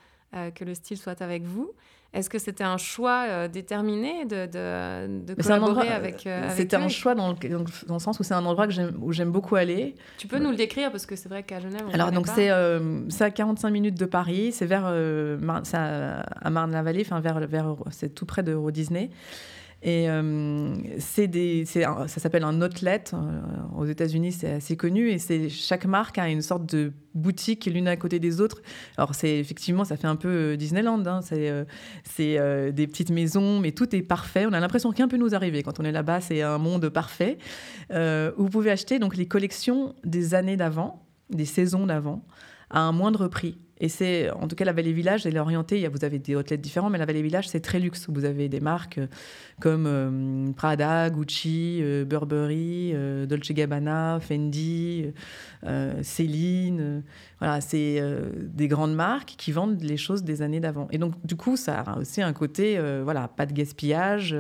que 0.54 0.64
le 0.64 0.74
style 0.74 0.98
soit 0.98 1.22
avec 1.22 1.42
vous. 1.44 1.72
Est-ce 2.12 2.31
que 2.31 2.38
c'était 2.38 2.64
un 2.64 2.79
choix 2.79 3.25
euh, 3.29 3.49
déterminé 3.49 4.25
de, 4.25 4.47
de, 4.47 5.35
collaborer 5.35 5.88
avec, 5.88 6.27
euh, 6.27 6.49
C'était 6.57 6.77
un 6.77 6.88
choix 6.88 7.14
dans 7.14 7.31
le, 7.31 7.49
dans 7.87 7.95
le, 7.95 8.01
sens 8.01 8.19
où 8.21 8.23
c'est 8.23 8.35
un 8.35 8.45
endroit 8.47 8.66
que 8.66 8.73
où 8.99 9.12
j'aime 9.12 9.31
beaucoup 9.31 9.57
aller. 9.57 9.95
Tu 10.16 10.27
peux 10.27 10.38
nous 10.38 10.51
le 10.51 10.57
décrire 10.57 10.90
parce 10.90 11.05
que 11.05 11.16
c'est 11.16 11.29
vrai 11.29 11.42
qu'à 11.42 11.61
Genève. 11.61 11.83
On 11.87 11.92
Alors 11.92 12.12
donc 12.12 12.27
c'est 12.29 12.51
euh, 12.51 13.03
à 13.21 13.31
45 13.31 13.71
minutes 13.71 13.99
de 13.99 14.07
Paris, 14.07 14.53
c'est 14.53 14.66
vers 14.66 14.85
euh, 14.87 15.37
à 15.73 16.51
Marne-la-Vallée, 16.51 17.03
enfin 17.05 17.21
vers, 17.21 17.40
vers 17.40 17.75
c'est 17.90 18.14
tout 18.14 18.25
près 18.25 18.42
de 18.42 18.53
Euro 18.53 18.71
Disney. 18.71 19.11
Et 19.83 20.09
euh, 20.09 20.75
des, 21.19 21.65
ça 21.67 22.07
s'appelle 22.09 22.45
un 22.45 22.61
outlet. 22.62 23.05
Euh, 23.12 23.41
aux 23.77 23.85
États-Unis, 23.85 24.33
c'est 24.33 24.53
assez 24.55 24.77
connu. 24.77 25.11
Et 25.11 25.19
c'est 25.19 25.49
chaque 25.49 25.85
marque 25.85 26.19
a 26.19 26.29
une 26.29 26.43
sorte 26.43 26.67
de 26.67 26.93
boutique 27.15 27.67
l'une 27.67 27.87
à 27.87 27.97
côté 27.97 28.19
des 28.19 28.41
autres. 28.41 28.62
Alors, 28.97 29.15
c'est 29.15 29.39
effectivement, 29.39 29.85
ça 29.85 29.97
fait 29.97 30.07
un 30.07 30.17
peu 30.17 30.29
euh, 30.29 30.57
Disneyland. 30.57 31.07
Hein. 31.07 31.21
C'est, 31.23 32.73
des 32.73 32.87
petites 32.87 33.11
maisons, 33.11 33.61
mais 33.61 33.73
tout 33.73 33.95
est 33.95 34.03
parfait. 34.03 34.47
On 34.47 34.53
a 34.53 34.61
l'impression 34.61 34.93
qu'un 34.93 35.09
peut 35.09 35.19
nous 35.19 35.35
arriver 35.35 35.62
quand 35.62 35.79
on 35.79 35.85
est 35.85 35.93
là-bas. 35.93 36.21
C'est 36.21 36.43
un 36.43 36.59
monde 36.59 36.89
parfait 36.89 37.39
où 37.91 38.43
vous 38.43 38.51
pouvez 38.51 38.71
acheter 38.71 38.99
donc 38.99 39.17
les 39.17 39.27
collections 39.27 39.95
des 40.05 40.35
années 40.35 40.57
d'avant, 40.57 41.07
des 41.31 41.45
saisons 41.45 41.87
d'avant, 41.87 42.25
à 42.71 42.81
un 42.81 42.93
moindre 42.93 43.29
prix. 43.29 43.59
Et 43.79 43.89
c'est, 43.89 44.31
en 44.31 44.49
tout 44.49 44.57
cas, 44.57 44.65
la 44.65 44.73
Vallée 44.73 44.93
Village, 44.93 45.27
elle 45.27 45.37
est 45.37 45.41
orientée. 45.41 45.87
Vous 45.89 46.05
avez 46.05 46.19
des 46.19 46.35
outlets 46.35 46.57
différents, 46.57 46.89
mais 46.89 46.99
la 46.99 47.05
Vallée 47.05 47.23
Village, 47.23 47.49
c'est 47.49 47.61
très 47.61 47.79
luxe. 47.79 48.07
Vous 48.09 48.25
avez 48.25 48.49
des 48.49 48.61
marques 48.61 48.99
euh, 48.99 49.07
comme 49.61 49.87
euh, 49.87 50.53
Prada, 50.53 51.11
Gucci, 51.11 51.81
euh, 51.83 52.05
Burberry, 52.05 52.95
Dolce 53.27 53.53
Gabbana, 53.53 54.19
Fendi, 54.21 55.12
Céline. 56.03 57.03
voilà, 57.39 57.61
c'est 57.61 58.01
des 58.39 58.69
grandes 58.69 58.95
marques 58.95 59.35
qui 59.37 59.53
vendent 59.53 59.83
les 59.83 59.97
choses 59.97 60.23
des 60.23 60.43
années 60.43 60.61
d'avant. 60.61 60.89
Et 60.91 60.99
donc, 60.99 61.15
du 61.27 61.37
coup, 61.37 61.57
ça 61.57 61.81
a 61.81 61.99
aussi 61.99 62.23
un 62.23 62.33
côté, 62.33 62.79
voilà, 63.03 63.29
pas 63.29 63.47
de 63.47 63.53
gaspillage. 63.53 64.37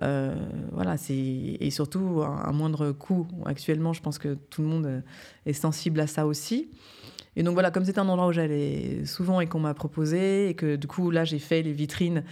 voilà, 0.00 0.96
c'est 0.96 1.14
et 1.14 1.70
surtout 1.70 2.22
un 2.22 2.52
moindre 2.52 2.92
coût. 2.92 3.26
Actuellement, 3.44 3.92
je 3.92 4.00
pense 4.00 4.18
que 4.18 4.34
tout 4.34 4.62
le 4.62 4.68
monde 4.68 5.02
est 5.46 5.52
sensible 5.52 6.00
à 6.00 6.06
ça 6.06 6.26
aussi. 6.26 6.68
Et 7.38 7.44
donc 7.44 7.54
voilà, 7.54 7.70
comme 7.70 7.84
c'est 7.84 7.98
un 7.98 8.08
endroit 8.08 8.26
où 8.26 8.32
j'allais 8.32 9.04
souvent 9.04 9.40
et 9.40 9.46
qu'on 9.46 9.60
m'a 9.60 9.72
proposé, 9.72 10.48
et 10.48 10.54
que 10.54 10.74
du 10.74 10.88
coup 10.88 11.12
là 11.12 11.24
j'ai 11.24 11.38
fait 11.38 11.62
les 11.62 11.72
vitrines 11.72 12.24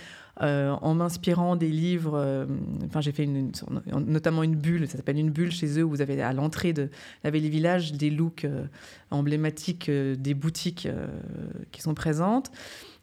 euh, 0.43 0.73
en 0.83 0.95
m'inspirant 0.95 1.55
des 1.55 1.69
livres. 1.69 2.15
Euh, 2.17 2.45
enfin, 2.87 3.01
j'ai 3.01 3.13
fait 3.13 3.27
notamment 3.27 4.43
une 4.43 4.57
bulle, 4.57 4.89
ça 4.89 4.97
s'appelle 4.97 5.19
une 5.19 5.31
bulle 5.31 5.53
chez 5.53 5.79
eux, 5.79 5.85
où 5.85 5.89
vous 5.89 6.03
avez 6.03 6.21
à 6.21 6.33
l'entrée 6.33 6.73
de 6.73 6.91
la 7.23 7.31
Vallée 7.31 7.49
Village 7.49 7.93
des 7.93 8.11
looks 8.11 8.45
euh, 8.45 8.67
emblématiques 9.13 9.89
des 9.91 10.35
boutiques 10.35 10.89
qui 11.71 11.83
sont 11.83 11.95
présentes. 11.95 12.51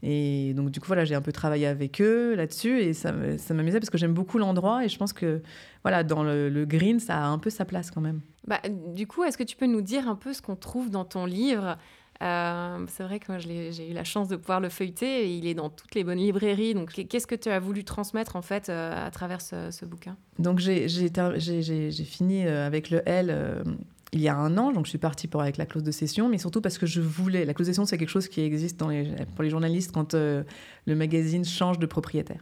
Et 0.03 0.53
donc, 0.55 0.71
du 0.71 0.81
coup, 0.81 0.87
voilà, 0.87 1.05
j'ai 1.05 1.15
un 1.15 1.21
peu 1.21 1.31
travaillé 1.31 1.65
avec 1.65 2.01
eux 2.01 2.35
là-dessus 2.35 2.81
et 2.81 2.93
ça, 2.93 3.13
ça 3.37 3.53
m'amusait 3.53 3.79
parce 3.79 3.89
que 3.89 3.97
j'aime 3.97 4.13
beaucoup 4.13 4.37
l'endroit 4.37 4.83
et 4.83 4.89
je 4.89 4.97
pense 4.97 5.13
que, 5.13 5.41
voilà, 5.83 6.03
dans 6.03 6.23
le, 6.23 6.65
green, 6.65 6.99
ça 6.99 7.17
a 7.17 7.27
un 7.27 7.39
peu 7.39 7.49
sa 7.49 7.63
place 7.63 7.89
quand 7.91 8.01
même. 8.01 8.19
Bah, 8.47 8.59
du 8.67 9.07
coup, 9.07 9.23
est-ce 9.23 9.37
que 9.37 9.43
tu 9.43 9.55
peux 9.55 9.67
nous 9.67 9.81
dire 9.81 10.07
un 10.07 10.15
peu 10.15 10.33
ce 10.33 10.41
qu'on 10.41 10.55
trouve 10.55 10.89
dans 10.89 11.05
ton 11.05 11.25
livre? 11.25 11.77
Euh, 12.21 12.85
c'est 12.87 13.03
vrai 13.03 13.19
que 13.19 13.31
moi, 13.31 13.37
j'ai 13.37 13.89
eu 13.89 13.93
la 13.93 14.03
chance 14.03 14.27
de 14.27 14.35
pouvoir 14.35 14.59
le 14.59 14.69
feuilleter 14.69 15.25
et 15.25 15.35
il 15.35 15.45
est 15.47 15.53
dans 15.53 15.69
toutes 15.69 15.95
les 15.95 16.03
bonnes 16.03 16.19
librairies. 16.19 16.73
Donc, 16.73 16.91
qu'est-ce 16.91 17.27
que 17.27 17.35
tu 17.35 17.49
as 17.49 17.59
voulu 17.59 17.83
transmettre 17.83 18.35
en 18.35 18.41
fait 18.41 18.69
euh, 18.69 19.07
à 19.07 19.11
travers 19.11 19.41
ce, 19.41 19.85
bouquin? 19.85 20.15
Donc, 20.39 20.59
j'ai 20.59 20.87
fini 22.05 22.45
euh, 22.45 22.65
avec 22.65 22.89
le 22.89 23.07
L 23.07 23.63
il 24.15 24.21
y 24.21 24.27
a 24.27 24.35
un 24.35 24.59
an, 24.59 24.71
donc 24.71 24.85
je 24.85 24.89
suis 24.89 24.99
partie 24.99 25.27
pour, 25.27 25.41
avec 25.41 25.57
la 25.57 25.65
clause 25.65 25.81
de 25.81 25.89
cession, 25.89 26.29
mais 26.29 26.37
surtout 26.37 26.61
parce 26.61 26.77
que 26.77 26.85
je 26.85 27.01
voulais. 27.01 27.45
La 27.45 27.55
clause 27.55 27.65
de 27.65 27.71
cession, 27.71 27.85
c'est 27.85 27.97
quelque 27.97 28.09
chose 28.09 28.27
qui 28.27 28.41
existe 28.41 28.77
pour 28.77 29.43
les 29.43 29.49
journalistes 29.49 29.91
quand 29.91 30.13
le 30.13 30.45
magazine 30.85 31.43
change 31.43 31.79
de 31.79 31.87
propriétaire. 31.87 32.41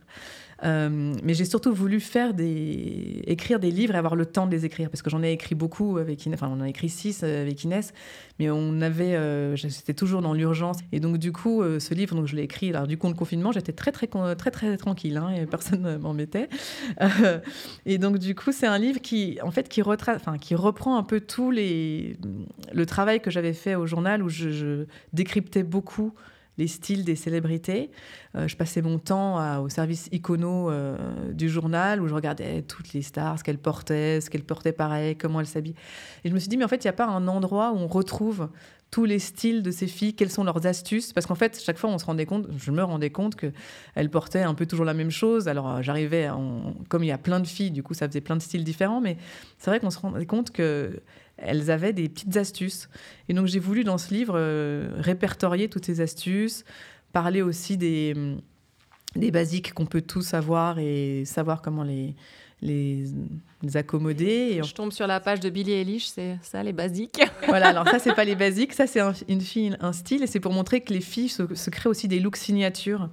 Euh, 0.64 1.16
mais 1.24 1.34
j'ai 1.34 1.46
surtout 1.46 1.74
voulu 1.74 2.00
faire 2.00 2.34
écrire 2.38 3.60
des 3.60 3.72
livres 3.72 3.96
et 3.96 3.98
avoir 3.98 4.16
le 4.16 4.26
temps 4.26 4.46
de 4.46 4.52
les 4.52 4.66
écrire, 4.66 4.90
parce 4.90 5.02
que 5.02 5.10
j'en 5.10 5.24
ai 5.24 5.32
écrit 5.32 5.56
beaucoup 5.56 5.98
avec 5.98 6.26
Inès, 6.26 6.38
enfin 6.42 6.52
on 6.52 6.60
en 6.60 6.62
a 6.62 6.70
écrit 6.70 6.90
six 6.90 7.22
euh, 7.24 7.42
avec 7.42 7.64
Inès, 7.64 7.94
mais 8.40 8.50
on 8.52 8.82
avait, 8.82 9.16
euh, 9.16 9.56
c'était 9.58 9.94
toujours 9.94 10.22
dans 10.22 10.34
l'urgence. 10.34 10.78
Et 10.92 11.00
donc 11.00 11.18
du 11.18 11.32
coup, 11.32 11.64
ce 11.80 11.94
livre, 11.94 12.16
donc 12.16 12.28
je 12.28 12.36
l'ai 12.36 12.44
écrit, 12.44 12.70
alors 12.70 12.88
du 12.88 12.98
coup 12.98 13.08
le 13.08 13.14
confinement, 13.14 13.52
j'étais 13.52 13.74
très 13.74 13.92
très 13.92 14.08
très 14.08 14.52
très, 14.52 14.78
tranquille, 14.78 15.18
hein, 15.18 15.30
et 15.30 15.46
personne 15.46 15.82
ne 15.82 15.98
m'embêtait. 15.98 16.50
et 17.86 17.98
donc 17.98 18.20
du 18.20 18.36
coup, 18.36 18.52
c'est 18.52 18.68
un 18.68 18.78
livre 18.78 19.02
qui, 19.02 19.40
en 19.44 19.52
fait, 19.52 19.68
qui 19.68 19.82
retrace, 19.82 20.18
enfin 20.18 20.38
qui 20.38 20.56
reprend 20.56 20.98
un 20.98 21.04
peu 21.04 21.22
tout 21.22 21.52
le 21.52 22.86
travail 22.86 23.22
que 23.22 23.32
j'avais 23.32 23.54
fait 23.54 23.76
au 23.76 23.88
journal 23.88 24.24
où 24.24 24.30
je 24.30 24.86
décryptais 25.14 25.64
beaucoup 25.64 26.14
les 26.58 26.68
styles 26.68 27.04
des 27.04 27.16
célébrités. 27.16 27.92
Euh, 28.36 28.48
je 28.48 28.56
passais 28.56 28.82
mon 28.82 29.00
temps 29.00 29.62
au 29.62 29.70
service 29.70 30.10
icono 30.12 30.70
euh, 30.70 30.98
du 31.32 31.50
journal 31.50 32.02
où 32.02 32.08
je 32.08 32.14
regardais 32.14 32.62
toutes 32.62 32.94
les 32.94 33.02
stars, 33.02 33.40
ce 33.40 33.44
qu'elles 33.44 33.58
portaient, 33.58 34.22
ce 34.22 34.30
qu'elles 34.30 34.44
portaient 34.44 34.72
pareil, 34.72 35.16
comment 35.16 35.40
elles 35.40 35.48
s'habillaient. 35.48 35.76
Et 36.24 36.30
je 36.30 36.34
me 36.34 36.40
suis 36.40 36.50
dit, 36.50 36.58
mais 36.58 36.66
en 36.66 36.68
fait, 36.68 36.84
il 36.84 36.88
n'y 36.88 36.90
a 36.90 36.94
pas 36.94 37.08
un 37.08 37.28
endroit 37.28 37.72
où 37.72 37.78
on 37.78 37.88
retrouve 37.88 38.50
tous 38.92 39.06
les 39.06 39.20
styles 39.20 39.64
de 39.64 39.72
ces 39.72 39.88
filles, 39.88 40.14
quelles 40.14 40.30
sont 40.30 40.44
leurs 40.44 40.68
astuces? 40.68 41.14
Parce 41.14 41.26
qu'en 41.26 41.36
fait, 41.36 41.62
chaque 41.64 41.78
fois, 41.78 41.90
on 41.90 41.98
se 41.98 42.06
rendait 42.06 42.26
compte, 42.26 42.48
je 42.58 42.72
me 42.72 42.84
rendais 42.84 43.10
compte 43.10 43.38
qu'elles 43.38 44.10
portaient 44.10 44.42
un 44.42 44.54
peu 44.54 44.66
toujours 44.66 44.86
la 44.86 44.94
même 44.94 45.12
chose. 45.12 45.48
Alors, 45.48 45.70
euh, 45.70 45.82
j'arrivais, 45.82 46.30
comme 46.90 47.04
il 47.04 47.08
y 47.08 47.12
a 47.12 47.18
plein 47.18 47.40
de 47.40 47.48
filles, 47.48 47.72
du 47.72 47.84
coup, 47.84 47.94
ça 47.94 48.08
faisait 48.08 48.22
plein 48.22 48.36
de 48.36 48.42
styles 48.42 48.66
différents. 48.66 49.00
Mais 49.00 49.16
c'est 49.58 49.72
vrai 49.72 49.80
qu'on 49.80 49.90
se 49.90 50.00
rendait 50.00 50.26
compte 50.26 50.52
que 50.52 51.02
elles 51.38 51.72
avaient 51.72 51.94
des 51.94 52.10
petites 52.10 52.38
astuces. 52.38 52.90
Et 53.28 53.34
donc 53.34 53.48
j'ai 53.48 53.60
voulu 53.60 53.84
dans 53.84 53.98
ce 53.98 54.14
livre 54.14 54.34
euh, 54.36 54.92
répertorier 54.98 55.70
toutes 55.70 55.86
ces 55.86 56.02
astuces, 56.02 56.64
parler 57.14 57.42
aussi 57.42 57.78
des, 57.78 58.14
des 59.16 59.32
basiques 59.32 59.74
qu'on 59.74 59.88
peut 59.88 60.02
tous 60.02 60.34
avoir 60.34 60.78
et 60.78 61.24
savoir 61.26 61.62
comment 61.62 61.84
les, 61.84 62.16
les, 62.62 63.06
accommoder. 63.76 64.58
Et 64.58 64.64
Je 64.64 64.74
tombe 64.74 64.92
sur 64.92 65.08
la 65.08 65.20
page 65.20 65.40
de 65.40 65.50
Billie 65.50 65.74
Eilish, 65.74 66.08
c'est 66.08 66.38
ça 66.42 66.64
les 66.64 66.74
basiques. 66.74 67.22
voilà, 67.48 67.70
alors 67.70 67.88
ça 67.88 68.00
c'est 68.00 68.14
pas 68.14 68.24
les 68.24 68.36
basiques, 68.36 68.74
ça 68.74 68.88
c'est 68.88 69.02
une 69.28 69.42
fille, 69.42 69.76
un 69.80 69.94
style, 69.94 70.24
et 70.24 70.28
c'est 70.28 70.40
pour 70.40 70.52
montrer 70.52 70.82
que 70.82 70.94
les 70.94 71.02
filles 71.02 71.30
se, 71.30 71.70
créent 71.70 71.90
aussi 71.90 72.08
des 72.08 72.20
looks 72.20 72.38
signatures. 72.38 73.10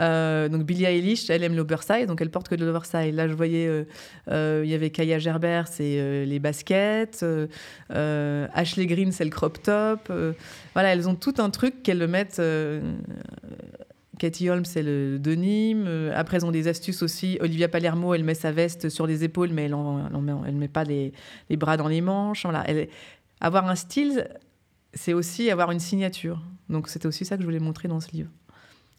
Euh, 0.00 0.48
donc 0.48 0.64
Billie 0.64 0.84
Eilish, 0.84 1.30
elle 1.30 1.44
aime 1.44 1.54
l'oversize, 1.54 2.06
donc 2.06 2.20
elle 2.20 2.30
porte 2.30 2.48
que 2.48 2.54
de 2.54 2.64
l'oversize. 2.64 3.14
Là 3.14 3.28
je 3.28 3.34
voyais, 3.34 3.66
euh, 3.66 3.84
euh, 4.30 4.62
il 4.64 4.70
y 4.70 4.74
avait 4.74 4.90
Kaya 4.90 5.18
Gerber, 5.18 5.62
c'est 5.70 6.24
les 6.26 6.38
baskets, 6.38 7.24
Ashley 7.90 8.86
Green, 8.86 9.12
c'est 9.12 9.24
le 9.24 9.30
crop 9.30 9.62
top. 9.62 10.12
voilà, 10.74 10.92
elles 10.92 11.08
ont 11.08 11.14
tout 11.14 11.34
un 11.38 11.50
truc 11.50 11.82
qu'elles 11.82 11.98
le 11.98 12.08
mettent 12.08 12.40
Cathy 14.18 14.48
Holmes, 14.48 14.64
c'est 14.64 14.82
le. 14.82 15.20
Euh, 15.26 16.12
après, 16.14 16.38
elles 16.38 16.46
ont 16.46 16.50
des 16.50 16.68
astuces 16.68 17.02
aussi. 17.02 17.36
Olivia 17.40 17.68
Palermo, 17.68 18.14
elle 18.14 18.24
met 18.24 18.34
sa 18.34 18.52
veste 18.52 18.88
sur 18.88 19.06
les 19.06 19.24
épaules, 19.24 19.50
mais 19.52 19.64
elle 19.64 19.72
ne 19.72 20.50
met, 20.52 20.68
pas 20.68 20.84
les, 20.84 21.12
bras 21.50 21.76
dans 21.76 21.88
les 21.88 22.00
manches. 22.00 22.44
Voilà. 22.44 22.64
avoir 23.40 23.68
un 23.68 23.74
style, 23.74 24.28
c'est 24.94 25.12
aussi 25.12 25.50
avoir 25.50 25.70
une 25.70 25.80
signature. 25.80 26.40
Donc, 26.68 26.88
c'était 26.88 27.06
aussi 27.06 27.24
ça 27.24 27.36
que 27.36 27.42
je 27.42 27.46
voulais 27.46 27.60
montrer 27.60 27.88
dans 27.88 28.00
ce 28.00 28.10
livre, 28.12 28.30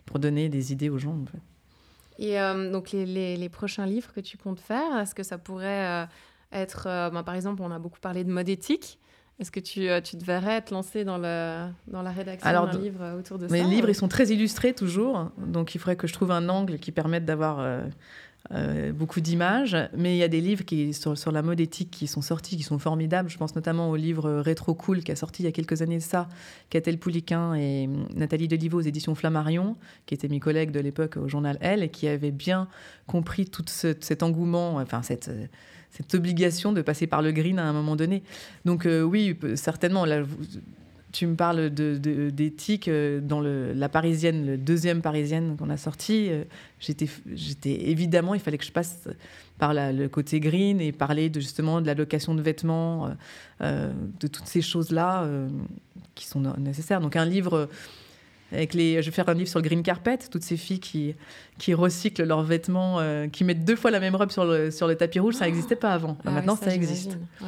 pour 0.05 0.19
donner 0.19 0.49
des 0.49 0.71
idées 0.71 0.89
aux 0.89 0.99
gens. 0.99 1.17
Et 2.19 2.39
euh, 2.39 2.71
donc, 2.71 2.91
les, 2.91 3.49
prochains 3.49 3.85
livres 3.85 4.13
que 4.13 4.21
tu 4.21 4.37
comptes 4.37 4.59
faire, 4.59 4.97
est-ce 4.99 5.15
que 5.15 5.23
ça 5.23 5.37
pourrait 5.37 5.87
euh, 5.87 6.05
être. 6.51 6.83
Ben, 7.11 7.23
par 7.23 7.35
exemple, 7.35 7.61
on 7.63 7.71
a 7.71 7.79
beaucoup 7.79 7.99
parlé 7.99 8.23
de 8.23 8.31
mode 8.31 8.49
éthique. 8.49 8.99
Est-ce 9.39 9.51
que 9.51 9.59
tu, 9.59 9.87
euh, 9.87 10.01
tu 10.01 10.17
te 10.17 10.25
verrais 10.25 10.61
te 10.61 10.73
lancer 10.73 11.03
dans, 11.03 11.19
le, 11.19 11.67
dans 11.87 12.01
la 12.01 12.11
rédaction 12.11 12.49
d'un 12.49 12.71
livre 12.71 13.19
autour 13.19 13.37
de 13.37 13.47
ça 13.47 13.53
Les 13.53 13.63
livres, 13.63 13.89
ils 13.89 13.95
sont 13.95 14.07
très 14.07 14.27
illustrés 14.29 14.73
toujours. 14.73 15.29
Donc, 15.37 15.75
il 15.75 15.77
faudrait 15.77 15.95
que 15.95 16.07
je 16.07 16.13
trouve 16.13 16.31
un 16.31 16.49
angle 16.49 16.79
qui 16.79 16.91
permette 16.91 17.23
d'avoir 17.23 17.59
euh, 17.59 17.83
euh, 18.51 18.91
beaucoup 18.91 19.21
d'images, 19.21 19.77
mais 19.95 20.15
il 20.15 20.17
y 20.17 20.23
a 20.23 20.27
des 20.27 20.41
livres 20.41 20.65
qui, 20.65 20.91
sur, 20.91 21.15
sur, 21.15 21.31
la 21.31 21.43
mode 21.43 21.59
éthique 21.59 21.91
qui 21.91 22.07
sont 22.07 22.21
sortis, 22.21 22.57
qui 22.57 22.63
sont 22.63 22.79
formidables. 22.79 23.29
Je 23.29 23.37
pense 23.37 23.55
notamment 23.55 23.91
au 23.91 23.95
livre 23.95 24.27
Rétro 24.39 24.73
Cool 24.73 25.03
qui 25.03 25.11
a 25.11 25.15
sorti 25.15 25.43
il 25.43 25.45
y 25.45 25.49
a 25.49 25.51
quelques 25.51 25.83
années 25.83 25.97
de 25.97 26.03
ça, 26.03 26.27
Catel 26.71 26.97
Pouliquin 26.97 27.53
et 27.53 27.85
hum, 27.85 28.07
Nathalie 28.15 28.47
Deliveau 28.47 28.79
aux 28.79 28.85
éditions 28.85 29.13
Flammarion, 29.13 29.75
qui 30.07 30.15
étaient 30.15 30.29
mes 30.29 30.39
collègues 30.39 30.71
de 30.71 30.79
l'époque 30.79 31.17
au 31.17 31.27
journal 31.27 31.59
Elle 31.61 31.83
et 31.83 31.89
qui 31.89 32.07
avaient 32.07 32.31
bien 32.31 32.67
compris 33.05 33.45
tout 33.45 33.65
ce, 33.67 33.93
cet 33.99 34.23
engouement, 34.23 34.77
enfin 34.77 35.03
cette, 35.03 35.29
cette 35.91 36.13
obligation 36.15 36.73
de 36.73 36.81
passer 36.81 37.07
par 37.07 37.21
le 37.21 37.31
green 37.31 37.59
à 37.59 37.63
un 37.63 37.73
moment 37.73 37.95
donné. 37.95 38.23
Donc 38.65 38.85
euh, 38.85 39.01
oui, 39.01 39.37
certainement, 39.55 40.05
tu 41.11 41.25
me 41.25 41.35
parles 41.35 41.69
d'éthique 41.69 42.87
de, 42.87 42.91
euh, 42.91 43.21
dans 43.21 43.41
la 43.41 43.89
parisienne, 43.89 44.45
le 44.45 44.57
deuxième 44.57 45.01
parisienne 45.01 45.55
qu'on 45.57 45.69
a 45.69 45.77
sorti. 45.77 46.27
Euh, 46.29 46.43
j'étais, 46.79 47.09
évidemment, 47.65 48.33
il 48.33 48.39
fallait 48.39 48.57
que 48.57 48.65
je 48.65 48.71
passe 48.71 49.07
par 49.57 49.73
le 49.73 50.07
côté 50.07 50.39
green 50.39 50.79
et 50.81 50.91
parler 50.91 51.29
de, 51.29 51.39
justement 51.39 51.81
de 51.81 51.87
la 51.87 51.95
location 51.95 52.35
de 52.35 52.41
vêtements, 52.43 53.09
de 53.59 54.27
toutes 54.27 54.45
ces 54.45 54.61
choses-là 54.61 55.27
qui 56.13 56.27
sont 56.27 56.41
nécessaires. 56.59 57.01
Donc 57.01 57.15
un 57.15 57.25
livre 57.25 57.67
avec 58.51 58.73
les, 58.73 59.01
je 59.01 59.09
vais 59.09 59.15
faire 59.15 59.27
un 59.29 59.33
livre 59.33 59.49
sur 59.49 59.59
le 59.59 59.63
green 59.63 59.83
carpet, 59.83 60.17
toutes 60.31 60.43
ces 60.43 60.57
filles 60.57 60.79
qui, 60.79 61.15
qui 61.57 61.73
recyclent 61.73 62.23
leurs 62.23 62.43
vêtements, 62.43 62.99
qui 63.31 63.43
mettent 63.43 63.65
deux 63.65 63.75
fois 63.75 63.91
la 63.91 63.99
même 63.99 64.15
robe 64.15 64.31
sur 64.31 64.45
le, 64.45 64.71
sur 64.71 64.87
le 64.87 64.95
tapis 64.95 65.19
rouge, 65.19 65.35
ça 65.35 65.45
n'existait 65.45 65.75
pas 65.75 65.93
avant. 65.93 66.17
Ah 66.25 66.31
Maintenant, 66.31 66.55
ça, 66.55 66.73
existe. 66.73 67.17
Ouais, 67.41 67.47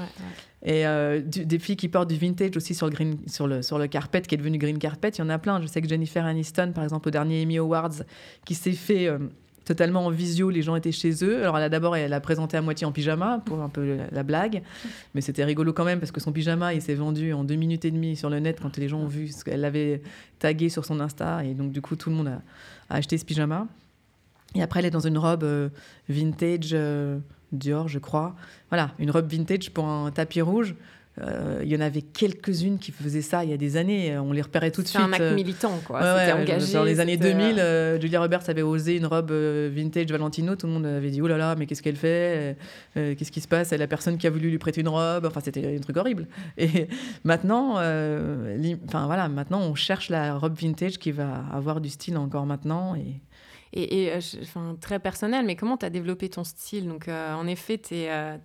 et 0.61 0.85
euh, 0.85 1.21
des 1.23 1.59
filles 1.59 1.77
qui 1.77 1.87
portent 1.87 2.09
du 2.09 2.17
vintage 2.17 2.57
aussi 2.57 2.75
sur 2.75 2.87
le, 2.87 2.91
green, 2.91 3.17
sur, 3.27 3.47
le, 3.47 3.61
sur 3.61 3.77
le 3.77 3.87
carpet, 3.87 4.21
qui 4.21 4.35
est 4.35 4.37
devenu 4.37 4.57
green 4.57 4.77
carpet, 4.77 5.09
il 5.09 5.19
y 5.19 5.21
en 5.21 5.29
a 5.29 5.39
plein. 5.39 5.61
Je 5.61 5.67
sais 5.67 5.81
que 5.81 5.87
Jennifer 5.87 6.25
Aniston, 6.25 6.73
par 6.73 6.83
exemple, 6.83 7.07
au 7.07 7.11
dernier 7.11 7.43
Emmy 7.43 7.57
Awards, 7.57 8.03
qui 8.45 8.55
s'est 8.55 8.73
fait 8.73 9.07
euh, 9.07 9.19
totalement 9.69 10.03
en 10.07 10.09
visio, 10.09 10.49
les 10.49 10.63
gens 10.63 10.75
étaient 10.75 10.91
chez 10.91 11.23
eux. 11.23 11.43
Alors 11.43 11.55
elle 11.55 11.63
a 11.63 11.69
d'abord, 11.69 11.95
elle 11.95 12.11
a 12.11 12.19
présenté 12.19 12.57
à 12.57 12.61
moitié 12.63 12.87
en 12.87 12.91
pyjama, 12.91 13.39
pour 13.45 13.61
un 13.61 13.69
peu 13.69 13.99
la, 14.11 14.23
blague. 14.23 14.63
Mais 15.13 15.21
c'était 15.21 15.43
rigolo 15.43 15.73
quand 15.73 15.85
même, 15.85 15.99
parce 15.99 16.11
que 16.11 16.19
son 16.19 16.31
pyjama, 16.31 16.73
il 16.73 16.81
s'est 16.81 16.95
vendu 16.95 17.33
en 17.33 17.43
deux 17.43 17.53
minutes 17.53 17.85
et 17.85 17.91
demie 17.91 18.15
sur 18.15 18.31
le 18.31 18.39
net 18.39 18.57
quand 18.59 18.77
les 18.77 18.87
gens 18.87 18.99
ont 18.99 19.07
vu 19.07 19.27
ce 19.27 19.43
qu'elle 19.43 19.63
avait 19.63 20.01
tagué 20.39 20.69
sur 20.69 20.85
son 20.85 20.99
Insta. 20.99 21.45
Et 21.45 21.53
donc, 21.53 21.71
du 21.71 21.81
coup, 21.81 21.95
tout 21.95 22.09
le 22.09 22.15
monde 22.15 22.29
a, 22.29 22.41
acheté 22.89 23.19
ce 23.19 23.25
pyjama. 23.25 23.67
Et 24.55 24.63
après, 24.63 24.79
elle 24.79 24.87
est 24.87 24.91
dans 24.91 25.07
une 25.07 25.19
robe 25.19 25.43
euh, 25.43 25.69
vintage 26.09 26.75
Dior, 27.51 27.87
je 27.87 27.99
crois. 27.99 28.35
Voilà, 28.69 28.91
une 28.97 29.11
robe 29.11 29.27
vintage 29.27 29.71
pour 29.71 29.87
un 29.87 30.09
tapis 30.09 30.41
rouge. 30.41 30.73
Euh, 31.21 31.61
il 31.63 31.69
y 31.69 31.75
en 31.75 31.81
avait 31.81 32.01
quelques-unes 32.01 32.79
qui 32.79 32.91
faisaient 32.91 33.21
ça 33.21 33.43
il 33.43 33.49
y 33.49 33.53
a 33.53 33.57
des 33.57 33.77
années. 33.77 34.17
On 34.17 34.31
les 34.31 34.41
repérait 34.41 34.71
tout 34.71 34.81
de 34.81 34.87
suite. 34.87 35.01
C'est 35.01 35.07
un 35.07 35.13
acte 35.13 35.21
euh. 35.21 35.35
militant, 35.35 35.79
quoi. 35.85 35.99
C'était 35.99 36.33
engagé. 36.33 36.73
Dans 36.73 36.83
les 36.83 36.99
années 36.99 37.17
2000, 37.17 37.99
Julia 38.01 38.19
Roberts 38.19 38.49
avait 38.49 38.61
osé 38.61 38.97
une 38.97 39.05
robe 39.05 39.31
vintage 39.31 40.07
Valentino. 40.07 40.55
Tout 40.55 40.67
le 40.67 40.73
monde 40.73 40.85
avait 40.85 41.11
dit 41.11 41.21
Oh 41.21 41.27
là 41.27 41.37
là, 41.37 41.55
mais 41.55 41.65
qu'est-ce 41.65 41.81
qu'elle 41.81 41.95
fait 41.95 42.57
Qu'est-ce 42.93 43.31
qui 43.31 43.41
se 43.41 43.47
passe 43.47 43.71
la 43.71 43.87
personne 43.87 44.17
qui 44.17 44.27
a 44.27 44.29
voulu 44.29 44.49
lui 44.49 44.57
prêter 44.57 44.81
une 44.81 44.89
robe. 44.89 45.25
Enfin, 45.25 45.41
c'était 45.43 45.75
un 45.75 45.79
truc 45.79 45.97
horrible. 45.97 46.27
Et 46.57 46.87
maintenant, 47.23 47.73
enfin, 47.73 49.05
voilà, 49.05 49.29
maintenant, 49.29 49.61
on 49.61 49.75
cherche 49.75 50.09
la 50.09 50.37
robe 50.37 50.57
vintage 50.57 50.97
qui 50.97 51.11
va 51.11 51.43
avoir 51.53 51.81
du 51.81 51.89
style 51.89 52.17
encore 52.17 52.45
maintenant. 52.45 52.95
Et 52.95 53.21
et, 53.73 54.11
euh, 54.11 54.19
enfin, 54.41 54.75
très 54.81 54.99
personnel, 54.99 55.45
mais 55.45 55.55
comment 55.55 55.77
tu 55.77 55.85
as 55.85 55.89
développé 55.89 56.29
ton 56.29 56.43
style? 56.43 56.87
Donc, 56.87 57.07
euh, 57.07 57.33
en 57.33 57.45
effet, 57.45 57.77
tu 57.77 57.95
es, 57.95 58.09
euh, 58.09 58.37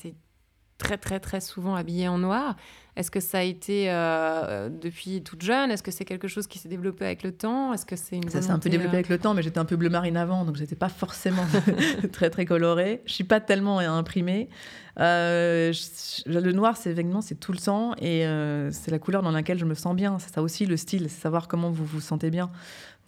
très, 0.84 0.98
très, 0.98 1.20
très 1.20 1.40
souvent 1.40 1.74
habillée 1.74 2.08
en 2.08 2.18
noir. 2.18 2.56
Est-ce 2.96 3.10
que 3.10 3.18
ça 3.18 3.38
a 3.38 3.42
été 3.42 3.86
depuis 3.86 5.22
toute 5.22 5.42
jeune? 5.42 5.72
Est-ce 5.72 5.82
que 5.82 5.90
c'est 5.90 6.04
quelque 6.04 6.28
chose 6.28 6.46
qui 6.46 6.60
s'est 6.60 6.68
développé 6.68 7.04
avec 7.04 7.24
le 7.24 7.32
temps? 7.32 7.72
Est-ce 7.72 7.84
que 7.84 7.96
c'est 7.96 8.16
une 8.16 8.28
Ça 8.28 8.40
s'est 8.40 8.52
un 8.52 8.60
peu 8.60 8.70
développé 8.70 8.94
avec 8.94 9.08
le 9.08 9.18
temps, 9.18 9.34
mais 9.34 9.42
j'étais 9.42 9.58
un 9.58 9.64
peu 9.64 9.74
bleu 9.74 9.88
marine 9.88 10.16
avant, 10.16 10.44
donc 10.44 10.54
j'étais 10.54 10.76
pas 10.76 10.88
forcément 10.88 11.44
très 12.12 12.30
très 12.30 12.44
colorée. 12.44 13.02
Je 13.06 13.12
suis 13.12 13.24
pas 13.24 13.40
tellement 13.40 13.80
imprimée. 13.80 14.48
le 14.96 16.52
noir, 16.52 16.76
c'est 16.76 16.90
évidemment 16.90 17.20
c'est 17.20 17.40
tout 17.40 17.50
le 17.50 17.58
temps 17.58 17.96
et 18.00 18.24
c'est 18.70 18.92
la 18.92 18.98
couleur 19.00 19.22
dans 19.22 19.32
laquelle 19.32 19.58
je 19.58 19.64
me 19.64 19.74
sens 19.74 19.96
bien. 19.96 20.18
C'est 20.20 20.32
ça 20.32 20.42
aussi 20.42 20.64
le 20.64 20.76
style, 20.76 21.08
c'est 21.10 21.20
savoir 21.20 21.48
comment 21.48 21.70
vous 21.70 21.84
vous 21.84 22.00
sentez 22.00 22.30
bien. 22.30 22.50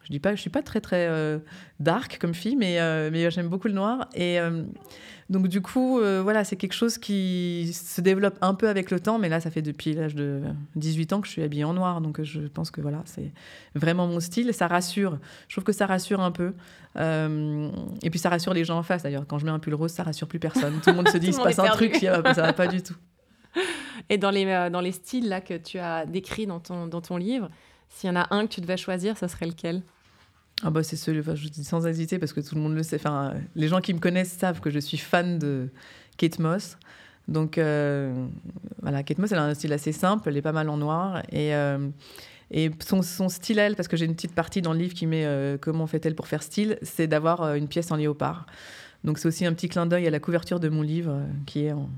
Je 0.07 0.13
dis 0.13 0.21
pas, 0.21 0.37
je 0.37 0.41
suis 0.41 0.51
pas 0.51 0.63
très 0.63 0.81
très 0.81 1.09
euh, 1.09 1.41
dark 1.81 2.19
comme 2.21 2.33
fille, 2.33 2.55
mais, 2.55 2.79
euh, 2.79 3.11
mais 3.13 3.29
j'aime 3.29 3.49
beaucoup 3.49 3.67
le 3.67 3.75
noir. 3.75 4.09
Et 4.15 4.39
euh, 4.39 4.63
donc 5.31 5.49
du 5.49 5.61
coup, 5.61 5.99
voilà, 5.99 6.45
c'est 6.45 6.55
quelque 6.55 6.75
chose 6.75 6.97
qui 6.97 7.73
se 7.75 8.01
développe 8.01 8.39
un 8.41 8.55
peu 8.55 8.69
avec 8.69 8.93
le 8.93 9.01
temps, 9.01 9.19
mais 9.19 9.29
là, 9.29 9.41
ça 9.41 9.51
fait 9.51 9.63
depuis 9.63 9.95
l'âge 9.95 10.15
de 10.15 10.43
18 10.77 11.13
ans 11.13 11.21
que 11.21 11.27
je 11.27 11.33
suis 11.33 11.43
habillée 11.43 11.65
en 11.65 11.75
noir, 11.75 12.01
donc 12.01 12.23
je 12.23 12.39
pense 12.43 12.71
que 12.71 12.81
voilà, 12.81 13.03
c'est 13.05 13.33
vraiment 13.75 14.07
mon 14.07 14.21
style. 14.21 14.49
Et 14.49 14.53
ça 14.53 14.69
rassure. 14.69 15.19
Je 15.49 15.55
trouve 15.57 15.65
que 15.65 15.73
ça 15.73 15.87
rassure 15.87 16.21
un 16.21 16.31
peu. 16.31 16.53
et 16.97 18.11
puis 18.11 18.21
ça 18.21 18.31
rassure 18.31 18.55
les 18.55 18.65
gens 18.65 18.79
en 18.79 18.85
face. 18.85 19.03
D'ailleurs, 19.03 19.27
quand 19.27 19.39
je 19.39 19.45
mets 19.45 19.51
un 19.51 19.59
pull 19.59 19.75
rose, 19.75 19.91
ça 19.91 20.05
rassure 20.05 20.29
plus 20.29 20.39
personne. 20.39 20.81
Tout 20.85 20.91
le 20.91 20.97
monde 20.97 21.09
se 21.09 21.19
dit, 21.19 21.29
il 21.29 21.35
se 21.35 21.43
passe 21.43 21.59
un 21.59 21.67
truc, 21.71 21.97
ça 21.97 22.21
va 22.21 22.53
pas 22.53 22.69
du 22.69 22.81
tout. 22.81 22.97
Et 24.09 24.19
dans 24.19 24.31
les, 24.31 24.69
dans 24.71 24.81
les 24.81 24.93
styles 24.93 25.29
là 25.29 25.41
que 25.41 25.55
tu 25.55 25.81
as 25.81 26.07
décrits 26.07 26.47
dans 26.47 26.61
ton, 26.61 26.87
dans 26.87 27.01
ton 27.01 27.17
livre, 27.17 27.51
s'il 27.89 28.09
y 28.09 28.13
en 28.13 28.17
a 28.17 28.33
un 28.33 28.47
que 28.47 28.53
tu 28.53 28.61
devais 28.61 28.77
choisir, 28.77 29.17
ça 29.17 29.27
serait 29.27 29.47
lequel? 29.47 29.83
Ah 30.63 30.71
bah 30.71 30.83
c'est 30.83 30.97
celui, 30.97 31.23
je 31.23 31.49
dis 31.49 31.65
sans 31.65 31.87
hésiter 31.87 32.19
parce 32.19 32.33
que 32.33 32.41
tout 32.41 32.55
le 32.55 32.61
monde 32.61 32.75
le 32.75 32.83
sait. 32.83 32.97
Enfin, 32.97 33.35
les 33.55 33.69
gens 33.69 33.81
qui 33.81 33.93
me 33.93 33.99
connaissent 33.99 34.33
savent 34.33 34.61
que 34.61 34.71
je 34.71 34.79
suis 34.79 34.97
fan 34.97 35.39
de 35.39 35.69
Kate 36.17 36.39
Moss. 36.39 36.79
Donc 37.29 37.59
euh, 37.59 38.27
voilà, 38.81 39.03
Kate 39.03 39.19
Moss, 39.19 39.33
elle 39.33 39.39
a 39.39 39.45
un 39.45 39.55
style 39.55 39.73
assez 39.73 39.93
simple, 39.93 40.29
elle 40.29 40.37
est 40.37 40.43
pas 40.43 40.53
mal 40.53 40.69
en 40.71 40.79
noir. 40.79 41.23
Et, 41.31 41.55
euh, 41.55 41.89
et 42.51 42.71
son, 42.81 43.03
son, 43.03 43.29
style, 43.29 43.59
elle, 43.59 43.77
parce 43.77 43.89
que 43.89 43.97
j'ai 43.97 44.07
une 44.07 44.15
petite 44.15 44.35
partie 44.35 44.63
dans 44.63 44.73
le 44.73 44.79
livre 44.79 44.95
qui 44.95 45.07
met 45.07 45.27
euh, 45.27 45.59
comment 45.61 45.87
fait-elle 45.87 46.15
pour 46.15 46.27
faire 46.27 46.43
style, 46.43 46.79
c'est 46.83 47.07
d'avoir 47.07 47.55
une 47.55 47.69
pièce 47.69 47.91
en 47.91 47.97
léopard. 47.97 48.47
Donc 49.05 49.19
c'est 49.19 49.29
aussi 49.29 49.45
un 49.45 49.53
petit 49.53 49.69
clin 49.69 49.87
d'œil 49.87 50.07
à 50.07 50.11
la 50.11 50.21
couverture 50.21 50.59
de 50.59 50.69
mon 50.69 50.83
livre 50.83 51.21
qui 51.45 51.67
est 51.67 51.73
en, 51.73 51.91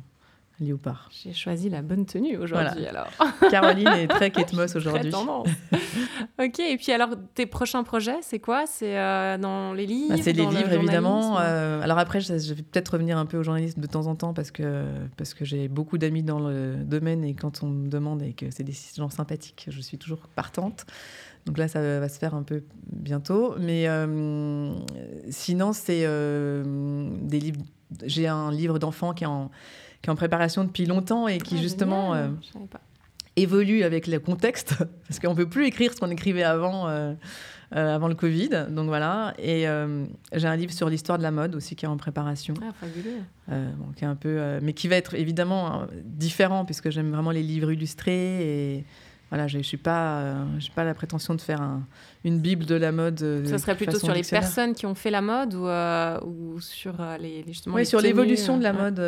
léopard. 0.61 1.09
J'ai 1.13 1.33
choisi 1.33 1.69
la 1.69 1.83
bonne 1.83 2.07
tenue 2.07 2.37
aujourd'hui 2.37 2.87
alors. 2.87 3.09
Caroline 3.51 3.89
est 3.89 4.09
très 4.09 4.31
Kate 4.39 4.53
Moss 4.53 4.75
aujourd'hui. 4.77 5.13
ok, 6.41 6.59
et 6.59 6.77
puis 6.77 6.93
alors 6.93 7.11
tes 7.35 7.47
prochains 7.47 7.83
projets, 7.85 8.19
c'est 8.23 8.39
quoi? 8.39 8.65
C'est 8.67 8.99
euh, 8.99 9.39
dans 9.39 9.73
les 9.73 9.87
livres 9.87 10.17
bah, 10.17 10.23
C'est 10.23 10.33
les 10.33 10.47
livres 10.47 10.73
évidemment. 10.73 11.39
Euh, 11.41 11.81
alors 11.81 11.99
après, 11.99 12.21
je, 12.21 12.33
vais 12.33 12.63
peut-être 12.63 12.91
revenir 12.91 13.19
un 13.19 13.27
peu 13.27 13.39
au 13.39 13.43
journalisme 13.43 13.81
de 13.81 13.87
temps 13.87 14.07
en 14.07 14.15
temps 14.15 14.35
parce 14.35 14.51
que, 14.51 14.85
parce 15.17 15.35
que 15.35 15.45
j'ai 15.45 15.69
beaucoup 15.69 15.99
d'amis 15.99 16.23
dans 16.23 16.41
le 16.41 16.77
domaine 16.77 17.25
et 17.25 17.35
quand 17.35 17.63
on 17.63 17.69
me 17.69 17.89
demande 17.89 18.23
et 18.23 18.33
que 18.33 18.47
c'est 18.51 18.65
des 18.65 18.77
gens 18.97 19.11
sympathiques, 19.11 19.67
je 19.69 19.81
suis 19.81 19.99
toujours 19.99 20.21
partante. 20.35 20.87
Donc 21.47 21.57
là, 21.57 21.69
ça 21.69 21.81
va 21.81 22.09
se 22.09 22.19
faire 22.19 22.35
un 22.35 22.43
peu 22.43 22.63
bientôt. 22.93 23.55
Mais 23.59 23.89
euh, 23.89 24.75
sinon, 25.31 25.73
c'est 25.73 26.03
des 26.03 27.41
livres. 27.41 27.61
J'ai 28.05 28.27
un 28.27 28.51
livre 28.51 28.79
d'enfant 28.79 29.15
qui 29.15 29.25
est 29.25 29.29
en 29.29 29.51
qui 30.03 30.09
est 30.09 30.13
en 30.13 30.17
préparation 30.17 30.65
depuis 30.65 30.87
longtemps 30.87 31.29
et 31.29 31.39
qui 31.39 31.57
ah, 31.57 31.63
justement 31.63 32.15
euh, 32.15 32.29
évolue 33.37 33.83
avec 33.83 34.07
le 34.07 34.19
contexte, 34.21 34.77
parce 35.09 35.19
qu'on 35.21 35.31
ne 35.31 35.37
peut 35.37 35.49
plus 35.49 35.67
écrire 35.67 35.93
ce 35.93 36.01
qu'on 36.01 36.11
écrivait 36.11 36.43
avant, 36.43 36.89
euh, 36.89 37.15
euh, 37.75 37.95
avant 37.95 38.09
le 38.09 38.15
Covid. 38.15 38.67
Donc 38.71 38.87
voilà. 38.87 39.35
Et 39.39 39.67
j'ai 40.33 40.49
un 40.49 40.57
livre 40.57 40.73
sur 40.73 40.89
l'histoire 40.89 41.19
de 41.19 41.23
la 41.23 41.31
mode 41.31 41.55
aussi 41.55 41.77
qui 41.77 41.85
est 41.85 41.89
en 41.89 41.97
préparation. 41.97 42.55
Ah, 42.63 42.73
fabuleux. 42.81 43.23
Bon, 43.49 43.93
qui 43.97 44.05
est 44.05 44.09
un 44.09 44.17
peu, 44.17 44.59
mais 44.63 44.73
qui 44.73 44.89
va 44.89 44.97
être 44.97 45.15
évidemment 45.15 45.87
différent, 46.05 46.65
puisque 46.65 46.91
j'aime 46.91 47.11
vraiment 47.11 47.31
les 47.31 47.43
livres 47.43 47.73
illustrés 47.73 48.77
et 48.77 48.85
voilà, 49.31 49.47
je 49.47 49.59
n'ai 49.59 49.63
pas, 49.83 50.21
euh, 50.21 50.45
pas 50.75 50.85
la 50.85 50.95
prétention 50.95 51.35
de 51.35 51.41
faire 51.41 51.61
une 52.25 52.41
bible 52.41 52.65
de 52.65 52.75
la 52.75 52.93
mode. 52.93 53.23
Euh, 53.23 53.45
Ça 53.45 53.59
serait 53.59 53.77
plutôt 53.77 53.99
sur 53.99 54.13
les 54.15 54.23
personnes 54.23 54.75
qui 54.75 54.87
ont 54.87 54.95
fait 54.95 55.11
la 55.11 55.21
mode 55.21 55.55
ou, 55.55 55.67
euh, 55.67 56.19
ou 56.25 56.61
sur 56.61 56.95
les, 57.21 57.45
justement 57.47 57.77
Oui, 57.77 57.85
sur 57.85 58.01
l'évolution 58.01 58.57
de 58.57 58.63
la 58.63 58.73
mode 58.73 58.99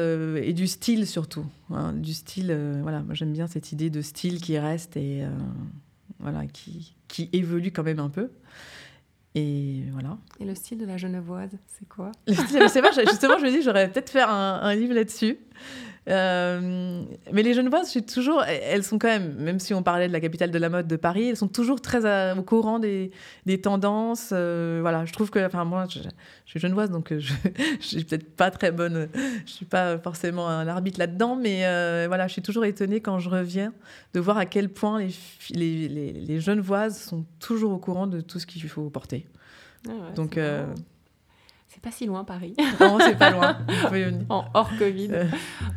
et 0.43 0.53
du 0.53 0.67
style 0.67 1.07
surtout. 1.07 1.47
Hein, 1.73 1.93
du 1.95 2.13
style, 2.13 2.57
voilà, 2.83 3.01
moi 3.01 3.15
j'aime 3.15 3.33
bien 3.33 3.47
cette 3.47 3.73
idée 3.73 3.91
de 3.91 4.03
style 4.03 4.41
qui 4.41 4.59
reste 4.59 4.97
et 4.97 5.23
voilà, 6.19 6.47
qui, 6.47 6.95
qui 7.09 7.31
évolue 7.33 7.71
quand 7.73 7.83
même 7.85 8.01
un 8.01 8.11
peu. 8.11 8.31
Et 9.35 9.85
voilà. 9.93 10.19
Et 10.41 10.45
le 10.45 10.55
style 10.57 10.79
de 10.79 10.87
la 10.87 10.97
genevoise, 10.97 11.51
c'est 11.69 11.89
quoi? 11.89 12.11
C'est 12.27 12.35
justement, 12.35 13.39
je 13.39 13.45
me 13.45 13.51
dis, 13.51 13.63
j'aurais 13.63 13.89
peut-être 13.89 14.11
faire 14.11 14.29
un, 14.29 14.61
un 14.63 14.75
livre 14.75 14.93
là-dessus. 14.93 15.39
Euh, 16.11 17.03
mais 17.33 17.43
les 17.43 17.55
Genevoises, 17.55 17.87
je 17.87 17.91
suis 17.91 18.03
toujours, 18.03 18.43
elles 18.45 18.83
sont 18.83 18.99
quand 18.99 19.09
même, 19.09 19.35
même 19.35 19.61
si 19.61 19.75
on 19.75 19.83
parlait 19.83 20.09
de 20.09 20.13
la 20.13 20.21
capitale 20.21 20.51
de 20.51 20.59
la 20.59 20.69
mode 20.69 20.89
de 20.89 20.97
Paris, 20.97 21.29
elles 21.29 21.37
sont 21.37 21.49
toujours 21.49 21.81
très 21.81 22.01
au 22.37 22.43
courant 22.43 22.79
des, 22.79 23.13
des 23.47 23.61
tendances. 23.61 24.31
Euh, 24.33 24.79
voilà, 24.81 25.05
je 25.05 25.13
trouve 25.13 25.31
que, 25.31 25.45
enfin 25.45 25.65
moi, 25.65 25.87
je, 25.89 26.01
suis 26.47 26.59
genevoise, 26.59 26.91
donc 26.91 27.13
euh, 27.13 27.21
je, 27.21 27.33
je 27.81 27.87
suis 27.87 28.05
peut-être 28.05 28.35
pas 28.35 28.51
très 28.51 28.73
bonne, 28.73 29.09
je 29.47 29.51
suis 29.51 29.67
pas 29.67 29.99
forcément 29.99 30.49
un 30.49 30.67
arbitre 30.67 30.99
là-dedans, 30.99 31.37
mais 31.37 31.61
voilà, 32.07 32.27
je 32.27 32.33
suis 32.33 32.43
toujours 32.43 32.65
étonnée 32.65 33.01
quand 33.01 33.19
je 33.19 33.29
reviens 33.29 33.73
de 34.15 34.21
voir 34.21 34.37
à 34.37 34.47
quel 34.47 34.69
point 34.69 34.99
les, 34.99 35.15
les, 35.51 35.89
les, 35.89 36.13
les 36.13 36.41
genevoises 36.41 36.99
sont 36.99 37.25
toujours 37.39 37.73
au 37.73 37.79
courant 37.79 38.07
de 38.07 38.21
tout 38.21 38.39
ce 38.39 38.47
qu'il 38.47 38.63
faut 38.69 38.91
porter. 38.91 39.27
Ah 39.89 39.93
donc 40.15 40.39
C'est 41.83 41.89
pas 41.91 41.97
si 41.97 42.05
loin, 42.05 42.25
Paris. 42.25 42.55
Non, 42.81 42.99
c'est 43.01 43.17
pas 43.17 43.31
loin. 43.31 43.57
En 44.29 44.45
hors 44.53 44.69
Covid. 44.79 45.09
Euh. 45.13 45.25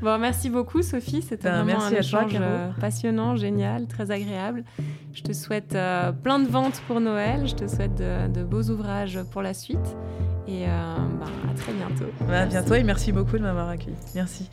Bon, 0.01 0.17
merci 0.19 0.49
beaucoup, 0.49 0.81
Sophie. 0.81 1.21
C'était 1.21 1.47
Ben, 1.49 1.63
vraiment 1.63 1.79
merci 1.79 1.85
un 1.85 1.89
toi, 1.89 1.99
échange 2.27 2.31
Caro. 2.33 2.43
euh, 2.43 2.69
passionnant, 2.81 3.35
génial, 3.37 3.87
très 3.87 4.11
agréable. 4.11 4.65
Je 5.13 5.21
te 5.21 5.31
souhaite 5.31 5.75
euh, 5.75 6.11
plein 6.11 6.39
de 6.39 6.47
ventes 6.47 6.81
pour 6.87 6.99
Noël. 6.99 7.47
Je 7.47 7.55
te 7.55 7.67
souhaite 7.67 7.95
de, 7.95 8.27
de 8.27 8.43
beaux 8.43 8.63
ouvrages 8.63 9.19
pour 9.31 9.41
la 9.41 9.53
suite. 9.53 9.95
Et 10.45 10.65
euh, 10.67 10.67
ben, 11.21 11.27
à 11.49 11.53
très 11.55 11.71
bientôt. 11.71 12.11
Bah, 12.27 12.41
à 12.41 12.45
bientôt 12.47 12.73
et 12.73 12.83
merci 12.83 13.13
beaucoup 13.13 13.37
de 13.37 13.43
m'avoir 13.43 13.69
accueilli. 13.69 13.95
Merci. 14.13 14.49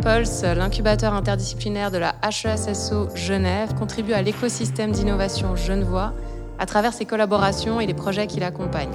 Pulse, 0.00 0.42
l'incubateur 0.44 1.12
interdisciplinaire 1.14 1.90
de 1.90 1.98
la 1.98 2.14
HESSO 2.22 3.08
Genève, 3.16 3.74
contribue 3.74 4.12
à 4.12 4.22
l'écosystème 4.22 4.92
d'innovation 4.92 5.56
genevois 5.56 6.12
à 6.58 6.66
travers 6.66 6.92
ses 6.92 7.04
collaborations 7.04 7.80
et 7.80 7.86
les 7.86 7.94
projets 7.94 8.26
qui 8.26 8.40
l'accompagnent. 8.40 8.90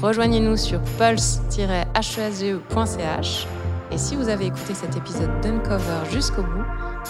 Rejoignez-nous 0.00 0.56
sur 0.56 0.80
pulse-hesge.ch 0.98 3.46
et 3.92 3.98
si 3.98 4.16
vous 4.16 4.30
avez 4.30 4.46
écouté 4.46 4.72
cet 4.72 4.96
épisode 4.96 5.40
d'Uncover 5.42 6.08
jusqu'au 6.10 6.42
bout, 6.42 6.64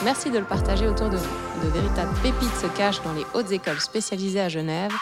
merci 0.05 0.31
de 0.31 0.39
le 0.39 0.45
partager 0.45 0.89
autour 0.89 1.11
de 1.11 1.17
vous. 1.17 1.65
De 1.65 1.69
véritables 1.69 2.13
pépites 2.23 2.57
se 2.61 2.67
cachent 2.77 3.03
dans 3.03 3.13
les 3.13 3.25
hautes 3.35 3.53
écoles 3.53 3.79
spécialisées 3.79 4.41
à 4.41 4.49
Genève. 4.49 4.93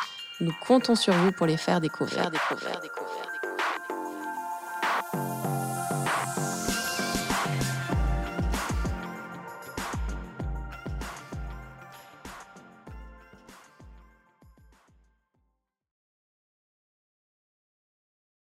Nous 0.41 0.53
comptons 0.66 0.95
sur 0.95 1.14
vous 1.14 1.33
pour 1.33 1.47
les 1.47 1.57
faire 1.57 1.81
découvrir. 1.81 2.31
découvrir, 2.31 2.81
découvrir. 2.81 3.30